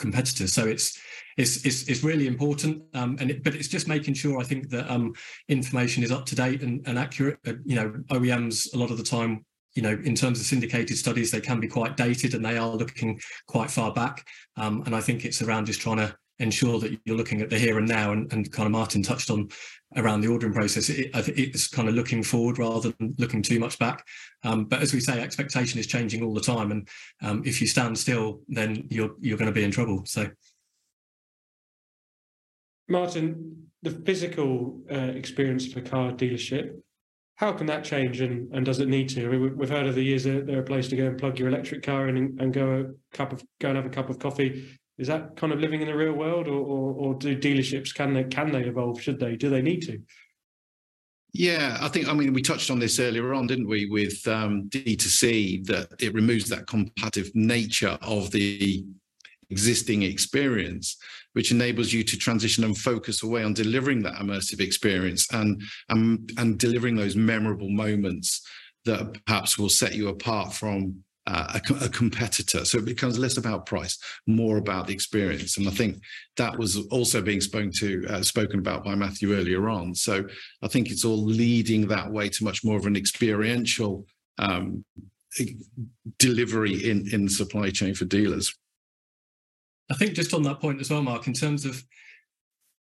competitors. 0.03 0.53
So 0.53 0.66
it's 0.66 0.98
it's 1.38 1.64
it's, 1.64 1.88
it's 1.88 2.05
really 2.05 2.26
important, 2.26 2.82
um, 2.92 3.16
and 3.20 3.30
it, 3.30 3.42
but 3.42 3.55
it's 3.55 3.68
just 3.68 3.88
making 3.88 4.14
sure 4.14 4.38
I 4.38 4.44
think 4.44 4.68
that 4.68 4.90
um, 4.90 5.14
information 5.48 6.03
is 6.03 6.12
up 6.12 6.26
to 6.26 6.34
date 6.34 6.62
and, 6.62 6.86
and 6.86 6.98
accurate. 6.98 7.38
Uh, 7.46 7.55
you 7.64 7.76
know, 7.76 7.88
OEMs 8.11 8.74
a 8.74 8.78
lot 8.78 8.90
of 8.90 8.98
the 8.98 9.05
time. 9.05 9.46
You 9.74 9.80
know, 9.80 9.98
in 10.05 10.14
terms 10.14 10.38
of 10.38 10.44
syndicated 10.44 10.98
studies, 10.98 11.30
they 11.30 11.40
can 11.40 11.59
be 11.59 11.66
quite 11.66 11.96
dated 11.96 12.34
and 12.34 12.44
they 12.44 12.59
are 12.59 12.68
looking 12.68 13.18
quite 13.46 13.70
far 13.70 13.90
back. 13.90 14.22
Um, 14.59 14.82
and 14.84 14.94
I 14.94 15.00
think 15.00 15.24
it's 15.24 15.40
around 15.40 15.64
just 15.64 15.80
trying 15.80 15.96
to 15.96 16.14
ensure 16.39 16.78
that 16.80 16.99
you're 17.05 17.16
looking 17.16 17.41
at 17.41 17.51
the 17.51 17.59
here 17.59 17.78
and 17.78 17.89
now 17.89 18.12
and, 18.12 18.33
and 18.33 18.51
kind 18.53 18.66
of 18.66 18.72
Martin 18.72 19.03
touched 19.03 19.30
on 19.30 19.49
around 19.97 20.20
the 20.20 20.28
ordering 20.28 20.53
process 20.53 20.89
it, 20.89 21.11
it's 21.14 21.68
kind 21.68 21.89
of 21.89 21.95
looking 21.95 22.22
forward 22.22 22.59
rather 22.59 22.93
than 22.99 23.14
looking 23.18 23.43
too 23.43 23.61
much 23.61 23.78
back. 23.78 24.05
Um, 24.43 24.64
but 24.64 24.80
as 24.80 24.93
we 24.93 25.01
say 25.01 25.20
expectation 25.20 25.78
is 25.78 25.87
changing 25.87 26.22
all 26.22 26.35
the 26.35 26.41
time 26.41 26.70
and 26.70 26.89
um, 27.22 27.43
if 27.45 27.61
you 27.61 27.66
stand 27.66 27.99
still 27.99 28.41
then 28.49 28.87
you're 28.91 29.14
you're 29.20 29.39
going 29.39 29.47
to 29.47 29.53
be 29.53 29.64
in 29.64 29.70
trouble 29.70 30.03
so. 30.07 30.28
Martin 32.89 33.68
the 33.83 33.91
physical 33.91 34.80
uh, 34.91 34.95
experience 34.95 35.66
of 35.68 35.76
a 35.76 35.83
car 35.83 36.12
dealership 36.12 36.80
how 37.37 37.53
can 37.53 37.66
that 37.66 37.83
change 37.83 38.20
and, 38.20 38.55
and 38.55 38.64
does 38.64 38.78
it 38.78 38.89
need 38.89 39.09
to? 39.09 39.24
I 39.24 39.28
mean, 39.28 39.57
we've 39.57 39.68
heard 39.68 39.87
of 39.87 39.97
the 39.97 40.03
years 40.05 40.22
that 40.24 40.47
they're 40.47 40.61
a 40.61 40.64
place 40.64 40.87
to 40.89 40.97
go 40.97 41.07
and 41.07 41.18
plug 41.18 41.41
your 41.41 41.49
electric 41.49 41.83
car 41.83 42.09
in 42.09 42.16
and, 42.16 42.41
and 42.41 42.53
go 42.53 42.87
a 42.87 43.16
cup 43.16 43.33
of 43.33 43.43
go 43.61 43.68
and 43.68 43.76
have 43.76 43.87
a 43.87 43.91
cup 43.91 44.11
of 44.11 44.20
coffee 44.20 44.78
is 45.03 45.09
that 45.09 45.36
kind 45.36 45.53
of 45.53 45.59
living 45.59 45.80
in 45.80 45.88
the 45.88 45.96
real 45.96 46.12
world, 46.12 46.46
or, 46.46 46.61
or, 46.61 46.94
or 46.94 47.14
do 47.14 47.36
dealerships 47.36 47.92
can 47.92 48.14
they 48.14 48.22
can 48.22 48.53
they 48.53 48.62
evolve? 48.62 49.03
Should 49.03 49.18
they? 49.18 49.34
Do 49.34 49.50
they 49.50 49.61
need 49.61 49.82
to? 49.82 50.00
Yeah, 51.34 51.78
I 51.80 51.88
think, 51.88 52.09
I 52.09 52.12
mean, 52.12 52.34
we 52.34 52.42
touched 52.42 52.70
on 52.70 52.78
this 52.78 53.00
earlier 53.00 53.34
on, 53.34 53.46
didn't 53.46 53.66
we, 53.66 53.86
with 53.86 54.24
um, 54.28 54.68
D2C, 54.68 55.64
that 55.66 55.88
it 55.98 56.14
removes 56.14 56.48
that 56.50 56.66
competitive 56.66 57.34
nature 57.34 57.98
of 58.03 58.30
the 58.30 58.84
existing 59.50 60.03
experience, 60.03 60.98
which 61.32 61.50
enables 61.50 61.90
you 61.92 62.05
to 62.05 62.18
transition 62.18 62.64
and 62.64 62.76
focus 62.76 63.22
away 63.22 63.42
on 63.42 63.55
delivering 63.55 64.03
that 64.03 64.16
immersive 64.16 64.61
experience 64.61 65.26
and, 65.32 65.62
and, 65.88 66.30
and 66.36 66.59
delivering 66.59 66.96
those 66.96 67.16
memorable 67.16 67.70
moments 67.70 68.46
that 68.84 69.18
perhaps 69.26 69.59
will 69.59 69.70
set 69.70 69.94
you 69.94 70.09
apart 70.09 70.53
from 70.53 71.03
uh, 71.26 71.58
a, 71.58 71.84
a, 71.84 71.88
competitor. 71.88 72.64
So 72.64 72.78
it 72.78 72.84
becomes 72.84 73.18
less 73.18 73.36
about 73.36 73.66
price, 73.66 73.98
more 74.26 74.56
about 74.56 74.88
the 74.88 74.92
experience. 74.92 75.56
And 75.56 75.68
I 75.68 75.70
think 75.70 76.02
that 76.36 76.58
was 76.58 76.76
also 76.88 77.22
being 77.22 77.40
spoken 77.40 77.70
to, 77.78 78.06
uh, 78.08 78.22
spoken 78.22 78.58
about 78.58 78.84
by 78.84 78.94
Matthew 78.96 79.34
earlier 79.34 79.68
on. 79.68 79.94
So 79.94 80.24
I 80.62 80.68
think 80.68 80.90
it's 80.90 81.04
all 81.04 81.22
leading 81.22 81.86
that 81.88 82.10
way 82.10 82.28
to 82.28 82.44
much 82.44 82.64
more 82.64 82.76
of 82.76 82.86
an 82.86 82.96
experiential 82.96 84.04
um, 84.38 84.84
delivery 86.18 86.90
in 86.90 87.08
in 87.12 87.24
the 87.24 87.30
supply 87.30 87.70
chain 87.70 87.94
for 87.94 88.04
dealers. 88.04 88.54
I 89.90 89.94
think 89.94 90.14
just 90.14 90.34
on 90.34 90.42
that 90.44 90.60
point 90.60 90.80
as 90.80 90.90
well, 90.90 91.02
Mark, 91.02 91.26
in 91.26 91.32
terms 91.32 91.64
of 91.64 91.82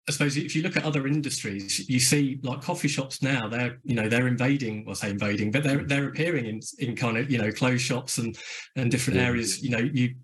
I 0.09 0.11
suppose 0.11 0.35
if 0.35 0.55
you 0.55 0.63
look 0.63 0.77
at 0.77 0.83
other 0.83 1.05
industries, 1.05 1.87
you 1.87 1.99
see 1.99 2.39
like 2.41 2.61
coffee 2.61 2.87
shops 2.87 3.21
now, 3.21 3.47
they're 3.47 3.77
you 3.83 3.93
know 3.93 4.09
they're 4.09 4.27
invading, 4.27 4.83
well, 4.85 4.95
say 4.95 5.11
invading, 5.11 5.51
but 5.51 5.63
they're 5.63 5.83
they're 5.83 6.07
appearing 6.07 6.45
in 6.45 6.59
in 6.79 6.95
kind 6.95 7.17
of 7.17 7.29
you 7.29 7.37
know 7.37 7.51
clothes 7.51 7.81
shops 7.81 8.17
and 8.17 8.37
and 8.75 8.89
different 8.89 9.19
yeah. 9.19 9.27
areas. 9.27 9.61
You 9.61 9.69
know, 9.69 9.89
you 9.93 10.15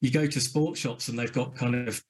you 0.00 0.10
go 0.10 0.26
to 0.26 0.40
sports 0.40 0.80
shops 0.80 1.08
and 1.08 1.18
they've 1.18 1.32
got 1.32 1.54
kind 1.54 1.88
of 1.88 2.02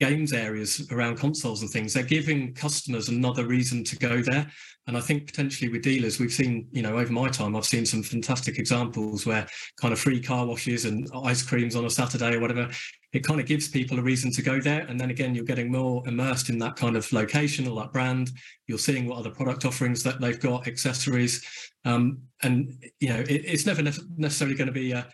games 0.00 0.32
areas 0.32 0.86
around 0.92 1.18
consoles 1.18 1.62
and 1.62 1.70
things. 1.70 1.92
They're 1.92 2.02
giving 2.02 2.54
customers 2.54 3.08
another 3.08 3.46
reason 3.46 3.84
to 3.84 3.96
go 3.96 4.22
there. 4.22 4.46
And 4.86 4.96
I 4.96 5.00
think 5.00 5.26
potentially 5.26 5.70
with 5.70 5.82
dealers, 5.82 6.18
we've 6.18 6.32
seen, 6.32 6.66
you 6.70 6.82
know, 6.82 6.96
over 6.98 7.12
my 7.12 7.28
time, 7.28 7.54
I've 7.54 7.66
seen 7.66 7.84
some 7.84 8.02
fantastic 8.02 8.58
examples 8.58 9.26
where 9.26 9.46
kind 9.78 9.92
of 9.92 10.00
free 10.00 10.22
car 10.22 10.46
washes 10.46 10.84
and 10.84 11.08
ice 11.24 11.42
creams 11.42 11.76
on 11.76 11.84
a 11.84 11.90
Saturday 11.90 12.36
or 12.36 12.40
whatever 12.40 12.70
it 13.12 13.24
kind 13.24 13.40
of 13.40 13.46
gives 13.46 13.68
people 13.68 13.98
a 13.98 14.02
reason 14.02 14.30
to 14.32 14.42
go 14.42 14.60
there. 14.60 14.82
And 14.82 15.00
then 15.00 15.10
again, 15.10 15.34
you're 15.34 15.44
getting 15.44 15.72
more 15.72 16.06
immersed 16.06 16.50
in 16.50 16.58
that 16.58 16.76
kind 16.76 16.96
of 16.96 17.10
location 17.12 17.66
or 17.66 17.80
that 17.80 17.92
brand. 17.92 18.30
You're 18.66 18.78
seeing 18.78 19.06
what 19.06 19.18
other 19.18 19.30
product 19.30 19.64
offerings 19.64 20.02
that 20.02 20.20
they've 20.20 20.38
got, 20.38 20.68
accessories. 20.68 21.44
Um, 21.86 22.20
and, 22.42 22.84
you 23.00 23.08
know, 23.08 23.20
it, 23.20 23.44
it's 23.46 23.64
never 23.64 23.82
necessarily 23.82 24.56
going 24.56 24.66
to 24.66 24.72
be 24.72 24.92
a, 24.92 25.06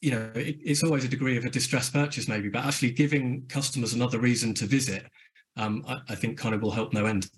you 0.00 0.10
know, 0.10 0.30
it, 0.34 0.58
it's 0.64 0.82
always 0.82 1.04
a 1.04 1.08
degree 1.08 1.36
of 1.36 1.44
a 1.44 1.50
distressed 1.50 1.92
purchase 1.92 2.28
maybe, 2.28 2.48
but 2.48 2.64
actually 2.64 2.90
giving 2.90 3.44
customers 3.48 3.92
another 3.92 4.18
reason 4.18 4.54
to 4.54 4.66
visit, 4.66 5.04
um, 5.56 5.84
I, 5.86 6.00
I 6.10 6.14
think 6.14 6.38
kind 6.38 6.54
of 6.54 6.62
will 6.62 6.70
help 6.70 6.92
no 6.92 7.06
end. 7.06 7.28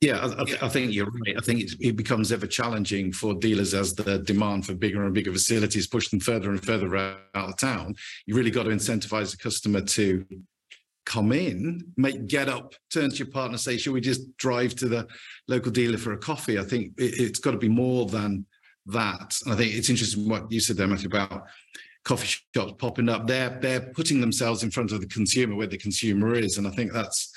Yeah, 0.00 0.18
I, 0.18 0.66
I, 0.66 0.68
think 0.68 0.92
you're 0.92 1.10
right. 1.10 1.36
I 1.36 1.40
think 1.40 1.68
it 1.80 1.96
becomes 1.96 2.30
ever 2.30 2.46
challenging 2.46 3.12
for 3.12 3.34
dealers 3.34 3.74
as 3.74 3.94
the 3.94 4.20
demand 4.20 4.64
for 4.64 4.74
bigger 4.74 5.04
and 5.04 5.12
bigger 5.12 5.32
facilities 5.32 5.88
push 5.88 6.08
them 6.08 6.20
further 6.20 6.50
and 6.50 6.64
further 6.64 6.96
out 6.96 7.18
of 7.34 7.58
town. 7.58 7.96
You 8.24 8.36
really 8.36 8.52
got 8.52 8.64
to 8.64 8.70
incentivize 8.70 9.32
the 9.32 9.38
customer 9.38 9.80
to 9.80 10.24
come 11.04 11.32
in, 11.32 11.82
make 11.96 12.28
get 12.28 12.48
up, 12.48 12.74
turn 12.92 13.10
to 13.10 13.16
your 13.16 13.26
partner, 13.26 13.58
say, 13.58 13.76
"Should 13.76 13.92
we 13.92 14.00
just 14.00 14.36
drive 14.36 14.76
to 14.76 14.88
the 14.88 15.08
local 15.48 15.72
dealer 15.72 15.98
for 15.98 16.12
a 16.12 16.18
coffee?" 16.18 16.60
I 16.60 16.62
think 16.62 16.92
it, 16.96 17.18
has 17.18 17.40
got 17.40 17.52
to 17.52 17.58
be 17.58 17.68
more 17.68 18.06
than 18.06 18.46
that. 18.88 19.38
And 19.44 19.54
I 19.54 19.56
think 19.56 19.74
it's 19.74 19.90
interesting 19.90 20.28
what 20.28 20.50
you 20.50 20.60
said 20.60 20.76
there, 20.76 20.86
Matthew, 20.86 21.08
about 21.08 21.46
coffee 22.04 22.38
shops 22.54 22.72
popping 22.78 23.08
up. 23.08 23.26
They're 23.26 23.58
they're 23.60 23.80
putting 23.80 24.20
themselves 24.20 24.62
in 24.62 24.70
front 24.70 24.92
of 24.92 25.00
the 25.00 25.06
consumer 25.06 25.54
where 25.54 25.66
the 25.66 25.78
consumer 25.78 26.34
is, 26.34 26.58
and 26.58 26.66
I 26.66 26.70
think 26.70 26.92
that's 26.92 27.32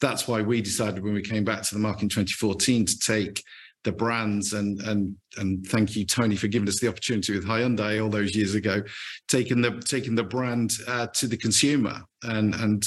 that's 0.00 0.26
why 0.26 0.42
we 0.42 0.62
decided 0.62 1.02
when 1.02 1.14
we 1.14 1.22
came 1.22 1.44
back 1.44 1.62
to 1.62 1.74
the 1.74 1.80
market 1.80 2.04
in 2.04 2.08
2014 2.08 2.86
to 2.86 2.98
take 2.98 3.42
the 3.84 3.92
brands 3.92 4.52
and 4.52 4.80
and 4.82 5.16
and 5.38 5.66
thank 5.66 5.96
you 5.96 6.04
Tony 6.04 6.36
for 6.36 6.48
giving 6.48 6.68
us 6.68 6.80
the 6.80 6.88
opportunity 6.88 7.34
with 7.34 7.46
Hyundai 7.46 8.02
all 8.02 8.10
those 8.10 8.36
years 8.36 8.54
ago, 8.54 8.82
taking 9.28 9.60
the 9.60 9.80
taking 9.80 10.14
the 10.14 10.24
brand 10.24 10.72
uh, 10.86 11.06
to 11.14 11.26
the 11.26 11.36
consumer 11.36 12.02
and 12.22 12.54
and 12.54 12.86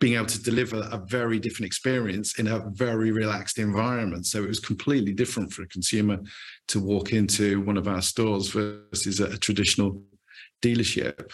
being 0.00 0.14
able 0.14 0.26
to 0.26 0.42
deliver 0.42 0.78
a 0.90 0.98
very 1.06 1.38
different 1.38 1.64
experience 1.64 2.40
in 2.40 2.48
a 2.48 2.58
very 2.70 3.12
relaxed 3.12 3.60
environment. 3.60 4.26
So 4.26 4.42
it 4.42 4.48
was 4.48 4.58
completely 4.58 5.12
different 5.12 5.52
for 5.52 5.62
a 5.62 5.68
consumer 5.68 6.18
to 6.72 6.80
walk 6.80 7.12
into 7.12 7.60
one 7.60 7.76
of 7.76 7.86
our 7.86 8.02
stores 8.02 8.48
versus 8.48 9.20
a, 9.20 9.26
a 9.26 9.36
traditional 9.36 10.02
dealership. 10.62 11.30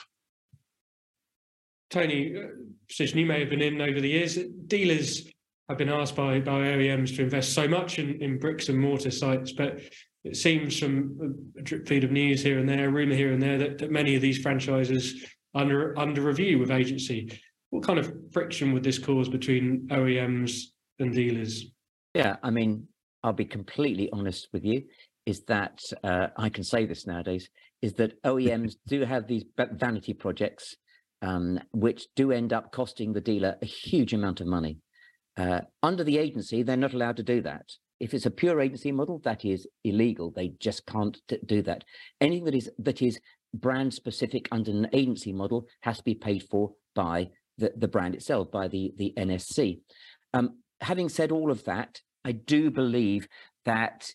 Tony, 1.91 2.37
uh, 2.37 2.49
position 2.89 3.19
you 3.19 3.27
may 3.27 3.41
have 3.41 3.51
been 3.51 3.63
in 3.63 3.81
over 3.81 4.01
the 4.01 4.09
years, 4.09 4.37
dealers 4.67 5.29
have 5.69 5.79
been 5.79 5.89
asked 5.89 6.17
by, 6.17 6.41
by 6.41 6.61
OEMs 6.61 7.15
to 7.17 7.23
invest 7.23 7.55
so 7.55 7.69
much 7.69 7.99
in, 7.99 8.21
in 8.21 8.39
bricks 8.39 8.69
and 8.69 8.79
mortar 8.79 9.11
sites, 9.11 9.53
but 9.53 9.81
it 10.25 10.37
seems 10.37 10.79
from 10.79 11.45
a 11.57 11.63
drip 11.63 11.87
feed 11.87 12.05
of 12.05 12.11
news 12.11 12.43
here 12.43 12.59
and 12.59 12.69
there, 12.69 12.91
rumour 12.91 13.15
here 13.15 13.33
and 13.33 13.41
there, 13.41 13.59
that, 13.59 13.79
that 13.79 13.91
many 13.91 14.17
of 14.17 14.23
these 14.23 14.39
franchises 14.39 15.25
under 15.55 15.99
under 15.99 16.21
review 16.21 16.59
with 16.59 16.71
agency. 16.71 17.41
What 17.71 17.85
kind 17.85 17.99
of 17.99 18.13
friction 18.33 18.73
would 18.73 18.83
this 18.83 18.99
cause 18.99 19.29
between 19.29 19.89
OEMs 19.89 20.63
and 20.99 21.13
dealers? 21.13 21.67
Yeah, 22.15 22.37
I 22.43 22.51
mean, 22.51 22.89
I'll 23.23 23.33
be 23.33 23.45
completely 23.45 24.11
honest 24.13 24.49
with 24.53 24.65
you. 24.65 24.85
Is 25.29 25.45
that 25.45 25.79
uh, 26.03 26.29
I 26.39 26.49
can 26.49 26.65
say 26.65 26.87
this 26.87 27.07
nowadays? 27.07 27.51
Is 27.83 27.93
that 27.95 28.21
OEMs 28.23 28.77
do 28.87 29.05
have 29.05 29.27
these 29.27 29.45
vanity 29.73 30.15
projects 30.15 30.75
um, 31.21 31.61
which 31.73 32.07
do 32.17 32.33
end 32.33 32.55
up 32.55 32.73
costing 32.73 33.13
the 33.13 33.21
dealer 33.21 33.57
a 33.61 33.67
huge 33.67 34.15
amount 34.15 34.41
of 34.41 34.47
money. 34.47 34.79
Uh, 35.37 35.61
under 35.83 36.03
the 36.03 36.17
agency, 36.17 36.63
they're 36.63 36.79
not 36.79 36.95
allowed 36.95 37.19
to 37.19 37.23
do 37.23 37.43
that. 37.43 37.67
If 38.01 38.15
it's 38.15 38.25
a 38.25 38.31
pure 38.31 38.59
agency 38.61 38.91
model, 38.91 39.21
that 39.25 39.45
is 39.45 39.67
illegal. 39.85 40.33
They 40.35 40.55
just 40.61 40.87
can't 40.87 41.19
do 41.45 41.61
that. 41.63 41.85
Anything 42.23 42.45
that 42.45 42.55
is 42.55 42.71
that 42.79 43.03
is 43.03 43.21
brand 43.53 43.93
specific 43.93 44.49
under 44.51 44.71
an 44.71 44.89
agency 44.95 45.35
model 45.35 45.67
has 45.83 45.99
to 45.99 46.05
be 46.05 46.15
paid 46.15 46.45
for 46.51 46.73
by 46.95 47.29
the, 47.59 47.71
the 47.77 47.89
brand 47.89 48.15
itself, 48.15 48.51
by 48.51 48.69
the, 48.69 48.93
the 48.97 49.13
NSC. 49.19 49.81
Um, 50.33 50.59
having 50.81 51.11
said 51.11 51.33
all 51.33 51.51
of 51.51 51.65
that, 51.65 52.01
I 52.25 52.33
do 52.33 52.71
believe 52.71 53.29
that 53.65 54.11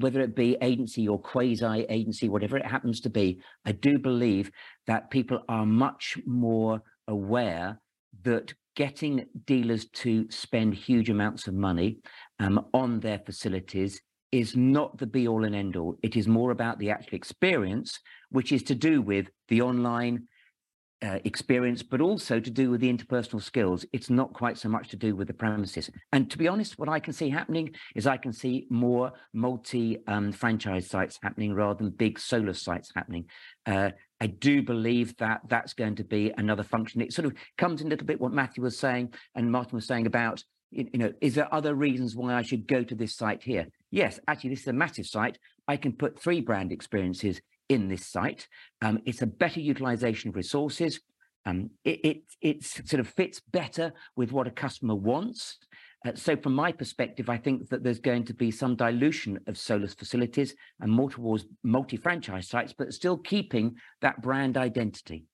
whether 0.00 0.20
it 0.20 0.34
be 0.34 0.56
agency 0.62 1.08
or 1.08 1.18
quasi 1.18 1.86
agency, 1.88 2.28
whatever 2.28 2.56
it 2.56 2.66
happens 2.66 3.00
to 3.00 3.10
be, 3.10 3.40
I 3.64 3.72
do 3.72 3.98
believe 3.98 4.50
that 4.86 5.10
people 5.10 5.40
are 5.48 5.66
much 5.66 6.18
more 6.26 6.82
aware 7.08 7.80
that 8.22 8.54
getting 8.76 9.26
dealers 9.46 9.86
to 9.86 10.30
spend 10.30 10.74
huge 10.74 11.10
amounts 11.10 11.46
of 11.46 11.54
money 11.54 11.98
um, 12.38 12.66
on 12.74 13.00
their 13.00 13.18
facilities 13.24 14.00
is 14.32 14.54
not 14.56 14.98
the 14.98 15.06
be 15.06 15.26
all 15.26 15.44
and 15.44 15.54
end 15.54 15.76
all. 15.76 15.96
It 16.02 16.16
is 16.16 16.28
more 16.28 16.50
about 16.50 16.78
the 16.78 16.90
actual 16.90 17.16
experience, 17.16 17.98
which 18.30 18.52
is 18.52 18.62
to 18.64 18.74
do 18.74 19.00
with 19.00 19.28
the 19.48 19.62
online 19.62 20.26
uh, 21.02 21.18
experience, 21.24 21.82
but 21.82 22.00
also 22.00 22.40
to 22.40 22.50
do 22.50 22.70
with 22.70 22.80
the 22.80 22.92
interpersonal 22.92 23.42
skills. 23.42 23.84
It's 23.92 24.08
not 24.08 24.32
quite 24.32 24.58
so 24.58 24.68
much 24.68 24.88
to 24.90 24.96
do 24.96 25.14
with 25.14 25.28
the 25.28 25.34
premises. 25.34 25.90
And 26.12 26.30
to 26.30 26.38
be 26.38 26.48
honest, 26.48 26.78
what 26.78 26.88
I 26.88 27.00
can 27.00 27.12
see 27.12 27.28
happening 27.28 27.74
is 27.94 28.06
I 28.06 28.16
can 28.16 28.32
see 28.32 28.66
more 28.70 29.12
multi 29.34 29.98
um, 30.06 30.32
franchise 30.32 30.88
sites 30.88 31.18
happening 31.22 31.54
rather 31.54 31.84
than 31.84 31.90
big 31.90 32.18
solo 32.18 32.52
sites 32.52 32.92
happening. 32.94 33.26
Uh, 33.66 33.90
I 34.20 34.28
do 34.28 34.62
believe 34.62 35.16
that 35.18 35.42
that's 35.48 35.74
going 35.74 35.96
to 35.96 36.04
be 36.04 36.32
another 36.38 36.62
function. 36.62 37.02
It 37.02 37.12
sort 37.12 37.26
of 37.26 37.34
comes 37.58 37.80
in 37.80 37.88
a 37.88 37.90
little 37.90 38.06
bit 38.06 38.20
what 38.20 38.32
Matthew 38.32 38.62
was 38.62 38.78
saying 38.78 39.12
and 39.34 39.52
Martin 39.52 39.76
was 39.76 39.86
saying 39.86 40.06
about, 40.06 40.42
you 40.70 40.88
know, 40.94 41.12
is 41.20 41.34
there 41.34 41.52
other 41.54 41.74
reasons 41.74 42.16
why 42.16 42.34
I 42.34 42.42
should 42.42 42.66
go 42.66 42.82
to 42.82 42.94
this 42.94 43.14
site 43.14 43.42
here? 43.42 43.66
Yes, 43.90 44.18
actually, 44.26 44.50
this 44.50 44.62
is 44.62 44.68
a 44.68 44.72
massive 44.72 45.06
site. 45.06 45.38
I 45.68 45.76
can 45.76 45.92
put 45.92 46.18
three 46.18 46.40
brand 46.40 46.72
experiences 46.72 47.40
in 47.68 47.88
this 47.88 48.06
site. 48.06 48.48
Um, 48.82 49.00
it's 49.04 49.22
a 49.22 49.26
better 49.26 49.60
utilization 49.60 50.30
of 50.30 50.36
resources. 50.36 51.00
Um, 51.44 51.70
it, 51.84 52.00
it, 52.04 52.22
it 52.40 52.64
sort 52.64 53.00
of 53.00 53.08
fits 53.08 53.40
better 53.52 53.92
with 54.16 54.32
what 54.32 54.48
a 54.48 54.50
customer 54.50 54.94
wants. 54.94 55.58
Uh, 56.04 56.12
so 56.14 56.36
from 56.36 56.54
my 56.54 56.72
perspective, 56.72 57.28
I 57.28 57.36
think 57.38 57.68
that 57.68 57.82
there's 57.82 58.00
going 58.00 58.24
to 58.24 58.34
be 58.34 58.50
some 58.50 58.76
dilution 58.76 59.38
of 59.46 59.56
Solus 59.56 59.94
facilities 59.94 60.54
and 60.80 60.90
more 60.90 61.10
towards 61.10 61.46
multi-franchise 61.62 62.48
sites, 62.48 62.74
but 62.76 62.92
still 62.92 63.16
keeping 63.16 63.76
that 64.02 64.20
brand 64.22 64.56
identity. 64.56 65.24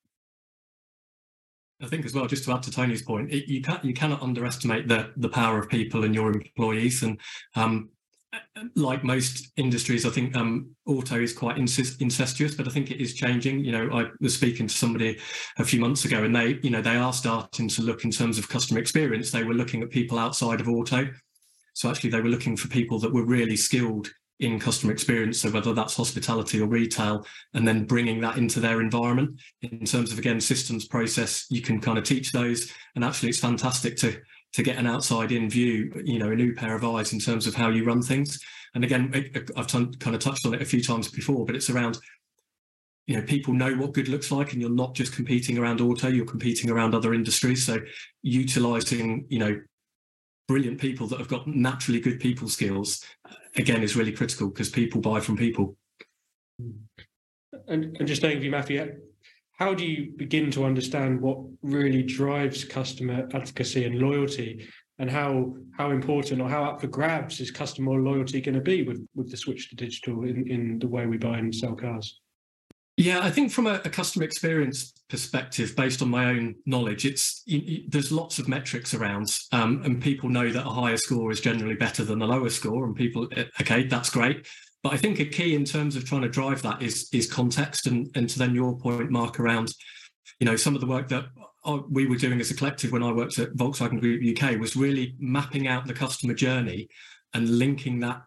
I 1.82 1.88
think 1.88 2.04
as 2.04 2.14
well, 2.14 2.26
just 2.26 2.44
to 2.44 2.52
add 2.52 2.62
to 2.62 2.70
Tony's 2.70 3.02
point, 3.02 3.32
it, 3.32 3.50
you 3.50 3.60
can't 3.60 3.84
you 3.84 3.92
cannot 3.92 4.22
underestimate 4.22 4.86
the 4.86 5.12
the 5.16 5.28
power 5.28 5.58
of 5.58 5.68
people 5.68 6.04
and 6.04 6.14
your 6.14 6.30
employees. 6.32 7.02
And 7.02 7.18
um, 7.56 7.88
like 8.74 9.04
most 9.04 9.52
industries, 9.56 10.06
I 10.06 10.10
think 10.10 10.36
um, 10.36 10.70
auto 10.86 11.20
is 11.20 11.32
quite 11.32 11.58
incestuous, 11.58 12.54
but 12.54 12.66
I 12.66 12.70
think 12.70 12.90
it 12.90 13.00
is 13.00 13.14
changing. 13.14 13.64
You 13.64 13.72
know, 13.72 13.90
I 13.92 14.06
was 14.20 14.34
speaking 14.34 14.66
to 14.66 14.74
somebody 14.74 15.18
a 15.58 15.64
few 15.64 15.80
months 15.80 16.04
ago, 16.04 16.24
and 16.24 16.34
they, 16.34 16.58
you 16.62 16.70
know, 16.70 16.82
they 16.82 16.96
are 16.96 17.12
starting 17.12 17.68
to 17.68 17.82
look 17.82 18.04
in 18.04 18.10
terms 18.10 18.38
of 18.38 18.48
customer 18.48 18.80
experience. 18.80 19.30
They 19.30 19.44
were 19.44 19.54
looking 19.54 19.82
at 19.82 19.90
people 19.90 20.18
outside 20.18 20.60
of 20.60 20.68
auto, 20.68 21.08
so 21.74 21.90
actually 21.90 22.10
they 22.10 22.20
were 22.20 22.28
looking 22.28 22.56
for 22.56 22.68
people 22.68 22.98
that 23.00 23.12
were 23.12 23.24
really 23.24 23.56
skilled 23.56 24.10
in 24.40 24.58
customer 24.58 24.92
experience. 24.92 25.40
So 25.40 25.50
whether 25.50 25.72
that's 25.72 25.96
hospitality 25.96 26.60
or 26.60 26.66
retail, 26.66 27.26
and 27.54 27.66
then 27.66 27.84
bringing 27.84 28.20
that 28.22 28.38
into 28.38 28.60
their 28.60 28.80
environment 28.80 29.40
in 29.62 29.84
terms 29.84 30.12
of 30.12 30.18
again 30.18 30.40
systems 30.40 30.86
process, 30.86 31.46
you 31.50 31.62
can 31.62 31.80
kind 31.80 31.98
of 31.98 32.04
teach 32.04 32.32
those, 32.32 32.72
and 32.94 33.04
actually 33.04 33.30
it's 33.30 33.40
fantastic 33.40 33.96
to 33.98 34.20
to 34.52 34.62
get 34.62 34.76
an 34.76 34.86
outside 34.86 35.32
in 35.32 35.48
view, 35.48 35.90
you 36.04 36.18
know, 36.18 36.30
a 36.30 36.36
new 36.36 36.54
pair 36.54 36.74
of 36.74 36.84
eyes 36.84 37.12
in 37.12 37.18
terms 37.18 37.46
of 37.46 37.54
how 37.54 37.68
you 37.70 37.84
run 37.84 38.02
things. 38.02 38.38
And 38.74 38.84
again, 38.84 39.12
I've 39.56 39.68
kind 39.68 40.14
of 40.14 40.18
touched 40.18 40.46
on 40.46 40.54
it 40.54 40.62
a 40.62 40.66
few 40.66 40.82
times 40.82 41.08
before, 41.08 41.44
but 41.46 41.54
it's 41.54 41.70
around, 41.70 41.98
you 43.06 43.16
know, 43.16 43.22
people 43.22 43.54
know 43.54 43.74
what 43.74 43.92
good 43.92 44.08
looks 44.08 44.30
like, 44.30 44.52
and 44.52 44.60
you're 44.60 44.70
not 44.70 44.94
just 44.94 45.14
competing 45.14 45.58
around 45.58 45.80
auto, 45.80 46.08
you're 46.08 46.24
competing 46.26 46.70
around 46.70 46.94
other 46.94 47.14
industries. 47.14 47.64
So 47.64 47.78
utilizing, 48.22 49.26
you 49.28 49.38
know, 49.38 49.60
brilliant 50.48 50.80
people 50.80 51.06
that 51.06 51.18
have 51.18 51.28
got 51.28 51.46
naturally 51.46 52.00
good 52.00 52.20
people 52.20 52.48
skills, 52.48 53.04
uh, 53.28 53.34
again, 53.56 53.82
is 53.82 53.96
really 53.96 54.12
critical 54.12 54.48
because 54.48 54.68
people 54.68 55.00
buy 55.00 55.20
from 55.20 55.36
people. 55.36 55.76
And, 57.68 57.96
and 57.96 58.06
just 58.06 58.20
staying 58.20 58.36
with 58.36 58.44
you, 58.44 58.50
Matthew, 58.50 58.96
how 59.52 59.74
do 59.74 59.84
you 59.84 60.12
begin 60.16 60.50
to 60.52 60.64
understand 60.64 61.20
what 61.20 61.38
really 61.62 62.02
drives 62.02 62.64
customer 62.64 63.28
advocacy 63.32 63.84
and 63.84 63.98
loyalty? 63.98 64.68
And 64.98 65.10
how 65.10 65.56
how 65.76 65.90
important 65.90 66.40
or 66.40 66.48
how 66.48 66.64
up 66.64 66.80
for 66.80 66.86
grabs 66.86 67.40
is 67.40 67.50
customer 67.50 68.00
loyalty 68.00 68.40
going 68.40 68.54
to 68.54 68.60
be 68.60 68.82
with 68.82 69.04
with 69.14 69.30
the 69.30 69.36
switch 69.36 69.68
to 69.70 69.76
digital 69.76 70.24
in, 70.24 70.46
in 70.48 70.78
the 70.78 70.88
way 70.88 71.06
we 71.06 71.16
buy 71.16 71.38
and 71.38 71.54
sell 71.54 71.74
cars? 71.74 72.20
Yeah 72.98 73.20
i 73.22 73.30
think 73.30 73.50
from 73.50 73.66
a, 73.66 73.80
a 73.84 73.90
customer 73.90 74.24
experience 74.24 74.92
perspective 75.08 75.74
based 75.76 76.02
on 76.02 76.10
my 76.10 76.26
own 76.26 76.54
knowledge 76.66 77.06
it's 77.06 77.42
you, 77.46 77.58
you, 77.58 77.84
there's 77.88 78.12
lots 78.12 78.38
of 78.38 78.48
metrics 78.48 78.92
around 78.92 79.34
um, 79.50 79.80
and 79.82 80.02
people 80.02 80.28
know 80.28 80.50
that 80.50 80.66
a 80.66 80.70
higher 80.70 80.98
score 80.98 81.32
is 81.32 81.40
generally 81.40 81.74
better 81.74 82.04
than 82.04 82.20
a 82.20 82.26
lower 82.26 82.50
score 82.50 82.84
and 82.84 82.94
people 82.94 83.26
eh, 83.34 83.44
okay 83.60 83.84
that's 83.84 84.10
great 84.10 84.46
but 84.82 84.92
I 84.92 84.96
think 84.96 85.20
a 85.20 85.24
key 85.24 85.54
in 85.54 85.64
terms 85.64 85.96
of 85.96 86.04
trying 86.04 86.22
to 86.22 86.28
drive 86.28 86.62
that 86.62 86.82
is 86.82 87.08
is 87.12 87.30
context, 87.30 87.86
and 87.86 88.10
and 88.14 88.28
to 88.28 88.38
then 88.38 88.54
your 88.54 88.76
point, 88.78 89.10
Mark, 89.10 89.38
around 89.38 89.72
you 90.40 90.46
know 90.46 90.56
some 90.56 90.74
of 90.74 90.80
the 90.80 90.86
work 90.86 91.08
that 91.08 91.26
we 91.90 92.06
were 92.06 92.16
doing 92.16 92.40
as 92.40 92.50
a 92.50 92.54
collective 92.54 92.90
when 92.90 93.02
I 93.02 93.12
worked 93.12 93.38
at 93.38 93.54
Volkswagen 93.54 94.00
Group 94.00 94.22
UK 94.36 94.58
was 94.58 94.74
really 94.74 95.14
mapping 95.18 95.68
out 95.68 95.86
the 95.86 95.94
customer 95.94 96.34
journey 96.34 96.88
and 97.34 97.58
linking 97.58 98.00
that 98.00 98.22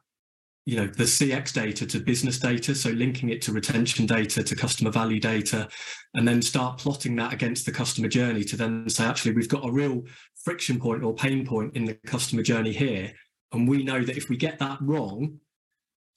you 0.66 0.78
know 0.78 0.88
the 0.88 1.04
cx 1.04 1.54
data 1.54 1.86
to 1.86 2.00
business 2.00 2.40
data 2.40 2.74
so 2.74 2.90
linking 2.90 3.30
it 3.30 3.40
to 3.40 3.52
retention 3.52 4.08
data 4.08 4.44
to 4.44 4.56
customer 4.56 4.90
value 4.90 5.20
data 5.20 5.68
and 6.16 6.28
then 6.28 6.42
start 6.42 6.80
plotting 6.80 7.16
that 7.16 7.32
against 7.32 7.66
the 7.68 7.72
customer 7.72 8.08
journey 8.08 8.44
to 8.44 8.58
then 8.58 8.90
say 8.90 9.06
actually 9.06 9.32
we've 9.32 9.50
got 9.50 9.68
a 9.68 9.72
real 9.72 10.02
friction 10.44 10.80
point 10.80 11.04
or 11.04 11.14
pain 11.14 11.46
point 11.46 11.76
in 11.76 11.86
the 11.86 11.94
customer 12.08 12.42
journey 12.42 12.72
here 12.72 13.12
and 13.52 13.68
we 13.68 13.84
know 13.84 14.04
that 14.04 14.18
if 14.18 14.28
we 14.28 14.38
get 14.38 14.58
that 14.58 14.80
wrong 14.82 15.40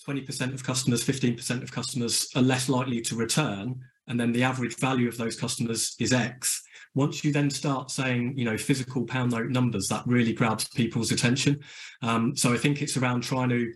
20% 0.06 0.54
of 0.54 0.64
customers, 0.64 1.04
15% 1.04 1.62
of 1.62 1.72
customers 1.72 2.28
are 2.34 2.42
less 2.42 2.68
likely 2.68 3.00
to 3.02 3.16
return, 3.16 3.80
and 4.06 4.18
then 4.18 4.32
the 4.32 4.42
average 4.42 4.76
value 4.78 5.08
of 5.08 5.16
those 5.18 5.38
customers 5.38 5.94
is 5.98 6.12
X. 6.12 6.62
Once 6.94 7.24
you 7.24 7.32
then 7.32 7.50
start 7.50 7.90
saying, 7.90 8.34
you 8.36 8.44
know, 8.44 8.56
physical 8.56 9.04
pound 9.04 9.32
note 9.32 9.50
numbers, 9.50 9.86
that 9.88 10.02
really 10.06 10.32
grabs 10.32 10.68
people's 10.68 11.12
attention. 11.12 11.60
Um, 12.02 12.34
so 12.34 12.52
I 12.52 12.56
think 12.56 12.80
it's 12.80 12.96
around 12.96 13.22
trying 13.22 13.50
to 13.50 13.72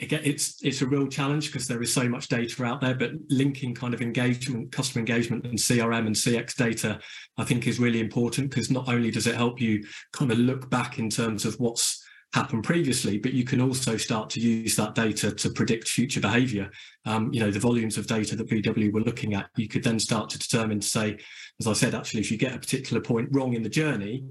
it's 0.00 0.62
it's 0.62 0.80
a 0.80 0.86
real 0.86 1.06
challenge 1.06 1.52
because 1.52 1.68
there 1.68 1.82
is 1.82 1.92
so 1.92 2.08
much 2.08 2.28
data 2.28 2.64
out 2.64 2.80
there, 2.80 2.94
but 2.94 3.12
linking 3.28 3.74
kind 3.74 3.92
of 3.92 4.00
engagement, 4.00 4.72
customer 4.72 5.00
engagement 5.00 5.44
and 5.44 5.58
CRM 5.58 6.06
and 6.06 6.14
CX 6.14 6.56
data, 6.56 6.98
I 7.36 7.44
think 7.44 7.66
is 7.66 7.78
really 7.78 8.00
important 8.00 8.50
because 8.50 8.70
not 8.70 8.88
only 8.88 9.10
does 9.10 9.26
it 9.26 9.34
help 9.34 9.60
you 9.60 9.84
kind 10.12 10.32
of 10.32 10.38
look 10.38 10.70
back 10.70 10.98
in 10.98 11.10
terms 11.10 11.44
of 11.44 11.54
what's 11.60 11.99
happened 12.32 12.62
previously, 12.62 13.18
but 13.18 13.32
you 13.32 13.44
can 13.44 13.60
also 13.60 13.96
start 13.96 14.30
to 14.30 14.40
use 14.40 14.76
that 14.76 14.94
data 14.94 15.32
to 15.32 15.50
predict 15.50 15.88
future 15.88 16.20
behavior. 16.20 16.70
Um, 17.04 17.32
you 17.32 17.40
know, 17.40 17.50
the 17.50 17.58
volumes 17.58 17.98
of 17.98 18.06
data 18.06 18.36
that 18.36 18.48
VW 18.48 18.92
were 18.92 19.00
looking 19.00 19.34
at, 19.34 19.50
you 19.56 19.68
could 19.68 19.82
then 19.82 19.98
start 19.98 20.30
to 20.30 20.38
determine 20.38 20.80
to 20.80 20.86
say, 20.86 21.18
as 21.58 21.66
I 21.66 21.72
said, 21.72 21.94
actually, 21.94 22.20
if 22.20 22.30
you 22.30 22.38
get 22.38 22.54
a 22.54 22.58
particular 22.58 23.02
point 23.02 23.28
wrong 23.32 23.54
in 23.54 23.62
the 23.62 23.68
journey, 23.68 24.24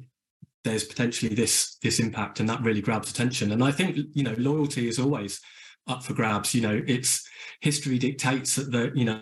there's 0.63 0.83
potentially 0.83 1.33
this 1.33 1.77
this 1.81 1.99
impact 1.99 2.39
and 2.39 2.49
that 2.49 2.61
really 2.61 2.81
grabs 2.81 3.11
attention. 3.11 3.51
And 3.51 3.63
I 3.63 3.71
think, 3.71 3.97
you 4.13 4.23
know, 4.23 4.35
loyalty 4.37 4.87
is 4.87 4.99
always 4.99 5.41
up 5.87 6.03
for 6.03 6.13
grabs. 6.13 6.53
You 6.53 6.61
know, 6.61 6.81
it's 6.87 7.27
history 7.61 7.97
dictates 7.97 8.55
that 8.55 8.71
the, 8.71 8.91
you 8.93 9.05
know, 9.05 9.21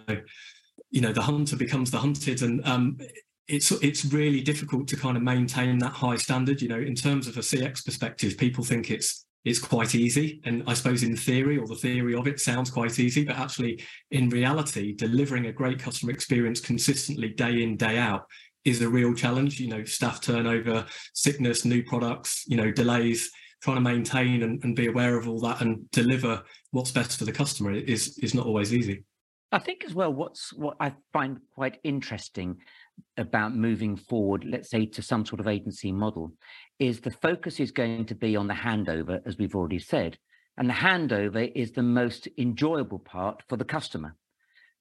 you 0.90 1.02
know, 1.02 1.14
the 1.14 1.22
hunter 1.22 1.56
becomes 1.56 1.92
the 1.92 1.98
hunted. 1.98 2.42
And 2.42 2.66
um, 2.66 2.98
it's 3.48 3.72
it's 3.72 4.06
really 4.06 4.42
difficult 4.42 4.88
to 4.90 4.98
kind 4.98 5.16
of 5.16 5.24
maintain 5.24 5.78
that 5.80 5.94
high 5.94 6.18
standard. 6.18 6.62
You 6.62 6.68
know, 6.68 6.80
in 6.80 6.96
terms 6.96 7.28
of 7.28 7.38
a 7.38 7.42
CX 7.42 7.86
perspective, 7.86 8.38
people 8.38 8.64
think 8.64 8.92
it's 8.92 9.26
it's 9.46 9.60
quite 9.60 9.96
easy, 9.96 10.42
and 10.46 10.64
I 10.68 10.74
suppose 10.74 11.04
in 11.04 11.16
theory 11.16 11.58
or 11.58 11.68
the 11.68 11.76
theory 11.76 12.16
of 12.16 12.28
it 12.28 12.40
sounds 12.40 12.70
quite 12.70 13.00
easy, 13.00 13.24
but 13.24 13.38
actually 13.38 13.82
in 14.12 14.30
reality, 14.30 14.94
delivering 14.94 15.46
a 15.48 15.54
great 15.54 15.80
customer 15.80 16.12
experience 16.12 16.60
consistently 16.60 17.30
day 17.30 17.64
in 17.64 17.78
day 17.78 17.98
out 17.98 18.26
is 18.66 18.82
a 18.82 18.90
real 18.90 19.14
challenge. 19.14 19.60
You 19.60 19.70
know, 19.70 19.84
staff 19.86 20.20
turnover, 20.20 20.86
sickness, 21.14 21.64
new 21.64 21.84
products, 21.84 22.44
you 22.48 22.58
know, 22.58 22.72
delays. 22.72 23.32
Trying 23.60 23.78
to 23.78 23.82
maintain 23.82 24.44
and, 24.44 24.64
and 24.64 24.76
be 24.76 24.86
aware 24.86 25.18
of 25.18 25.28
all 25.28 25.40
that 25.40 25.62
and 25.62 25.90
deliver 25.90 26.44
what's 26.70 26.92
best 26.92 27.18
for 27.18 27.26
the 27.26 27.32
customer 27.32 27.72
is 27.72 28.16
is 28.20 28.36
not 28.36 28.46
always 28.46 28.72
easy. 28.72 29.04
I 29.52 29.58
think 29.58 29.84
as 29.84 29.96
well, 29.96 30.14
what's 30.14 30.54
what 30.54 30.78
I 30.80 30.94
find 31.12 31.40
quite 31.56 31.80
interesting 31.84 32.58
about 33.18 33.56
moving 33.56 33.96
forward, 33.96 34.46
let's 34.46 34.70
say 34.70 34.86
to 34.86 35.02
some 35.02 35.26
sort 35.26 35.40
of 35.40 35.48
agency 35.48 35.92
model, 35.92 36.34
is 36.80 37.00
the 37.00 37.12
focus 37.12 37.60
is 37.60 37.72
going 37.72 38.06
to 38.06 38.16
be 38.16 38.36
on 38.36 38.48
the 38.48 38.54
handover, 38.54 39.20
as 39.26 39.38
we've 39.38 39.56
already 39.56 39.80
said. 39.80 40.18
And 40.58 40.70
the 40.70 40.74
handover 40.74 41.52
is 41.56 41.72
the 41.72 41.84
most 41.84 42.28
enjoyable 42.38 43.00
part 43.00 43.44
for 43.48 43.58
the 43.58 43.66
customer. 43.66 44.16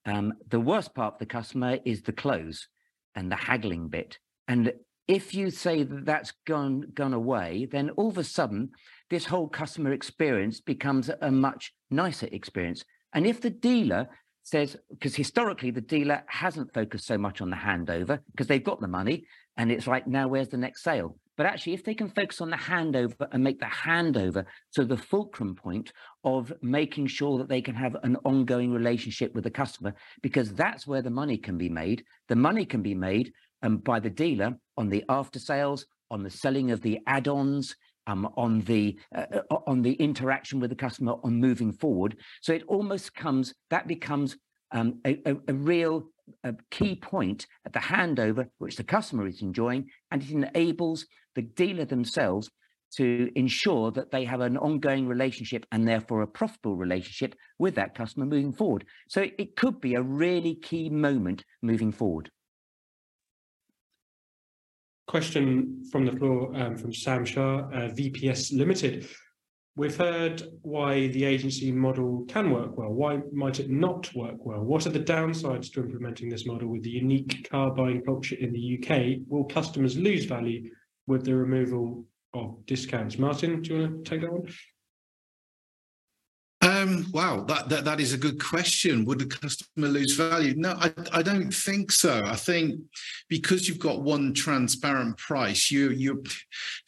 Um, 0.05 0.35
the 0.49 0.61
worst 0.61 0.95
part 0.95 1.14
for 1.14 1.19
the 1.25 1.27
customer 1.27 1.79
is 1.85 2.03
the 2.03 2.12
close. 2.12 2.69
and 3.17 3.33
the 3.33 3.37
haggling 3.37 3.89
bit. 3.89 4.19
And 4.47 4.73
if 5.09 5.35
you 5.35 5.51
say 5.51 5.83
that 5.83 6.05
that's 6.05 6.33
gone 6.47 6.93
gone 6.95 7.14
away, 7.14 7.67
then 7.71 7.91
all 7.91 8.11
of 8.11 8.19
a 8.19 8.25
sudden 8.25 8.71
this 9.11 9.27
whole 9.27 9.49
customer 9.49 9.93
experience 9.93 10.61
becomes 10.61 11.11
a 11.21 11.31
much 11.31 11.73
nicer 11.91 12.29
experience. 12.31 12.85
And 13.12 13.27
if 13.27 13.41
the 13.41 13.51
dealer 13.51 14.09
says, 14.47 14.76
because 14.90 15.16
historically 15.16 15.72
the 15.72 15.80
dealer 15.80 16.22
hasn't 16.28 16.72
focused 16.72 17.05
so 17.05 17.18
much 17.18 17.40
on 17.40 17.51
the 17.51 17.57
handover 17.57 18.20
because 18.30 18.47
they've 18.47 18.62
got 18.62 18.80
the 18.80 18.86
money 18.86 19.26
and 19.57 19.72
it's 19.72 19.88
like, 19.88 20.07
now 20.07 20.28
where's 20.28 20.49
the 20.49 20.57
next 20.57 20.84
sale? 20.84 21.16
But 21.36 21.47
actually, 21.47 21.74
if 21.74 21.84
they 21.84 21.94
can 21.94 22.09
focus 22.09 22.40
on 22.40 22.51
the 22.51 22.57
handover 22.57 23.26
and 23.32 23.42
make 23.42 23.59
the 23.59 23.66
handover 23.66 24.47
to 24.74 24.84
the 24.84 24.97
fulcrum 24.97 25.55
point 25.55 25.92
of 26.24 26.53
making 26.62 27.09
sure 27.09 27.38
that 27.38 27.49
they 27.49 27.61
can 27.61 27.74
have 27.74 27.97
an 28.05 28.16
ongoing 28.24 28.72
relationship 28.72 29.34
with 29.34 29.44
the 29.44 29.51
customer, 29.51 29.94
because 30.22 30.55
that's 30.55 30.86
where 30.86 31.03
the 31.03 31.11
money 31.11 31.36
can 31.36 31.59
be 31.59 31.68
made. 31.68 32.05
The 32.28 32.36
money 32.36 32.64
can 32.64 32.82
be 32.82 32.94
made 32.94 33.32
um, 33.62 33.78
by 33.78 34.01
the 34.01 34.11
dealer 34.11 34.57
on 34.78 34.88
the 34.88 35.05
after 35.09 35.38
sales, 35.38 35.86
on 36.11 36.22
the 36.22 36.30
selling 36.30 36.70
of 36.70 36.80
the 36.80 37.01
add-ons, 37.07 37.76
um, 38.07 38.29
on 38.37 38.61
the 38.63 38.99
uh, 39.15 39.27
uh 39.51 39.59
on 39.67 39.83
the 39.83 39.95
interaction 39.95 40.61
with 40.61 40.71
the 40.71 40.77
customer 40.77 41.15
on 41.25 41.41
moving 41.41 41.73
forward. 41.73 42.17
So 42.43 42.53
it 42.53 42.65
almost 42.69 43.15
comes 43.15 43.55
that 43.71 43.87
becomes 43.87 44.37
um, 44.73 45.01
a, 45.07 45.21
a, 45.27 45.37
a, 45.49 45.55
real 45.55 46.09
a 46.43 46.55
key 46.71 46.97
point 46.97 47.47
at 47.65 47.73
the 47.73 47.79
handover, 47.79 48.49
which 48.59 48.77
the 48.77 48.85
customer 48.85 49.27
is 49.27 49.43
enjoying, 49.43 49.89
and 50.11 50.23
it 50.23 50.31
enables 50.31 51.07
the 51.35 51.43
dealer 51.43 51.85
themselves 51.85 52.51
to 52.97 53.31
ensure 53.35 53.91
that 53.91 54.11
they 54.11 54.25
have 54.25 54.41
an 54.41 54.57
ongoing 54.57 55.07
relationship 55.07 55.67
and 55.73 55.87
therefore 55.87 56.23
a 56.23 56.27
profitable 56.27 56.77
relationship 56.77 57.35
with 57.59 57.75
that 57.75 57.95
customer 57.95 58.25
moving 58.25 58.53
forward. 58.53 58.85
So 59.09 59.27
it 59.39 59.57
could 59.57 59.81
be 59.81 59.95
a 59.95 60.03
really 60.03 60.55
key 60.55 60.89
moment 60.89 61.45
moving 61.63 61.93
forward. 61.93 62.31
Question 65.07 65.85
from 65.93 66.05
the 66.05 66.13
floor 66.13 66.55
um, 66.57 66.77
from 66.77 66.93
Sam 66.93 67.25
Shah, 67.25 67.59
uh, 67.59 67.91
VPS 67.91 68.53
Limited. 68.57 69.09
We've 69.77 69.97
heard 69.97 70.43
why 70.63 71.09
the 71.09 71.25
agency 71.25 71.71
model 71.71 72.25
can 72.29 72.51
work 72.51 72.77
well. 72.77 72.89
Why 72.89 73.21
might 73.33 73.61
it 73.61 73.71
not 73.71 74.13
work 74.15 74.45
well? 74.45 74.63
What 74.63 74.85
are 74.87 74.91
the 74.91 74.99
downsides 74.99 75.71
to 75.73 75.81
implementing 75.81 76.29
this 76.29 76.47
model 76.47 76.69
with 76.69 76.83
the 76.83 76.91
unique 76.91 77.49
car 77.49 77.71
buying 77.71 78.03
culture 78.03 78.37
in 78.37 78.53
the 78.53 78.79
UK? 78.79 79.19
Will 79.29 79.45
customers 79.45 79.97
lose 79.97 80.25
value 80.25 80.71
with 81.07 81.25
the 81.25 81.37
removal 81.37 82.05
of 82.35 82.65
discounts? 82.67 83.17
Martin, 83.17 83.63
do 83.63 83.75
you 83.75 83.81
want 83.83 84.05
to 84.05 84.11
take 84.11 84.23
that 84.23 84.33
one? 84.33 84.47
Um, 86.87 87.07
wow, 87.12 87.45
that, 87.45 87.68
that 87.68 87.84
that 87.84 88.01
is 88.01 88.12
a 88.12 88.18
good 88.18 88.43
question. 88.43 89.05
Would 89.05 89.18
the 89.18 89.26
customer 89.26 89.89
lose 89.89 90.14
value? 90.14 90.55
No, 90.57 90.76
I, 90.78 90.93
I 91.12 91.22
don't 91.22 91.53
think 91.53 91.91
so. 91.91 92.22
I 92.24 92.37
think 92.37 92.80
because 93.28 93.68
you've 93.68 93.78
got 93.78 94.03
one 94.03 94.32
transparent 94.34 95.16
price, 95.18 95.70
you 95.70 95.91
you 95.91 96.22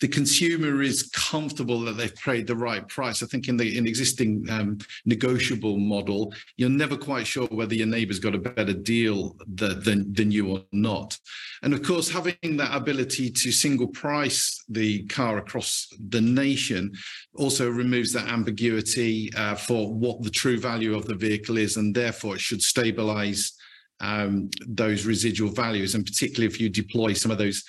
the 0.00 0.08
consumer 0.08 0.82
is 0.82 1.10
comfortable 1.10 1.80
that 1.80 1.96
they've 1.96 2.14
paid 2.14 2.46
the 2.46 2.56
right 2.56 2.86
price. 2.88 3.22
I 3.22 3.26
think 3.26 3.48
in 3.48 3.56
the 3.56 3.76
in 3.76 3.86
existing 3.86 4.46
um, 4.50 4.78
negotiable 5.04 5.78
model, 5.78 6.32
you're 6.56 6.68
never 6.68 6.96
quite 6.96 7.26
sure 7.26 7.46
whether 7.46 7.74
your 7.74 7.86
neighbour's 7.86 8.20
got 8.20 8.34
a 8.34 8.38
better 8.38 8.74
deal 8.74 9.36
than, 9.46 10.12
than 10.12 10.30
you 10.30 10.50
or 10.50 10.62
not. 10.72 11.18
And 11.62 11.74
of 11.74 11.82
course, 11.82 12.08
having 12.08 12.56
that 12.56 12.74
ability 12.74 13.30
to 13.30 13.50
single 13.50 13.88
price 13.88 14.62
the 14.68 15.04
car 15.06 15.38
across 15.38 15.88
the 16.08 16.20
nation 16.20 16.92
also 17.36 17.68
removes 17.68 18.12
that 18.12 18.28
ambiguity 18.28 19.32
uh, 19.36 19.54
for 19.54 19.87
what 19.90 20.22
the 20.22 20.30
true 20.30 20.58
value 20.58 20.94
of 20.94 21.06
the 21.06 21.14
vehicle 21.14 21.58
is, 21.58 21.76
and 21.76 21.94
therefore 21.94 22.34
it 22.34 22.40
should 22.40 22.62
stabilize 22.62 23.52
um, 24.00 24.48
those 24.66 25.06
residual 25.06 25.50
values. 25.50 25.94
And 25.94 26.04
particularly 26.04 26.46
if 26.46 26.60
you 26.60 26.68
deploy 26.68 27.12
some 27.12 27.30
of 27.30 27.38
those 27.38 27.64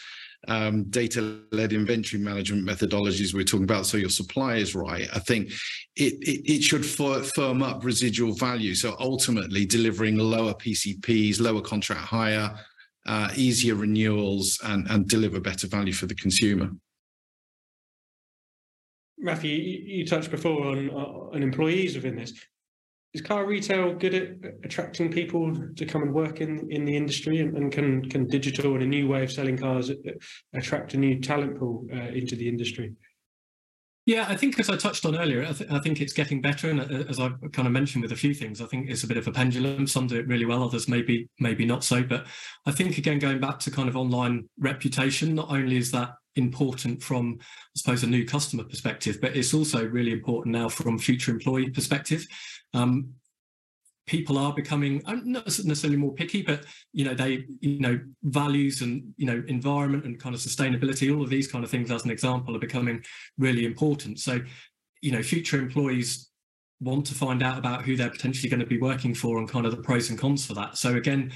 um, 0.47 0.85
data-led 0.89 1.73
inventory 1.73 2.21
management 2.21 2.65
methodologies 2.65 3.33
we're 3.33 3.43
talking 3.43 3.65
about, 3.65 3.85
so 3.85 3.97
your 3.97 4.09
supply 4.09 4.55
is 4.55 4.75
right. 4.75 5.07
I 5.13 5.19
think 5.19 5.49
it 5.95 6.13
it, 6.21 6.49
it 6.49 6.63
should 6.63 6.85
firm 6.85 7.61
up 7.61 7.83
residual 7.83 8.33
value. 8.33 8.73
So 8.75 8.95
ultimately, 8.99 9.65
delivering 9.65 10.17
lower 10.17 10.53
PCPs, 10.53 11.41
lower 11.41 11.61
contract 11.61 12.01
hire, 12.01 12.55
uh, 13.05 13.29
easier 13.35 13.75
renewals, 13.75 14.59
and 14.63 14.89
and 14.89 15.07
deliver 15.07 15.39
better 15.39 15.67
value 15.67 15.93
for 15.93 16.05
the 16.05 16.15
consumer. 16.15 16.69
Matthew, 19.19 19.51
you, 19.51 20.05
touched 20.05 20.31
before 20.31 20.67
on, 20.67 20.89
uh, 20.89 21.35
on 21.35 21.43
employees 21.43 21.95
within 21.95 22.15
this. 22.15 22.33
Is 23.13 23.21
car 23.21 23.45
retail 23.45 23.95
good 23.95 24.13
at 24.13 24.53
attracting 24.63 25.11
people 25.11 25.55
to 25.75 25.85
come 25.85 26.03
and 26.03 26.13
work 26.13 26.41
in, 26.41 26.71
in 26.71 26.85
the 26.85 26.95
industry, 26.95 27.39
and, 27.39 27.57
and 27.57 27.71
can 27.71 28.07
can 28.07 28.27
digital 28.27 28.75
and 28.75 28.83
a 28.83 28.85
new 28.85 29.07
way 29.07 29.23
of 29.23 29.31
selling 29.31 29.57
cars 29.57 29.91
attract 30.53 30.93
a 30.93 30.97
new 30.97 31.19
talent 31.19 31.57
pool 31.57 31.87
uh, 31.91 32.09
into 32.09 32.35
the 32.35 32.47
industry? 32.47 32.93
Yeah, 34.05 34.25
I 34.27 34.35
think 34.35 34.59
as 34.59 34.69
I 34.69 34.75
touched 34.75 35.05
on 35.05 35.15
earlier, 35.15 35.43
I, 35.43 35.51
th- 35.51 35.69
I, 35.69 35.77
think 35.79 36.01
it's 36.01 36.13
getting 36.13 36.41
better, 36.41 36.69
and 36.69 36.81
uh, 36.81 37.09
as 37.09 37.19
I 37.19 37.29
kind 37.51 37.67
of 37.67 37.71
mentioned 37.71 38.01
with 38.01 38.11
a 38.11 38.15
few 38.15 38.33
things, 38.33 38.61
I 38.61 38.65
think 38.65 38.89
it's 38.89 39.03
a 39.03 39.07
bit 39.07 39.17
of 39.17 39.27
a 39.27 39.31
pendulum. 39.31 39.85
Some 39.85 40.07
do 40.07 40.17
it 40.17 40.27
really 40.27 40.45
well, 40.45 40.63
others 40.63 40.87
maybe 40.87 41.29
maybe 41.39 41.65
not 41.65 41.83
so. 41.83 42.03
But 42.03 42.25
I 42.65 42.71
think 42.71 42.97
again, 42.97 43.19
going 43.19 43.39
back 43.39 43.59
to 43.59 43.71
kind 43.71 43.89
of 43.89 43.95
online 43.95 44.49
reputation, 44.59 45.35
not 45.35 45.49
only 45.49 45.77
is 45.77 45.91
that 45.91 46.13
important 46.35 47.01
from, 47.03 47.37
I 47.41 47.45
suppose, 47.75 48.03
a 48.03 48.07
new 48.07 48.25
customer 48.25 48.63
perspective, 48.63 49.19
but 49.21 49.35
it's 49.35 49.53
also 49.53 49.85
really 49.85 50.11
important 50.11 50.55
now 50.55 50.69
from 50.69 50.97
future 50.97 51.31
employee 51.31 51.69
perspective. 51.69 52.25
Um, 52.73 53.13
people 54.09 54.39
are 54.39 54.53
becoming 54.53 55.03
uh, 55.05 55.17
not 55.23 55.45
necessarily 55.45 55.95
more 55.95 56.13
picky, 56.13 56.41
but 56.41 56.65
you 56.93 57.05
know 57.05 57.13
they 57.13 57.45
you 57.61 57.79
know 57.79 57.99
values 58.23 58.81
and 58.81 59.13
you 59.17 59.25
know 59.25 59.43
environment 59.47 60.03
and 60.05 60.19
kind 60.19 60.33
of 60.33 60.41
sustainability, 60.41 61.15
all 61.15 61.23
of 61.23 61.29
these 61.29 61.47
kind 61.47 61.63
of 61.63 61.69
things, 61.69 61.91
as 61.91 62.05
an 62.05 62.11
example, 62.11 62.55
are 62.55 62.59
becoming 62.59 63.03
really 63.37 63.65
important. 63.65 64.19
So 64.19 64.39
you 65.01 65.11
know 65.11 65.21
future 65.21 65.59
employees 65.59 66.29
want 66.81 67.05
to 67.05 67.13
find 67.13 67.43
out 67.43 67.57
about 67.57 67.83
who 67.83 67.95
they're 67.95 68.09
potentially 68.09 68.49
going 68.49 68.61
to 68.61 68.65
be 68.65 68.79
working 68.79 69.13
for 69.13 69.37
and 69.37 69.49
kind 69.49 69.65
of 69.65 69.71
the 69.75 69.83
pros 69.83 70.09
and 70.09 70.17
cons 70.17 70.45
for 70.45 70.55
that. 70.55 70.77
So 70.77 70.95
again, 70.95 71.31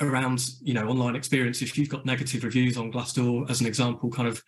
around 0.00 0.44
you 0.60 0.74
know 0.74 0.88
online 0.88 1.14
experience 1.14 1.62
if 1.62 1.78
you've 1.78 1.88
got 1.88 2.04
negative 2.04 2.42
reviews 2.42 2.76
on 2.76 2.90
glassdoor 2.90 3.48
as 3.48 3.60
an 3.60 3.66
example 3.66 4.10
kind 4.10 4.26
of 4.26 4.42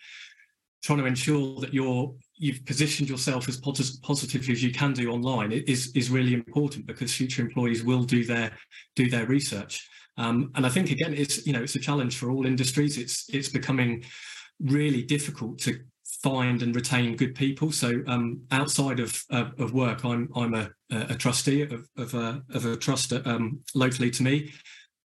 trying 0.82 0.98
to 0.98 1.06
ensure 1.06 1.60
that 1.60 1.74
you're 1.74 2.14
you've 2.36 2.64
positioned 2.64 3.08
yourself 3.08 3.48
as 3.48 3.56
positively 3.56 4.52
as 4.52 4.62
you 4.62 4.72
can 4.72 4.92
do 4.92 5.10
online 5.10 5.50
is 5.52 5.90
is 5.94 6.10
really 6.10 6.34
important 6.34 6.86
because 6.86 7.12
future 7.12 7.42
employees 7.42 7.82
will 7.82 8.04
do 8.04 8.24
their 8.24 8.52
do 8.94 9.08
their 9.10 9.26
research. 9.26 9.88
Um, 10.18 10.50
and 10.54 10.64
i 10.64 10.70
think 10.70 10.90
again 10.90 11.12
it's 11.12 11.46
you 11.46 11.52
know 11.52 11.62
it's 11.62 11.74
a 11.74 11.80
challenge 11.80 12.16
for 12.16 12.30
all 12.30 12.46
industries. 12.46 12.98
It's 12.98 13.28
it's 13.32 13.48
becoming 13.48 14.04
really 14.60 15.02
difficult 15.02 15.58
to 15.60 15.80
find 16.22 16.62
and 16.62 16.74
retain 16.74 17.16
good 17.16 17.34
people. 17.34 17.70
So 17.70 18.02
um, 18.06 18.40
outside 18.50 19.00
of, 19.00 19.22
of, 19.30 19.52
of 19.60 19.74
work 19.74 20.04
i'm 20.04 20.28
i'm 20.34 20.54
a, 20.54 20.70
a 20.90 21.14
trustee 21.14 21.62
of 21.62 21.86
of 21.96 22.14
a, 22.14 22.42
of 22.50 22.64
a 22.64 22.76
trust 22.76 23.12
um, 23.12 23.60
locally 23.74 24.10
to 24.12 24.22
me 24.22 24.52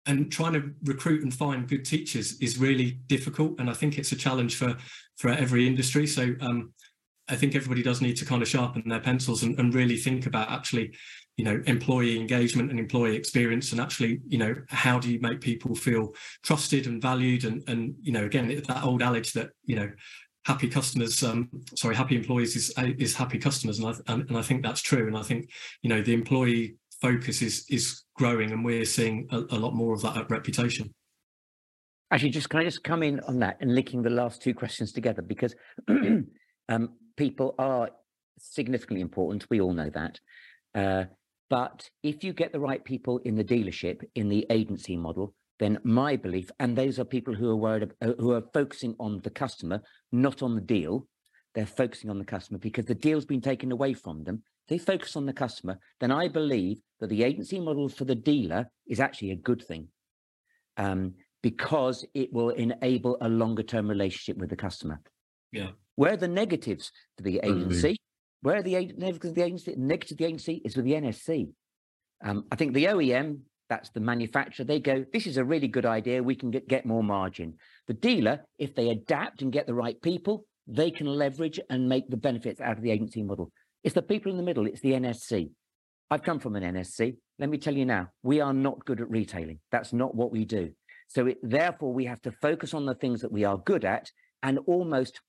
and 0.08 0.32
trying 0.32 0.54
to 0.54 0.72
recruit 0.84 1.22
and 1.22 1.32
find 1.32 1.68
good 1.68 1.84
teachers 1.84 2.40
is 2.40 2.58
really 2.58 2.98
difficult 3.06 3.60
and 3.60 3.70
i 3.70 3.72
think 3.72 3.98
it's 3.98 4.12
a 4.12 4.16
challenge 4.16 4.56
for 4.56 4.76
for 5.18 5.30
every 5.30 5.66
industry. 5.66 6.06
So 6.06 6.34
um, 6.40 6.72
i 7.28 7.36
think 7.36 7.54
everybody 7.54 7.82
does 7.82 8.00
need 8.00 8.16
to 8.16 8.24
kind 8.24 8.40
of 8.40 8.48
sharpen 8.48 8.82
their 8.86 9.00
pencils 9.00 9.42
and, 9.42 9.58
and, 9.58 9.74
really 9.74 9.96
think 9.96 10.24
about 10.24 10.50
actually 10.50 10.94
you 11.36 11.44
know 11.44 11.62
employee 11.66 12.18
engagement 12.18 12.70
and 12.70 12.80
employee 12.80 13.16
experience 13.16 13.72
and 13.72 13.80
actually 13.80 14.20
you 14.26 14.38
know 14.38 14.54
how 14.68 14.98
do 14.98 15.12
you 15.12 15.20
make 15.20 15.40
people 15.40 15.74
feel 15.74 16.14
trusted 16.42 16.86
and 16.86 17.02
valued? 17.02 17.44
And 17.44 17.62
and 17.68 17.94
you 18.00 18.12
know 18.12 18.24
again 18.24 18.62
that 18.66 18.84
old 18.84 19.02
adage 19.02 19.32
that 19.32 19.50
you 19.64 19.76
know 19.76 19.90
happy 20.44 20.68
customers 20.68 21.22
um, 21.22 21.50
sorry 21.74 21.94
happy 21.94 22.16
employees 22.16 22.56
is 22.56 22.72
is 22.98 23.14
happy 23.14 23.38
customers 23.38 23.78
and 23.78 23.88
I, 23.88 24.12
and 24.12 24.38
I 24.38 24.42
think 24.42 24.62
that's 24.62 24.80
true. 24.80 25.06
And 25.06 25.16
i 25.16 25.22
think 25.22 25.50
you 25.82 25.90
know 25.90 26.00
the 26.00 26.14
employee 26.14 26.76
focus 27.00 27.42
is 27.42 27.64
is 27.68 28.04
growing, 28.14 28.50
and 28.52 28.64
we're 28.64 28.84
seeing 28.84 29.26
a, 29.30 29.38
a 29.50 29.58
lot 29.58 29.74
more 29.74 29.94
of 29.94 30.02
that 30.02 30.30
reputation. 30.30 30.92
Actually, 32.10 32.30
just 32.30 32.48
can 32.48 32.60
I 32.60 32.64
just 32.64 32.84
come 32.84 33.02
in 33.02 33.20
on 33.20 33.38
that 33.40 33.58
and 33.60 33.74
linking 33.74 34.02
the 34.02 34.10
last 34.10 34.42
two 34.42 34.54
questions 34.54 34.92
together 34.92 35.22
because 35.22 35.54
um, 36.68 36.90
people 37.16 37.54
are 37.58 37.90
significantly 38.38 39.02
important. 39.02 39.46
We 39.50 39.60
all 39.60 39.74
know 39.74 39.90
that. 39.90 40.20
Uh, 40.74 41.04
but 41.50 41.88
if 42.02 42.24
you 42.24 42.32
get 42.32 42.52
the 42.52 42.60
right 42.60 42.84
people 42.84 43.18
in 43.24 43.34
the 43.34 43.44
dealership 43.44 44.02
in 44.14 44.28
the 44.28 44.46
agency 44.50 44.96
model, 44.96 45.34
then 45.58 45.78
my 45.82 46.16
belief, 46.16 46.50
and 46.60 46.76
those 46.76 46.98
are 46.98 47.04
people 47.04 47.34
who 47.34 47.50
are 47.50 47.56
worried, 47.56 47.90
uh, 48.00 48.12
who 48.18 48.32
are 48.32 48.44
focusing 48.54 48.94
on 49.00 49.20
the 49.22 49.30
customer, 49.30 49.80
not 50.12 50.42
on 50.42 50.54
the 50.54 50.60
deal. 50.60 51.06
They're 51.54 51.66
focusing 51.66 52.10
on 52.10 52.18
the 52.18 52.24
customer 52.24 52.58
because 52.58 52.84
the 52.84 52.94
deal's 52.94 53.24
been 53.24 53.40
taken 53.40 53.72
away 53.72 53.94
from 53.94 54.24
them 54.24 54.42
they 54.68 54.78
focus 54.78 55.16
on 55.16 55.26
the 55.26 55.32
customer, 55.32 55.78
then 56.00 56.10
I 56.10 56.28
believe 56.28 56.80
that 57.00 57.08
the 57.08 57.22
agency 57.24 57.58
model 57.58 57.88
for 57.88 58.04
the 58.04 58.14
dealer 58.14 58.70
is 58.86 59.00
actually 59.00 59.30
a 59.30 59.36
good 59.36 59.62
thing 59.66 59.88
um, 60.76 61.14
because 61.42 62.04
it 62.14 62.32
will 62.32 62.50
enable 62.50 63.16
a 63.20 63.28
longer 63.28 63.62
term 63.62 63.88
relationship 63.88 64.36
with 64.36 64.50
the 64.50 64.56
customer. 64.56 65.00
Yeah. 65.52 65.70
Where 65.96 66.12
are 66.12 66.18
the 66.18 66.28
negatives 66.28 66.92
to 67.16 67.24
the 67.24 67.40
agency? 67.42 67.96
Where 68.42 68.56
are 68.56 68.62
the 68.62 68.92
negatives 68.96 69.30
of 69.30 69.34
the 69.34 69.42
agency? 69.42 69.74
Negative 69.76 70.16
to 70.16 70.22
the 70.22 70.24
agency 70.24 70.62
is 70.64 70.76
with 70.76 70.84
the 70.84 70.92
NSC. 70.92 71.50
Um, 72.22 72.44
I 72.52 72.56
think 72.56 72.74
the 72.74 72.84
OEM 72.84 73.40
That's 73.68 73.90
the 73.90 74.00
manufacturer. 74.00 74.64
They 74.64 74.80
go, 74.80 75.04
this 75.12 75.26
is 75.26 75.36
a 75.36 75.44
really 75.44 75.68
good 75.68 75.86
idea. 75.86 76.22
We 76.22 76.34
can 76.34 76.50
get, 76.50 76.68
get 76.68 76.86
more 76.86 77.02
margin. 77.02 77.54
The 77.86 77.94
dealer, 77.94 78.44
if 78.58 78.74
they 78.74 78.90
adapt 78.90 79.42
and 79.42 79.52
get 79.52 79.66
the 79.66 79.74
right 79.74 80.00
people, 80.02 80.44
they 80.66 80.90
can 80.90 81.06
leverage 81.06 81.58
and 81.70 81.88
make 81.88 82.08
the 82.08 82.16
benefits 82.16 82.60
out 82.60 82.76
of 82.76 82.82
the 82.82 82.90
agency 82.90 83.22
model. 83.22 83.50
It's 83.88 83.94
the 83.94 84.02
people 84.02 84.30
in 84.30 84.36
the 84.36 84.42
middle. 84.42 84.66
It's 84.66 84.82
the 84.82 84.92
NSC. 84.92 85.48
I've 86.10 86.22
come 86.22 86.40
from 86.40 86.56
an 86.56 86.74
NSC. 86.74 87.16
Let 87.38 87.48
me 87.48 87.56
tell 87.56 87.74
you 87.74 87.86
now, 87.86 88.08
we 88.22 88.38
are 88.42 88.52
not 88.52 88.84
good 88.84 89.00
at 89.00 89.08
retailing. 89.08 89.60
That's 89.72 89.94
not 89.94 90.14
what 90.14 90.30
we 90.30 90.44
do. 90.44 90.72
So 91.06 91.28
it, 91.28 91.38
therefore, 91.42 91.94
we 91.94 92.04
have 92.04 92.20
to 92.20 92.30
focus 92.30 92.74
on 92.74 92.84
the 92.84 92.96
things 92.96 93.22
that 93.22 93.32
we 93.32 93.44
are 93.44 93.56
good 93.56 93.86
at 93.86 94.10
and 94.42 94.58
almost 94.66 95.22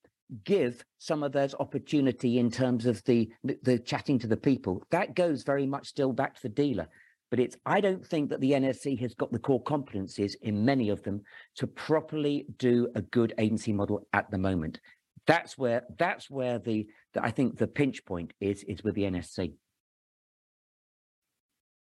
give 0.44 0.84
some 0.98 1.24
of 1.24 1.32
those 1.32 1.56
opportunity 1.58 2.38
in 2.38 2.52
terms 2.52 2.86
of 2.86 3.02
the, 3.06 3.30
the, 3.46 3.58
the 3.64 3.80
chatting 3.80 4.20
to 4.20 4.28
the 4.28 4.36
people. 4.36 4.84
That 4.92 5.16
goes 5.16 5.44
very 5.44 5.66
much 5.66 5.88
still 5.88 6.12
back 6.12 6.36
to 6.36 6.42
the 6.42 6.50
dealer. 6.50 6.90
But 7.30 7.40
it's 7.40 7.56
I 7.66 7.80
don't 7.80 8.06
think 8.06 8.30
that 8.30 8.42
the 8.42 8.52
NSC 8.52 9.00
has 9.00 9.14
got 9.14 9.32
the 9.32 9.40
core 9.40 9.64
competencies 9.64 10.34
in 10.42 10.66
many 10.66 10.90
of 10.90 11.02
them 11.04 11.22
to 11.56 11.66
properly 11.66 12.46
do 12.58 12.90
a 12.96 13.04
good 13.04 13.34
agency 13.38 13.72
model 13.72 14.06
at 14.12 14.30
the 14.30 14.38
moment. 14.38 14.82
That's 15.28 15.58
where 15.58 15.84
that's 15.98 16.30
where 16.30 16.60
the, 16.60 16.88
the 17.14 17.24
I 17.24 17.32
think 17.32 17.58
the 17.58 17.68
pinch 17.68 18.06
point 18.06 18.34
is 18.40 18.64
is 18.64 18.84
with 18.84 18.96
the 18.96 19.04
NSC. 19.04 19.54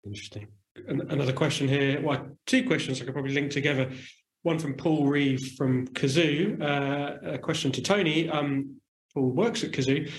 Interesting. 0.04 0.48
Another 0.86 1.32
question 1.32 1.68
here. 1.68 2.00
Well, 2.00 2.26
two 2.46 2.66
questions 2.66 3.00
I 3.00 3.04
could 3.04 3.12
probably 3.12 3.34
link 3.34 3.52
together. 3.52 3.90
One 4.42 4.58
from 4.58 4.74
Paul 4.74 5.06
Reeve 5.06 5.52
from 5.56 5.86
Cazoo. 5.88 6.60
Uh, 6.60 7.32
a 7.32 7.38
question 7.38 7.70
to 7.72 7.82
Tony. 7.82 8.28
Um, 8.28 8.76
Paul 9.14 9.30
works 9.30 9.62
at 9.62 9.70
Cazoo. 9.70 10.10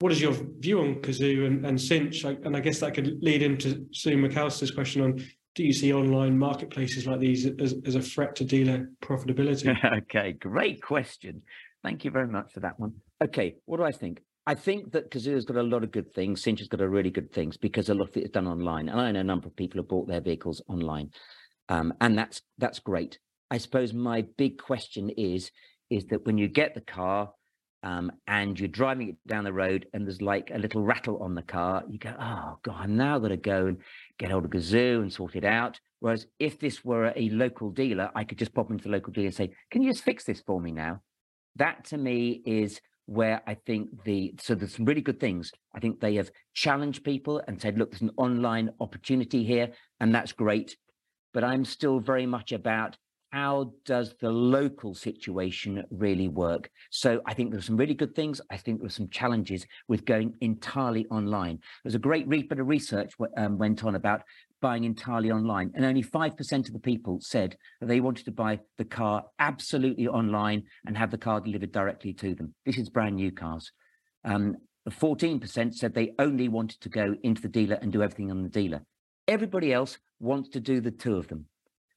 What 0.00 0.12
is 0.12 0.20
your 0.20 0.34
view 0.58 0.80
on 0.80 0.96
Cazoo 0.96 1.46
and, 1.46 1.64
and 1.64 1.80
Cinch? 1.80 2.24
And 2.24 2.56
I 2.56 2.60
guess 2.60 2.80
that 2.80 2.94
could 2.94 3.22
lead 3.22 3.42
into 3.42 3.86
Sue 3.92 4.16
McAllister's 4.16 4.72
question 4.72 5.02
on 5.02 5.24
do 5.54 5.64
you 5.64 5.72
see 5.72 5.92
online 5.92 6.38
marketplaces 6.38 7.06
like 7.06 7.20
these 7.20 7.46
as, 7.46 7.74
as 7.84 7.94
a 7.94 8.00
threat 8.00 8.34
to 8.36 8.44
dealer 8.44 8.90
profitability? 9.02 9.76
okay, 9.98 10.32
great 10.32 10.82
question. 10.82 11.42
Thank 11.82 12.04
you 12.04 12.10
very 12.10 12.28
much 12.28 12.52
for 12.52 12.60
that 12.60 12.80
one. 12.80 12.94
Okay, 13.22 13.56
what 13.66 13.76
do 13.76 13.84
I 13.84 13.92
think? 13.92 14.22
I 14.46 14.54
think 14.54 14.92
that 14.92 15.10
Cazoo 15.10 15.34
has 15.34 15.44
got 15.44 15.56
a 15.56 15.62
lot 15.62 15.84
of 15.84 15.92
good 15.92 16.12
things. 16.12 16.42
Cinch 16.42 16.58
has 16.58 16.68
got 16.68 16.80
a 16.80 16.88
really 16.88 17.10
good 17.10 17.32
things 17.32 17.56
because 17.56 17.88
a 17.88 17.94
lot 17.94 18.08
of 18.08 18.16
it 18.16 18.24
is 18.24 18.30
done 18.30 18.48
online, 18.48 18.88
and 18.88 19.00
I 19.00 19.12
know 19.12 19.20
a 19.20 19.24
number 19.24 19.46
of 19.46 19.56
people 19.56 19.80
have 19.80 19.88
bought 19.88 20.08
their 20.08 20.20
vehicles 20.20 20.60
online, 20.68 21.10
um, 21.68 21.94
and 22.00 22.18
that's 22.18 22.42
that's 22.58 22.80
great. 22.80 23.18
I 23.50 23.58
suppose 23.58 23.92
my 23.92 24.24
big 24.36 24.58
question 24.58 25.10
is 25.10 25.50
is 25.90 26.06
that 26.06 26.24
when 26.24 26.38
you 26.38 26.48
get 26.48 26.74
the 26.74 26.80
car 26.80 27.30
um, 27.82 28.10
and 28.26 28.58
you're 28.58 28.68
driving 28.68 29.10
it 29.10 29.16
down 29.26 29.44
the 29.44 29.52
road 29.52 29.86
and 29.92 30.06
there's 30.06 30.22
like 30.22 30.50
a 30.54 30.58
little 30.58 30.82
rattle 30.82 31.22
on 31.22 31.34
the 31.34 31.42
car, 31.42 31.84
you 31.88 31.98
go, 31.98 32.14
oh 32.18 32.58
god, 32.62 32.76
I'm 32.78 32.96
now 32.96 33.18
going 33.18 33.30
to 33.30 33.36
go 33.36 33.66
and 33.66 33.76
get 34.18 34.30
hold 34.30 34.46
of 34.46 34.50
Cazoo 34.50 35.02
and 35.02 35.12
sort 35.12 35.36
it 35.36 35.44
out. 35.44 35.78
Whereas 36.00 36.26
if 36.38 36.58
this 36.58 36.84
were 36.84 37.12
a 37.14 37.28
local 37.28 37.70
dealer, 37.70 38.10
I 38.14 38.24
could 38.24 38.38
just 38.38 38.54
pop 38.54 38.70
into 38.70 38.84
the 38.84 38.90
local 38.90 39.12
dealer 39.12 39.26
and 39.26 39.34
say, 39.34 39.50
can 39.70 39.82
you 39.82 39.92
just 39.92 40.02
fix 40.02 40.24
this 40.24 40.40
for 40.40 40.60
me 40.60 40.72
now? 40.72 41.02
That 41.56 41.84
to 41.86 41.98
me 41.98 42.42
is 42.46 42.80
where 43.12 43.42
I 43.46 43.54
think 43.54 44.04
the 44.04 44.34
so 44.40 44.54
there's 44.54 44.74
some 44.74 44.84
really 44.84 45.00
good 45.00 45.20
things. 45.20 45.52
I 45.74 45.80
think 45.80 46.00
they 46.00 46.14
have 46.16 46.30
challenged 46.54 47.04
people 47.04 47.42
and 47.46 47.60
said, 47.60 47.78
look, 47.78 47.90
there's 47.90 48.02
an 48.02 48.12
online 48.16 48.70
opportunity 48.80 49.44
here, 49.44 49.70
and 50.00 50.14
that's 50.14 50.32
great. 50.32 50.76
But 51.34 51.44
I'm 51.44 51.64
still 51.64 52.00
very 52.00 52.26
much 52.26 52.52
about 52.52 52.96
how 53.32 53.72
does 53.86 54.14
the 54.20 54.30
local 54.30 54.94
situation 54.94 55.82
really 55.90 56.28
work? 56.28 56.70
So 56.90 57.22
I 57.24 57.32
think 57.32 57.50
there's 57.50 57.64
some 57.64 57.78
really 57.78 57.94
good 57.94 58.14
things. 58.14 58.42
I 58.50 58.58
think 58.58 58.80
there 58.80 58.84
there's 58.84 58.94
some 58.94 59.08
challenges 59.08 59.66
with 59.88 60.04
going 60.04 60.34
entirely 60.42 61.06
online. 61.06 61.60
There's 61.82 61.94
a 61.94 61.98
great 61.98 62.28
bit 62.28 62.58
of 62.58 62.68
research 62.68 63.14
um, 63.38 63.56
went 63.56 63.84
on 63.84 63.94
about 63.94 64.22
buying 64.62 64.84
entirely 64.84 65.30
online. 65.30 65.72
And 65.74 65.84
only 65.84 66.02
5% 66.02 66.66
of 66.66 66.72
the 66.72 66.78
people 66.78 67.18
said 67.20 67.56
that 67.80 67.86
they 67.86 68.00
wanted 68.00 68.24
to 68.24 68.30
buy 68.30 68.60
the 68.78 68.86
car 68.86 69.24
absolutely 69.38 70.08
online 70.08 70.62
and 70.86 70.96
have 70.96 71.10
the 71.10 71.18
car 71.18 71.40
delivered 71.40 71.72
directly 71.72 72.14
to 72.14 72.34
them. 72.34 72.54
This 72.64 72.78
is 72.78 72.88
brand 72.88 73.16
new 73.16 73.30
cars. 73.30 73.70
Um, 74.24 74.56
14% 74.88 75.74
said 75.74 75.92
they 75.92 76.12
only 76.18 76.48
wanted 76.48 76.80
to 76.80 76.88
go 76.88 77.14
into 77.22 77.42
the 77.42 77.48
dealer 77.48 77.78
and 77.82 77.92
do 77.92 78.02
everything 78.02 78.30
on 78.30 78.42
the 78.42 78.48
dealer. 78.48 78.82
Everybody 79.28 79.72
else 79.72 79.98
wants 80.18 80.48
to 80.50 80.60
do 80.60 80.80
the 80.80 80.90
two 80.90 81.16
of 81.16 81.28
them. 81.28 81.46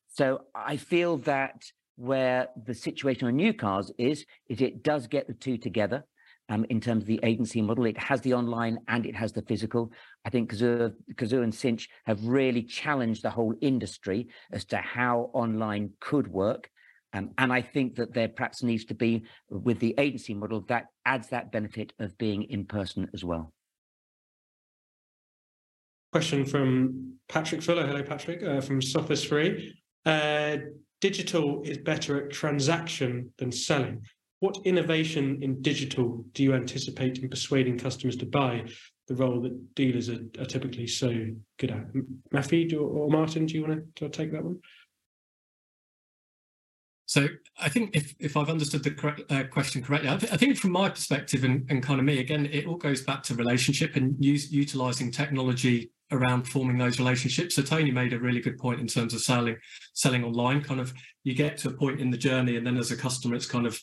So 0.10 0.42
I 0.54 0.78
feel 0.78 1.18
that 1.20 1.64
where 1.96 2.50
the 2.66 2.74
situation 2.74 3.28
on 3.28 3.36
new 3.36 3.54
cars 3.54 3.92
is, 3.98 4.26
is 4.50 4.62
it 4.62 4.84
does 4.84 5.08
get 5.08 5.28
the 5.28 5.34
two 5.34 5.58
together 5.58 6.04
um, 6.50 6.66
in 6.70 6.80
terms 6.80 7.04
of 7.04 7.08
the 7.08 7.20
agency 7.24 7.62
model. 7.62 7.86
It 7.86 7.98
has 7.98 8.22
the 8.22 8.34
online 8.34 8.80
and 8.88 9.06
it 9.06 9.16
has 9.16 9.34
the 9.34 9.42
physical. 9.42 9.92
I 10.26 10.30
think 10.30 10.52
Cazoo, 10.52 11.44
and 11.44 11.54
Cinch 11.54 11.90
have 12.06 12.24
really 12.26 12.64
challenged 12.64 13.24
the 13.24 13.30
whole 13.30 13.56
industry 13.62 14.28
as 14.52 14.66
to 14.66 14.78
how 14.78 15.30
online 15.34 15.92
could 16.00 16.28
work. 16.28 16.70
Um, 17.14 17.32
and 17.38 17.52
I 17.52 17.62
think 17.62 17.96
that 17.96 18.14
there 18.14 18.28
perhaps 18.28 18.62
needs 18.62 18.86
to 18.86 18.94
be, 18.94 19.24
with 19.50 19.80
the 19.80 19.96
agency 19.98 20.34
model, 20.34 20.62
that 20.68 20.88
adds 21.06 21.30
that 21.30 21.52
benefit 21.52 21.94
of 22.00 22.18
being 22.18 22.44
in 22.44 22.66
person 22.66 23.10
as 23.14 23.24
well. 23.24 23.54
Question 26.12 26.46
from 26.46 27.16
Patrick 27.30 27.62
Fuller. 27.62 27.88
Hello, 27.88 28.04
Patrick, 28.04 28.44
uh, 28.44 28.62
from 28.62 28.82
Sophos 28.82 29.26
Free. 29.26 29.74
Uh, 30.06 30.58
digital 31.02 31.62
is 31.64 31.78
better 31.78 32.26
at 32.26 32.32
transaction 32.32 33.34
than 33.38 33.52
selling. 33.52 34.02
What 34.40 34.58
innovation 34.66 35.40
in 35.42 35.62
digital 35.62 36.26
do 36.34 36.44
you 36.44 36.54
anticipate 36.54 37.20
in 37.20 37.30
persuading 37.30 37.80
customers 37.80 38.18
to 38.18 38.26
buy 38.26 38.66
the 39.08 39.16
role 39.16 39.42
that 39.42 39.76
dealers 39.76 40.10
are, 40.10 40.20
are 40.40 40.46
typically 40.46 40.88
so 40.88 41.28
good 41.58 41.72
at? 41.72 41.86
Matthew 42.32 42.80
or, 42.80 43.10
Martin, 43.10 43.46
do 43.46 43.54
you 43.56 43.66
want 43.66 43.96
to, 43.96 44.10
to 44.10 44.10
take 44.10 44.32
that 44.34 44.44
one? 44.44 44.60
So 47.08 47.28
I 47.60 47.70
think 47.70 47.96
if, 47.96 48.16
if 48.20 48.36
I've 48.36 48.50
understood 48.50 48.84
the 48.84 48.92
correct, 48.92 49.22
uh, 49.32 49.44
question 49.44 49.84
correctly, 49.84 50.10
I, 50.10 50.18
th- 50.18 50.34
I, 50.34 50.38
think 50.38 50.58
from 50.58 50.72
my 50.72 50.90
perspective 50.90 51.44
and, 51.44 51.66
and 51.70 51.84
kind 51.84 52.00
of 52.00 52.06
me, 52.06 52.20
again, 52.20 52.48
it 52.48 52.66
all 52.66 52.78
goes 52.78 53.04
back 53.04 53.22
to 53.24 53.36
relationship 53.36 53.96
and 53.96 54.16
use, 54.20 54.52
utilizing 54.52 55.12
technology 55.12 55.92
around 56.12 56.48
forming 56.48 56.78
those 56.78 57.00
relationships. 57.00 57.56
So 57.56 57.62
Tony 57.62 57.92
made 57.92 58.14
a 58.14 58.20
really 58.20 58.42
good 58.42 58.58
point 58.58 58.80
in 58.80 58.88
terms 58.88 59.14
of 59.14 59.22
selling 59.22 59.58
selling 59.94 60.24
online. 60.24 60.64
Kind 60.64 60.80
of 60.80 60.94
you 61.24 61.36
get 61.36 61.58
to 61.60 61.70
a 61.70 61.74
point 61.74 62.00
in 62.00 62.10
the 62.10 62.18
journey, 62.18 62.58
and 62.58 62.66
then 62.66 62.78
as 62.78 62.92
a 62.92 62.98
customer, 62.98 63.36
it's 63.36 63.46
kind 63.46 63.68
of 63.68 63.80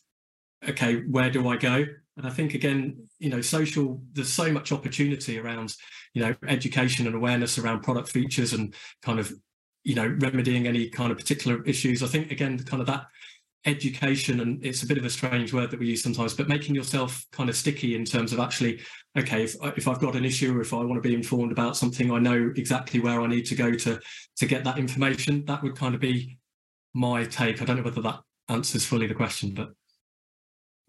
okay, 0.69 1.03
where 1.03 1.31
do 1.31 1.49
I 1.49 1.57
go? 1.57 1.85
And 2.17 2.27
I 2.27 2.31
think 2.31 2.55
again, 2.55 3.09
you 3.19 3.31
know, 3.31 3.41
social, 3.41 4.03
there's 4.13 4.33
so 4.33 4.53
much 4.53 4.73
opportunity 4.73 5.39
around, 5.39 5.75
you 6.15 6.23
know, 6.23 6.35
education 6.47 7.07
and 7.07 7.17
awareness 7.17 7.59
around 7.59 7.83
product 7.83 8.09
features 8.09 8.53
and 8.53 8.75
kind 9.03 9.19
of, 9.19 9.33
you 9.83 9.95
know, 9.95 10.07
remedying 10.07 10.67
any 10.67 10.89
kind 10.89 11.11
of 11.11 11.19
particular 11.19 11.63
issues. 11.65 12.03
I 12.03 12.07
think 12.07 12.31
again, 12.31 12.59
kind 12.59 12.81
of 12.81 12.87
that 12.89 13.07
education, 13.65 14.41
and 14.41 14.65
it's 14.65 14.83
a 14.83 14.87
bit 14.87 14.99
of 14.99 15.05
a 15.05 15.11
strange 15.11 15.53
word 15.53 15.71
that 15.71 15.81
we 15.81 15.87
use 15.87 16.03
sometimes, 16.03 16.35
but 16.35 16.49
making 16.49 16.75
yourself 16.75 17.25
kind 17.33 17.49
of 17.49 17.57
sticky 17.57 17.95
in 17.95 18.05
terms 18.05 18.33
of 18.33 18.41
actually, 18.41 18.81
okay, 19.17 19.45
if, 19.45 19.57
if 19.77 19.89
I've 19.89 20.01
got 20.01 20.17
an 20.17 20.25
issue 20.25 20.57
or 20.57 20.61
if 20.61 20.75
I 20.75 20.79
want 20.79 21.03
to 21.03 21.09
be 21.09 21.15
informed 21.15 21.53
about 21.53 21.77
something, 21.77 22.11
I 22.11 22.19
know 22.19 22.53
exactly 22.57 23.01
where 23.01 23.21
I 23.21 23.27
need 23.27 23.47
to 23.47 23.55
go 23.55 23.73
to 23.73 24.01
to 24.37 24.47
get 24.47 24.65
that 24.65 24.79
information. 24.79 25.45
That 25.47 25.63
would 25.63 25.77
kind 25.77 25.95
of 25.95 26.01
be 26.01 26.39
my 26.93 27.25
take. 27.25 27.63
I 27.63 27.65
don't 27.65 27.77
know 27.77 27.83
whether 27.83 28.03
that 28.03 28.21
answers 28.49 28.85
fully 28.85 29.07
the 29.07 29.15
question, 29.15 29.55
but 29.55 29.73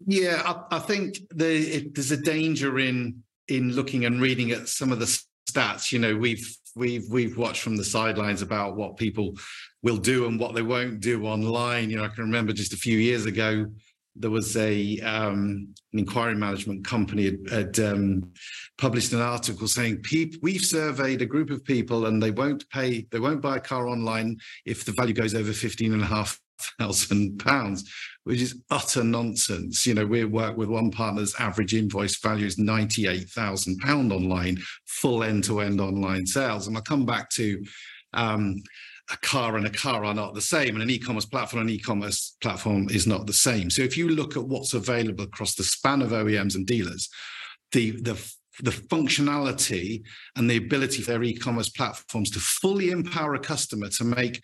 yeah, 0.06 0.42
I, 0.44 0.76
I 0.76 0.78
think 0.78 1.18
the, 1.30 1.46
it, 1.46 1.94
there's 1.94 2.10
a 2.10 2.16
danger 2.16 2.78
in 2.78 3.22
in 3.48 3.72
looking 3.72 4.04
and 4.06 4.20
reading 4.20 4.50
at 4.52 4.68
some 4.68 4.92
of 4.92 4.98
the 4.98 5.20
stats. 5.50 5.92
You 5.92 5.98
know, 5.98 6.16
we've 6.16 6.56
we've 6.74 7.04
we've 7.10 7.36
watched 7.36 7.62
from 7.62 7.76
the 7.76 7.84
sidelines 7.84 8.42
about 8.42 8.76
what 8.76 8.96
people 8.96 9.34
will 9.82 9.96
do 9.96 10.26
and 10.26 10.38
what 10.38 10.54
they 10.54 10.62
won't 10.62 11.00
do 11.00 11.24
online. 11.26 11.90
You 11.90 11.96
know, 11.96 12.04
I 12.04 12.08
can 12.08 12.24
remember 12.24 12.52
just 12.52 12.72
a 12.72 12.78
few 12.78 12.98
years 12.98 13.26
ago 13.26 13.66
there 14.16 14.30
was 14.30 14.56
a 14.56 15.00
um, 15.00 15.68
an 15.92 15.98
inquiry 15.98 16.34
management 16.34 16.84
company 16.86 17.24
had, 17.24 17.50
had 17.50 17.80
um, 17.80 18.30
published 18.78 19.12
an 19.12 19.20
article 19.20 19.66
saying 19.66 20.04
we've 20.42 20.64
surveyed 20.64 21.22
a 21.22 21.26
group 21.26 21.50
of 21.50 21.64
people 21.64 22.06
and 22.06 22.22
they 22.22 22.30
won't 22.30 22.68
pay 22.70 23.06
they 23.10 23.18
won't 23.18 23.42
buy 23.42 23.56
a 23.56 23.60
car 23.60 23.88
online 23.88 24.36
if 24.64 24.84
the 24.84 24.92
value 24.92 25.14
goes 25.14 25.34
over 25.34 25.52
15 25.52 25.92
and 25.92 26.02
a 26.02 26.06
half 26.06 26.40
thousand 26.78 27.38
pounds, 27.38 27.90
which 28.24 28.40
is 28.40 28.62
utter 28.70 29.04
nonsense. 29.04 29.86
You 29.86 29.94
know, 29.94 30.06
we 30.06 30.24
work 30.24 30.56
with 30.56 30.68
one 30.68 30.90
partner's 30.90 31.34
average 31.38 31.74
invoice 31.74 32.18
value 32.18 32.46
is 32.46 32.58
ninety-eight 32.58 33.28
thousand 33.30 33.78
pound 33.78 34.12
online, 34.12 34.58
full 34.86 35.22
end-to-end 35.22 35.80
online 35.80 36.26
sales. 36.26 36.66
And 36.66 36.76
I'll 36.76 36.82
come 36.82 37.06
back 37.06 37.30
to 37.30 37.62
um, 38.12 38.56
a 39.10 39.16
car 39.18 39.56
and 39.56 39.66
a 39.66 39.70
car 39.70 40.04
are 40.04 40.14
not 40.14 40.34
the 40.34 40.40
same, 40.40 40.74
and 40.74 40.82
an 40.82 40.90
e-commerce 40.90 41.26
platform 41.26 41.62
and 41.62 41.70
an 41.70 41.76
e-commerce 41.76 42.36
platform 42.40 42.88
is 42.90 43.06
not 43.06 43.26
the 43.26 43.32
same. 43.32 43.70
So 43.70 43.82
if 43.82 43.96
you 43.96 44.08
look 44.08 44.36
at 44.36 44.44
what's 44.44 44.74
available 44.74 45.24
across 45.24 45.54
the 45.54 45.64
span 45.64 46.00
of 46.02 46.10
OEMs 46.10 46.54
and 46.54 46.66
dealers, 46.66 47.08
the 47.72 47.92
the 48.00 48.34
the 48.60 48.70
functionality 48.70 50.02
and 50.36 50.48
the 50.48 50.56
ability 50.56 51.02
for 51.02 51.10
their 51.10 51.22
e-commerce 51.24 51.68
platforms 51.68 52.30
to 52.30 52.38
fully 52.38 52.90
empower 52.90 53.34
a 53.34 53.40
customer 53.40 53.88
to 53.88 54.04
make 54.04 54.40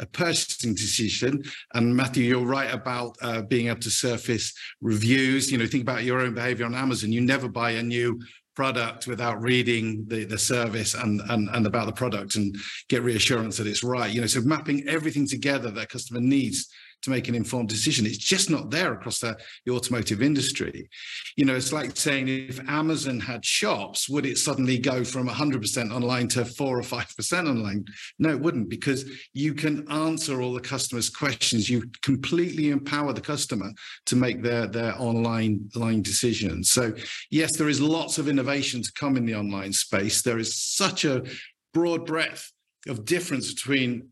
a 0.00 0.06
purchasing 0.06 0.74
decision. 0.74 1.42
And 1.74 1.94
Matthew, 1.94 2.24
you're 2.24 2.44
right 2.44 2.72
about 2.72 3.16
uh, 3.22 3.42
being 3.42 3.68
able 3.68 3.80
to 3.80 3.90
surface 3.90 4.52
reviews. 4.80 5.52
You 5.52 5.58
know, 5.58 5.66
think 5.66 5.82
about 5.82 6.04
your 6.04 6.20
own 6.20 6.34
behavior 6.34 6.66
on 6.66 6.74
Amazon. 6.74 7.12
You 7.12 7.20
never 7.20 7.48
buy 7.48 7.72
a 7.72 7.82
new 7.82 8.20
product 8.56 9.06
without 9.06 9.40
reading 9.40 10.04
the, 10.08 10.24
the 10.24 10.38
service 10.38 10.94
and, 10.94 11.20
and, 11.30 11.48
and 11.50 11.66
about 11.66 11.86
the 11.86 11.92
product 11.92 12.34
and 12.34 12.56
get 12.88 13.02
reassurance 13.02 13.56
that 13.56 13.66
it's 13.66 13.84
right. 13.84 14.12
You 14.12 14.20
know, 14.20 14.26
so 14.26 14.40
mapping 14.40 14.86
everything 14.88 15.26
together 15.26 15.70
that 15.70 15.88
customer 15.88 16.20
needs 16.20 16.68
to 17.02 17.10
make 17.10 17.28
an 17.28 17.34
informed 17.34 17.68
decision. 17.68 18.06
It's 18.06 18.18
just 18.18 18.50
not 18.50 18.70
there 18.70 18.92
across 18.92 19.20
the, 19.20 19.36
the, 19.64 19.72
automotive 19.72 20.22
industry. 20.22 20.88
You 21.36 21.44
know, 21.44 21.54
it's 21.54 21.72
like 21.72 21.96
saying 21.96 22.28
if 22.28 22.60
Amazon 22.68 23.20
had 23.20 23.44
shops, 23.44 24.08
would 24.08 24.26
it 24.26 24.38
suddenly 24.38 24.78
go 24.78 25.04
from 25.04 25.28
100% 25.28 25.92
online 25.92 26.28
to 26.28 26.44
4 26.44 26.78
or 26.78 26.82
5% 26.82 27.48
online? 27.48 27.84
No, 28.18 28.30
it 28.30 28.40
wouldn't, 28.40 28.68
because 28.68 29.04
you 29.32 29.54
can 29.54 29.90
answer 29.90 30.42
all 30.42 30.52
the 30.52 30.60
customers' 30.60 31.10
questions. 31.10 31.70
You 31.70 31.84
completely 32.02 32.70
empower 32.70 33.12
the 33.12 33.20
customer 33.20 33.70
to 34.06 34.16
make 34.16 34.42
their, 34.42 34.66
their 34.66 34.94
online, 35.00 35.70
line 35.74 36.02
decisions. 36.02 36.70
So, 36.70 36.92
yes, 37.30 37.56
there 37.56 37.68
is 37.68 37.80
lots 37.80 38.18
of 38.18 38.28
innovation 38.28 38.82
to 38.82 38.92
come 38.94 39.16
in 39.16 39.24
the 39.24 39.34
online 39.34 39.72
space. 39.72 40.22
There 40.22 40.38
is 40.38 40.56
such 40.56 41.04
a 41.04 41.24
broad 41.72 42.06
breadth 42.06 42.52
of 42.88 43.04
difference 43.04 43.52
between 43.52 44.08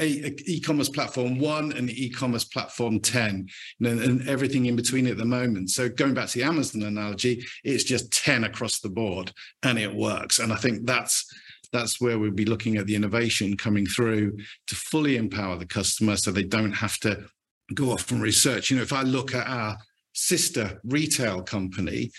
e-commerce 0.00 0.88
platform 0.88 1.38
one 1.38 1.72
and 1.72 1.90
e-commerce 1.90 2.44
platform 2.44 3.00
10 3.00 3.48
and, 3.80 4.00
and, 4.00 4.28
everything 4.28 4.66
in 4.66 4.76
between 4.76 5.06
at 5.06 5.16
the 5.16 5.24
moment. 5.24 5.70
So 5.70 5.88
going 5.88 6.14
back 6.14 6.28
to 6.28 6.38
the 6.38 6.44
amazon 6.44 6.82
analogy 6.82 7.44
it's 7.64 7.84
just 7.84 8.12
10 8.12 8.44
across 8.44 8.80
the 8.80 8.88
board 8.88 9.32
and 9.62 9.78
it 9.78 9.94
works. 9.94 10.38
And 10.38 10.52
i 10.52 10.56
think 10.56 10.86
that's 10.86 11.26
that's 11.72 12.00
where 12.00 12.18
we'll 12.18 12.32
be 12.32 12.44
looking 12.44 12.76
at 12.76 12.86
the 12.86 12.96
innovation 12.96 13.56
coming 13.56 13.86
through 13.86 14.36
to 14.66 14.74
fully 14.74 15.16
empower 15.16 15.56
the 15.56 15.66
customer 15.66 16.16
so 16.16 16.32
they 16.32 16.42
don't 16.42 16.72
have 16.72 16.98
to 16.98 17.24
go 17.74 17.92
off 17.92 18.10
and 18.10 18.20
research. 18.20 18.70
You 18.70 18.76
know 18.76 18.82
if 18.82 18.92
i 18.92 19.02
look 19.02 19.34
at 19.34 19.46
our 19.46 19.76
sister 20.12 20.80
retail 20.84 21.42
company 21.42 22.10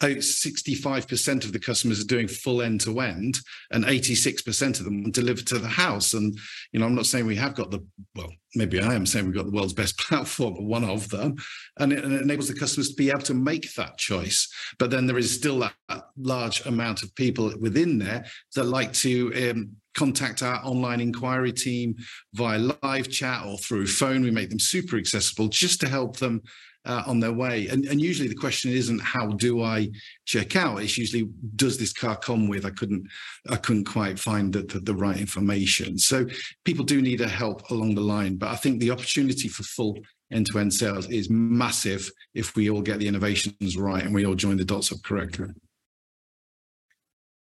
65% 0.00 1.44
of 1.44 1.52
the 1.52 1.58
customers 1.58 2.00
are 2.00 2.06
doing 2.06 2.26
full 2.26 2.62
end 2.62 2.80
to 2.82 3.00
end 3.00 3.38
and 3.70 3.84
86% 3.84 4.78
of 4.78 4.84
them 4.84 5.10
delivered 5.10 5.46
to 5.48 5.58
the 5.58 5.68
house. 5.68 6.14
And 6.14 6.38
you 6.72 6.80
know 6.80 6.86
i'm 6.86 6.94
not 6.94 7.06
saying 7.06 7.26
we 7.26 7.36
have 7.36 7.54
got 7.54 7.70
the 7.70 7.84
well 8.14 8.30
maybe 8.54 8.80
i 8.80 8.94
am 8.94 9.06
saying 9.06 9.26
we've 9.26 9.34
got 9.34 9.46
the 9.46 9.52
world's 9.52 9.72
best 9.72 9.98
platform 10.08 10.66
one 10.66 10.84
of 10.84 11.08
them. 11.10 11.36
And 11.78 11.92
it, 11.92 12.04
and 12.04 12.12
it, 12.14 12.22
enables 12.22 12.48
the 12.48 12.58
customers 12.58 12.90
to 12.90 12.96
be 12.96 13.10
able 13.10 13.20
to 13.22 13.34
make 13.34 13.74
that 13.74 13.98
choice. 13.98 14.48
But 14.78 14.90
then 14.90 15.06
there 15.06 15.18
is 15.18 15.32
still 15.32 15.58
that 15.58 15.74
large 16.18 16.64
amount 16.66 17.02
of 17.02 17.14
people 17.14 17.52
within 17.58 17.98
there 17.98 18.24
that 18.54 18.64
like 18.64 18.92
to 18.94 19.50
um, 19.50 19.76
contact 19.94 20.42
our 20.42 20.64
online 20.64 21.00
inquiry 21.00 21.52
team 21.52 21.96
via 22.34 22.58
live 22.82 23.10
chat 23.10 23.44
or 23.44 23.58
through 23.58 23.86
phone. 23.86 24.22
We 24.22 24.30
make 24.30 24.50
them 24.50 24.60
super 24.60 24.96
accessible 24.96 25.48
just 25.48 25.80
to 25.80 25.88
help 25.88 26.16
them 26.16 26.42
uh, 26.84 27.02
on 27.06 27.20
their 27.20 27.32
way. 27.32 27.68
And, 27.68 27.84
and 27.86 28.00
usually 28.00 28.28
the 28.28 28.34
question 28.34 28.72
isn't 28.72 29.00
how 29.00 29.28
do 29.28 29.62
I 29.62 29.90
check 30.24 30.56
out? 30.56 30.82
It's 30.82 30.96
usually 30.96 31.28
does 31.56 31.78
this 31.78 31.92
car 31.92 32.16
come 32.16 32.48
with? 32.48 32.64
I 32.64 32.70
couldn't 32.70 33.06
I 33.48 33.56
couldn't 33.56 33.84
quite 33.84 34.18
find 34.18 34.52
the, 34.52 34.62
the, 34.62 34.80
the 34.80 34.94
right 34.94 35.18
information. 35.18 35.98
So 35.98 36.26
people 36.64 36.84
do 36.84 37.02
need 37.02 37.20
a 37.20 37.28
help 37.28 37.70
along 37.70 37.94
the 37.94 38.00
line. 38.00 38.36
But 38.36 38.50
I 38.50 38.56
think 38.56 38.80
the 38.80 38.90
opportunity 38.90 39.48
for 39.48 39.62
full 39.62 39.98
end-to-end 40.32 40.72
sales 40.72 41.08
is 41.08 41.28
massive 41.28 42.08
if 42.34 42.54
we 42.54 42.70
all 42.70 42.82
get 42.82 42.98
the 42.98 43.08
innovations 43.08 43.76
right 43.76 44.04
and 44.04 44.14
we 44.14 44.24
all 44.24 44.36
join 44.36 44.56
the 44.56 44.64
dots 44.64 44.92
up 44.92 45.02
correctly. 45.02 45.48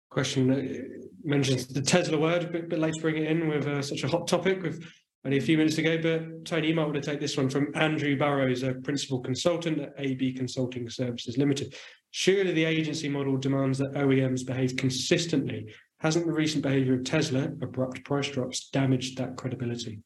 Question 0.08 0.50
uh, 0.50 1.00
mentions 1.22 1.66
the 1.66 1.82
Tesla 1.82 2.18
word, 2.18 2.44
a 2.44 2.46
bit, 2.48 2.68
bit 2.68 2.78
late 2.78 2.94
to 2.94 3.00
bring 3.00 3.16
it 3.16 3.30
in 3.30 3.48
with 3.48 3.66
uh, 3.66 3.82
such 3.82 4.02
a 4.02 4.08
hot 4.08 4.26
topic 4.26 4.62
with 4.62 4.84
only 5.24 5.38
a 5.38 5.42
few 5.42 5.58
minutes 5.58 5.76
ago, 5.76 5.98
but 6.00 6.46
Tony, 6.46 6.68
you 6.68 6.74
might 6.74 6.84
want 6.84 6.94
to 6.94 7.00
take 7.02 7.20
this 7.20 7.36
one 7.36 7.50
from 7.50 7.70
Andrew 7.74 8.16
Burrows, 8.16 8.62
a 8.62 8.74
principal 8.74 9.20
consultant 9.20 9.78
at 9.80 9.92
AB 9.98 10.32
Consulting 10.32 10.88
Services 10.88 11.36
Limited. 11.36 11.74
Surely 12.10 12.52
the 12.52 12.64
agency 12.64 13.08
model 13.08 13.36
demands 13.36 13.78
that 13.78 13.92
OEMs 13.92 14.46
behave 14.46 14.76
consistently. 14.76 15.72
Hasn't 15.98 16.26
the 16.26 16.32
recent 16.32 16.62
behavior 16.62 16.94
of 16.94 17.04
Tesla, 17.04 17.44
abrupt 17.60 18.02
price 18.04 18.28
drops, 18.28 18.70
damaged 18.70 19.18
that 19.18 19.36
credibility? 19.36 20.00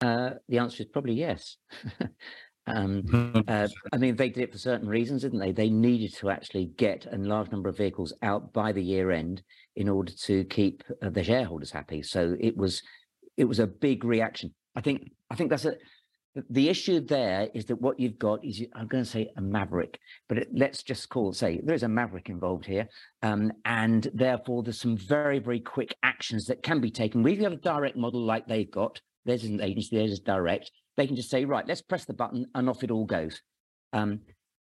Uh, 0.00 0.30
the 0.48 0.58
answer 0.58 0.84
is 0.84 0.88
probably 0.88 1.14
yes. 1.14 1.56
um, 2.68 3.42
uh, 3.48 3.66
I 3.92 3.96
mean, 3.96 4.14
they 4.14 4.30
did 4.30 4.44
it 4.44 4.52
for 4.52 4.58
certain 4.58 4.88
reasons, 4.88 5.22
didn't 5.22 5.40
they? 5.40 5.50
They 5.50 5.68
needed 5.68 6.14
to 6.14 6.30
actually 6.30 6.66
get 6.76 7.06
a 7.12 7.16
large 7.16 7.50
number 7.50 7.68
of 7.68 7.76
vehicles 7.76 8.12
out 8.22 8.52
by 8.52 8.70
the 8.70 8.82
year 8.82 9.10
end 9.10 9.42
in 9.74 9.88
order 9.88 10.12
to 10.12 10.44
keep 10.44 10.84
uh, 11.02 11.10
the 11.10 11.24
shareholders 11.24 11.72
happy. 11.72 12.02
So 12.02 12.36
it 12.38 12.56
was 12.56 12.82
it 13.42 13.48
was 13.48 13.58
a 13.58 13.66
big 13.66 14.04
reaction. 14.04 14.54
I 14.76 14.80
think 14.80 15.10
I 15.28 15.34
think 15.34 15.50
that's 15.50 15.64
a 15.64 15.74
the 16.48 16.70
issue 16.70 17.00
there 17.00 17.48
is 17.52 17.66
that 17.66 17.80
what 17.82 18.00
you've 18.00 18.18
got 18.18 18.42
is 18.42 18.62
I'm 18.74 18.86
going 18.86 19.04
to 19.04 19.10
say 19.10 19.30
a 19.36 19.42
maverick, 19.42 19.98
but 20.28 20.38
it, 20.38 20.48
let's 20.54 20.82
just 20.82 21.10
call 21.10 21.32
say 21.34 21.60
there 21.62 21.74
is 21.74 21.82
a 21.82 21.88
maverick 21.88 22.30
involved 22.30 22.64
here, 22.64 22.88
um, 23.22 23.52
and 23.64 24.08
therefore 24.14 24.62
there's 24.62 24.80
some 24.80 24.96
very 24.96 25.40
very 25.40 25.58
quick 25.58 25.94
actions 26.04 26.46
that 26.46 26.62
can 26.62 26.80
be 26.80 26.90
taken. 26.90 27.22
We've 27.22 27.40
got 27.40 27.52
a 27.52 27.56
direct 27.56 27.96
model 27.96 28.24
like 28.24 28.46
they've 28.46 28.70
got. 28.70 29.00
There's 29.24 29.44
an 29.44 29.60
agency, 29.60 29.96
there's 29.96 30.20
direct. 30.20 30.70
They 30.96 31.06
can 31.06 31.16
just 31.16 31.30
say 31.30 31.44
right, 31.44 31.66
let's 31.66 31.82
press 31.82 32.04
the 32.04 32.14
button 32.14 32.46
and 32.54 32.68
off 32.68 32.84
it 32.84 32.90
all 32.92 33.06
goes. 33.06 33.42
Um, 33.92 34.20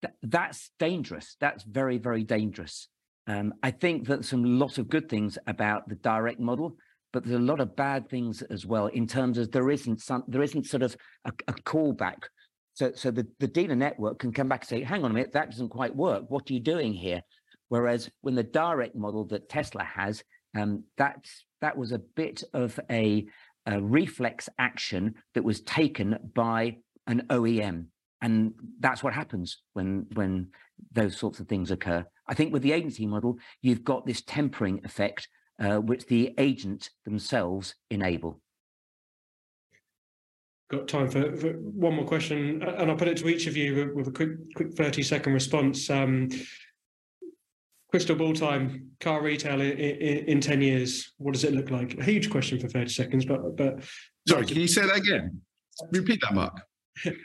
th- 0.03 0.15
that's 0.23 0.71
dangerous. 0.79 1.37
That's 1.39 1.65
very 1.65 1.99
very 1.99 2.25
dangerous. 2.25 2.89
Um, 3.27 3.55
I 3.63 3.71
think 3.71 4.09
that 4.09 4.25
some 4.25 4.59
lot 4.59 4.79
of 4.79 4.89
good 4.89 5.09
things 5.09 5.39
about 5.47 5.89
the 5.89 5.95
direct 5.95 6.41
model 6.41 6.77
but 7.15 7.23
there's 7.23 7.41
a 7.41 7.45
lot 7.45 7.61
of 7.61 7.77
bad 7.77 8.11
things 8.11 8.43
as 8.43 8.67
well 8.67 8.89
in 8.89 9.07
terms 9.07 9.39
of 9.39 9.53
there 9.53 9.71
isn't 9.71 10.03
some 10.03 10.25
there 10.27 10.43
isn't 10.43 10.67
sort 10.67 10.83
of 10.83 10.97
a, 11.25 11.33
a 11.47 11.53
callback. 11.53 12.25
So 12.75 12.91
so 12.95 13.13
the, 13.13 13.25
the 13.39 13.47
dealer 13.47 13.77
network 13.77 14.19
can 14.19 14.33
come 14.33 14.49
back 14.49 14.63
and 14.63 14.69
say, 14.69 14.83
hang 14.83 15.05
on 15.05 15.13
a 15.13 15.15
minute, 15.15 15.33
that 15.33 15.53
doesn't 15.53 15.69
quite 15.69 15.95
work. 15.95 16.25
What 16.29 16.51
are 16.51 16.53
you 16.53 16.59
doing 16.59 16.93
here? 16.93 17.23
Whereas 17.69 18.11
when 18.23 18.35
the 18.35 18.43
direct 18.43 18.97
model 18.97 19.25
that 19.27 19.49
Tesla 19.49 19.85
has, 19.85 20.25
um, 20.57 20.83
that 20.99 21.25
that 21.61 21.77
was 21.77 21.93
a 21.93 22.01
bit 22.01 22.43
of 22.53 22.79
a, 22.91 23.27
a 23.65 23.81
reflex 23.81 24.49
action 24.59 25.15
that 25.35 25.45
was 25.45 25.61
taken 25.61 26.19
by 26.35 26.79
an 27.07 27.27
OEM. 27.31 27.87
And 28.23 28.55
that's 28.81 29.05
what 29.05 29.15
happens 29.15 29.59
when 29.75 30.07
when 30.15 30.49
those 30.91 31.17
sorts 31.17 31.39
of 31.39 31.47
things 31.47 31.71
occur. 31.71 32.05
I 32.27 32.35
think 32.35 32.53
with 32.53 32.63
the 32.63 32.73
agency 32.73 33.07
model, 33.07 33.39
you've 33.63 33.85
got 33.85 34.05
this 34.05 34.21
tempering 34.23 34.81
effect 34.85 35.29
uh, 35.59 35.79
which 35.79 36.07
the 36.07 36.35
agent 36.39 36.91
themselves 37.05 37.75
enable. 37.91 38.41
Got 40.71 40.89
time 40.89 41.09
for, 41.09 41.37
for, 41.37 41.53
one 41.53 41.95
more 41.95 42.07
question, 42.07 42.63
and 42.63 42.91
I'll 42.91 42.97
put 42.97 43.09
it 43.09 43.19
to 43.19 43.29
each 43.29 43.47
of 43.47 43.57
you 43.57 43.93
with, 43.95 44.09
a 44.09 44.11
quick, 44.11 44.31
quick 44.57 44.73
thirty 44.75 45.03
second 45.03 45.35
response. 45.35 45.91
Um, 45.91 46.31
crystal 47.91 48.17
ball 48.17 48.33
time, 48.33 48.91
car 48.99 49.23
retail 49.23 49.61
in, 49.61 49.73
in, 49.73 50.25
in, 50.25 50.41
ten 50.41 50.63
years. 50.63 51.13
What 51.19 51.35
does 51.35 51.45
it 51.45 51.53
look 51.53 51.71
like? 51.71 51.99
A 51.99 52.05
huge 52.05 52.31
question 52.31 52.59
for 52.59 52.69
thirty 52.69 52.91
seconds, 52.91 53.25
but 53.25 53.57
but. 53.57 53.85
Sorry, 54.27 54.47
can 54.47 54.59
you 54.59 54.67
say 54.67 54.83
that 54.87 54.97
again? 54.97 55.43
Repeat 55.93 56.21
that, 56.23 56.35
Mark. 56.35 56.61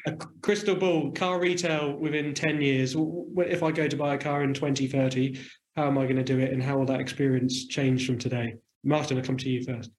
a 0.05 0.11
crystal 0.41 0.75
ball, 0.75 1.11
car 1.11 1.39
retail 1.39 1.97
within 1.97 2.33
10 2.33 2.61
years. 2.61 2.95
If 2.97 3.63
I 3.63 3.71
go 3.71 3.87
to 3.87 3.95
buy 3.95 4.15
a 4.15 4.17
car 4.17 4.43
in 4.43 4.53
2030, 4.53 5.39
how 5.79 5.87
am 5.87 5.97
I 5.97 6.03
going 6.03 6.17
to 6.17 6.23
do 6.23 6.39
it, 6.39 6.51
and 6.51 6.61
how 6.61 6.77
will 6.77 6.85
that 6.87 6.99
experience 6.99 7.65
change 7.67 8.05
from 8.05 8.17
today? 8.19 8.55
Martin, 8.83 9.17
I'll 9.17 9.23
come 9.23 9.37
to 9.37 9.49
you 9.49 9.63
first. 9.63 9.91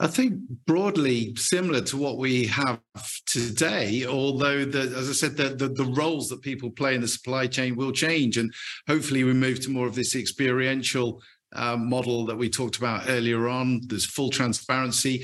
I 0.00 0.06
think 0.06 0.40
broadly 0.66 1.34
similar 1.36 1.82
to 1.82 1.96
what 1.98 2.16
we 2.16 2.46
have 2.46 2.80
today, 3.26 4.06
although 4.06 4.64
the, 4.64 4.80
as 4.80 5.10
I 5.10 5.12
said, 5.12 5.36
the, 5.36 5.50
the, 5.50 5.68
the 5.68 5.84
roles 5.84 6.28
that 6.30 6.40
people 6.40 6.70
play 6.70 6.94
in 6.94 7.02
the 7.02 7.08
supply 7.08 7.46
chain 7.46 7.76
will 7.76 7.92
change, 7.92 8.38
and 8.38 8.50
hopefully 8.88 9.22
we 9.22 9.34
move 9.34 9.60
to 9.60 9.70
more 9.70 9.86
of 9.86 9.94
this 9.94 10.16
experiential 10.16 11.20
uh, 11.54 11.76
model 11.76 12.24
that 12.24 12.36
we 12.36 12.48
talked 12.48 12.78
about 12.78 13.04
earlier 13.08 13.48
on. 13.48 13.82
There's 13.86 14.06
full 14.06 14.30
transparency. 14.30 15.22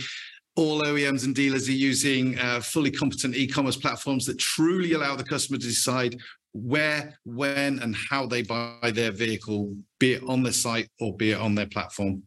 All 0.54 0.82
OEMs 0.82 1.24
and 1.24 1.34
dealers 1.34 1.66
are 1.68 1.72
using 1.72 2.38
uh, 2.38 2.60
fully 2.60 2.90
competent 2.90 3.36
e-commerce 3.36 3.76
platforms 3.76 4.26
that 4.26 4.38
truly 4.38 4.92
allow 4.92 5.16
the 5.16 5.24
customer 5.24 5.58
to 5.58 5.66
decide 5.66 6.20
where, 6.62 7.18
when, 7.24 7.78
and 7.80 7.96
how 8.10 8.26
they 8.26 8.42
buy 8.42 8.90
their 8.92 9.12
vehicle, 9.12 9.74
be 9.98 10.14
it 10.14 10.22
on 10.26 10.42
the 10.42 10.52
site 10.52 10.88
or 11.00 11.16
be 11.16 11.32
it 11.32 11.40
on 11.40 11.54
their 11.54 11.66
platform. 11.66 12.22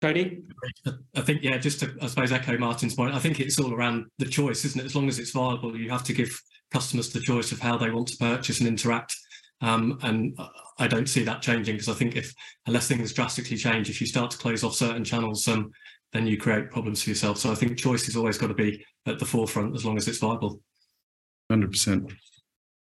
Tony? 0.00 0.42
I 1.16 1.20
think, 1.22 1.42
yeah, 1.42 1.56
just 1.56 1.80
to, 1.80 1.94
I 2.02 2.06
suppose, 2.08 2.30
echo 2.30 2.58
Martin's 2.58 2.94
point, 2.94 3.14
I 3.14 3.18
think 3.18 3.40
it's 3.40 3.58
all 3.58 3.72
around 3.72 4.06
the 4.18 4.26
choice, 4.26 4.64
isn't 4.64 4.80
it? 4.80 4.84
As 4.84 4.94
long 4.94 5.08
as 5.08 5.18
it's 5.18 5.30
viable, 5.30 5.76
you 5.76 5.90
have 5.90 6.04
to 6.04 6.12
give 6.12 6.38
customers 6.70 7.10
the 7.10 7.20
choice 7.20 7.52
of 7.52 7.60
how 7.60 7.78
they 7.78 7.90
want 7.90 8.08
to 8.08 8.16
purchase 8.18 8.58
and 8.60 8.68
interact. 8.68 9.14
Um, 9.60 9.98
and 10.02 10.38
I 10.78 10.88
don't 10.88 11.08
see 11.08 11.22
that 11.24 11.40
changing 11.40 11.76
because 11.76 11.88
I 11.88 11.94
think 11.94 12.16
if, 12.16 12.34
unless 12.66 12.88
things 12.88 13.12
drastically 13.14 13.56
change, 13.56 13.88
if 13.88 14.00
you 14.00 14.06
start 14.06 14.30
to 14.32 14.38
close 14.38 14.62
off 14.62 14.74
certain 14.74 15.04
channels, 15.04 15.48
um, 15.48 15.70
then 16.12 16.26
you 16.26 16.36
create 16.36 16.70
problems 16.70 17.02
for 17.02 17.10
yourself. 17.10 17.38
So 17.38 17.50
I 17.50 17.54
think 17.54 17.78
choice 17.78 18.04
has 18.06 18.16
always 18.16 18.36
got 18.36 18.48
to 18.48 18.54
be 18.54 18.84
at 19.06 19.18
the 19.18 19.24
forefront 19.24 19.74
as 19.74 19.84
long 19.84 19.96
as 19.96 20.06
it's 20.06 20.18
viable. 20.18 20.60
100%. 21.50 22.12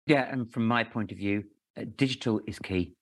Yeah, 0.05 0.31
and 0.31 0.51
from 0.51 0.67
my 0.67 0.83
point 0.83 1.11
of 1.11 1.17
view, 1.17 1.43
uh, 1.79 1.85
digital 1.95 2.39
is 2.47 2.59
key. 2.59 2.93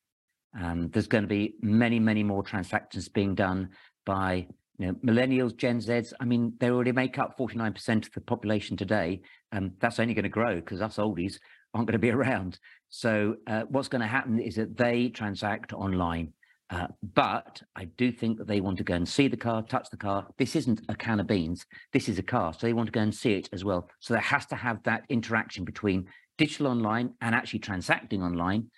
Um, 0.59 0.89
there's 0.89 1.07
going 1.07 1.23
to 1.23 1.27
be 1.27 1.55
many, 1.61 1.99
many 1.99 2.23
more 2.23 2.43
transactions 2.43 3.09
being 3.09 3.35
done 3.35 3.69
by 4.05 4.47
you 4.77 4.87
know, 4.87 4.93
millennials, 5.05 5.55
Gen 5.55 5.79
Zs. 5.79 6.13
I 6.19 6.25
mean, 6.25 6.53
they 6.59 6.69
already 6.69 6.91
make 6.91 7.19
up 7.19 7.37
49% 7.37 8.07
of 8.07 8.13
the 8.13 8.21
population 8.21 8.77
today. 8.77 9.21
Um, 9.51 9.73
that's 9.79 9.99
only 9.99 10.13
going 10.13 10.23
to 10.23 10.29
grow 10.29 10.55
because 10.55 10.81
us 10.81 10.97
oldies, 10.97 11.39
aren't 11.73 11.87
going 11.87 11.93
to 11.93 11.99
be 11.99 12.11
around. 12.11 12.59
So 12.89 13.35
uh, 13.47 13.63
what's 13.69 13.87
going 13.87 14.01
to 14.01 14.07
happen 14.07 14.39
is 14.39 14.55
that 14.55 14.77
they 14.77 15.09
transact 15.09 15.73
online. 15.73 16.33
Uh, 16.69 16.87
but 17.13 17.61
I 17.75 17.85
do 17.85 18.11
think 18.11 18.37
that 18.37 18.47
they 18.47 18.61
want 18.61 18.77
to 18.77 18.83
go 18.83 18.95
and 18.95 19.07
see 19.07 19.27
the 19.27 19.37
car, 19.37 19.61
touch 19.61 19.89
the 19.91 19.97
car. 19.97 20.27
This 20.37 20.55
isn't 20.55 20.81
a 20.89 20.95
can 20.95 21.19
of 21.19 21.27
beans. 21.27 21.65
This 21.91 22.09
is 22.09 22.17
a 22.17 22.23
car. 22.23 22.53
So 22.53 22.65
they 22.65 22.73
want 22.73 22.87
to 22.87 22.91
go 22.91 23.01
and 23.01 23.13
see 23.13 23.33
it 23.33 23.49
as 23.53 23.63
well. 23.63 23.89
So 23.99 24.13
there 24.13 24.21
has 24.21 24.45
to 24.47 24.55
have 24.55 24.81
that 24.83 25.03
interaction 25.09 25.65
between 25.65 26.07
digital 26.37 26.67
online 26.67 27.13
and 27.21 27.35
actually 27.35 27.59
transacting 27.59 28.23
online, 28.23 28.69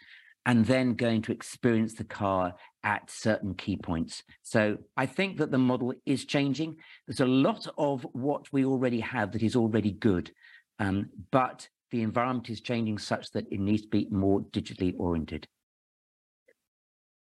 and 0.46 0.66
then 0.66 0.94
going 0.94 1.22
to 1.24 1.32
experience 1.32 1.94
the 1.94 2.04
car 2.04 2.54
at 2.84 3.10
certain 3.10 3.56
key 3.56 3.76
points. 3.76 4.24
So 4.44 4.78
I 4.96 5.08
think 5.08 5.38
that 5.38 5.52
the 5.52 5.58
model 5.58 5.94
is 6.06 6.26
changing. 6.26 6.76
There's 7.08 7.20
a 7.20 7.26
lot 7.26 7.68
of 7.78 8.06
what 8.14 8.52
we 8.54 8.64
already 8.64 9.00
have 9.00 9.32
that 9.32 9.42
is 9.42 9.56
already 9.56 9.92
good, 9.92 10.32
um, 10.80 11.10
but 11.32 11.68
the 11.92 12.04
environment 12.04 12.50
is 12.50 12.62
changing 12.62 12.98
such 12.98 13.32
that 13.32 13.52
it 13.52 13.60
needs 13.60 13.84
to 13.84 13.88
be 13.88 14.08
more 14.12 14.42
digitally 14.42 14.94
oriented. 14.98 15.48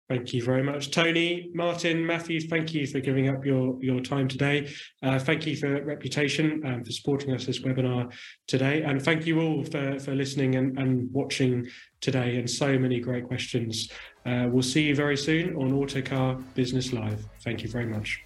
Thank 0.09 0.33
you 0.33 0.43
very 0.43 0.63
much, 0.63 0.89
Tony, 0.89 1.51
Martin, 1.53 2.03
Matthew. 2.03 2.41
Thank 2.41 2.73
you 2.73 2.87
for 2.87 2.99
giving 2.99 3.29
up 3.29 3.45
your 3.45 3.77
your 3.79 3.99
time 3.99 4.27
today. 4.27 4.67
Uh, 5.03 5.19
thank 5.19 5.45
you 5.45 5.55
for 5.55 5.83
Reputation 5.83 6.63
um, 6.65 6.83
for 6.83 6.91
supporting 6.91 7.31
us 7.31 7.45
this 7.45 7.59
webinar 7.59 8.11
today, 8.47 8.81
and 8.81 8.99
thank 8.99 9.27
you 9.27 9.39
all 9.39 9.63
for 9.63 9.99
for 9.99 10.15
listening 10.15 10.55
and, 10.55 10.79
and 10.79 11.13
watching 11.13 11.67
today. 12.01 12.37
And 12.37 12.49
so 12.49 12.79
many 12.79 12.99
great 12.99 13.27
questions. 13.27 13.91
Uh, 14.25 14.47
we'll 14.49 14.63
see 14.63 14.81
you 14.81 14.95
very 14.95 15.15
soon 15.15 15.55
on 15.55 15.73
Autocar 15.73 16.37
Business 16.55 16.91
Live. 16.91 17.23
Thank 17.43 17.61
you 17.61 17.69
very 17.69 17.85
much. 17.85 18.23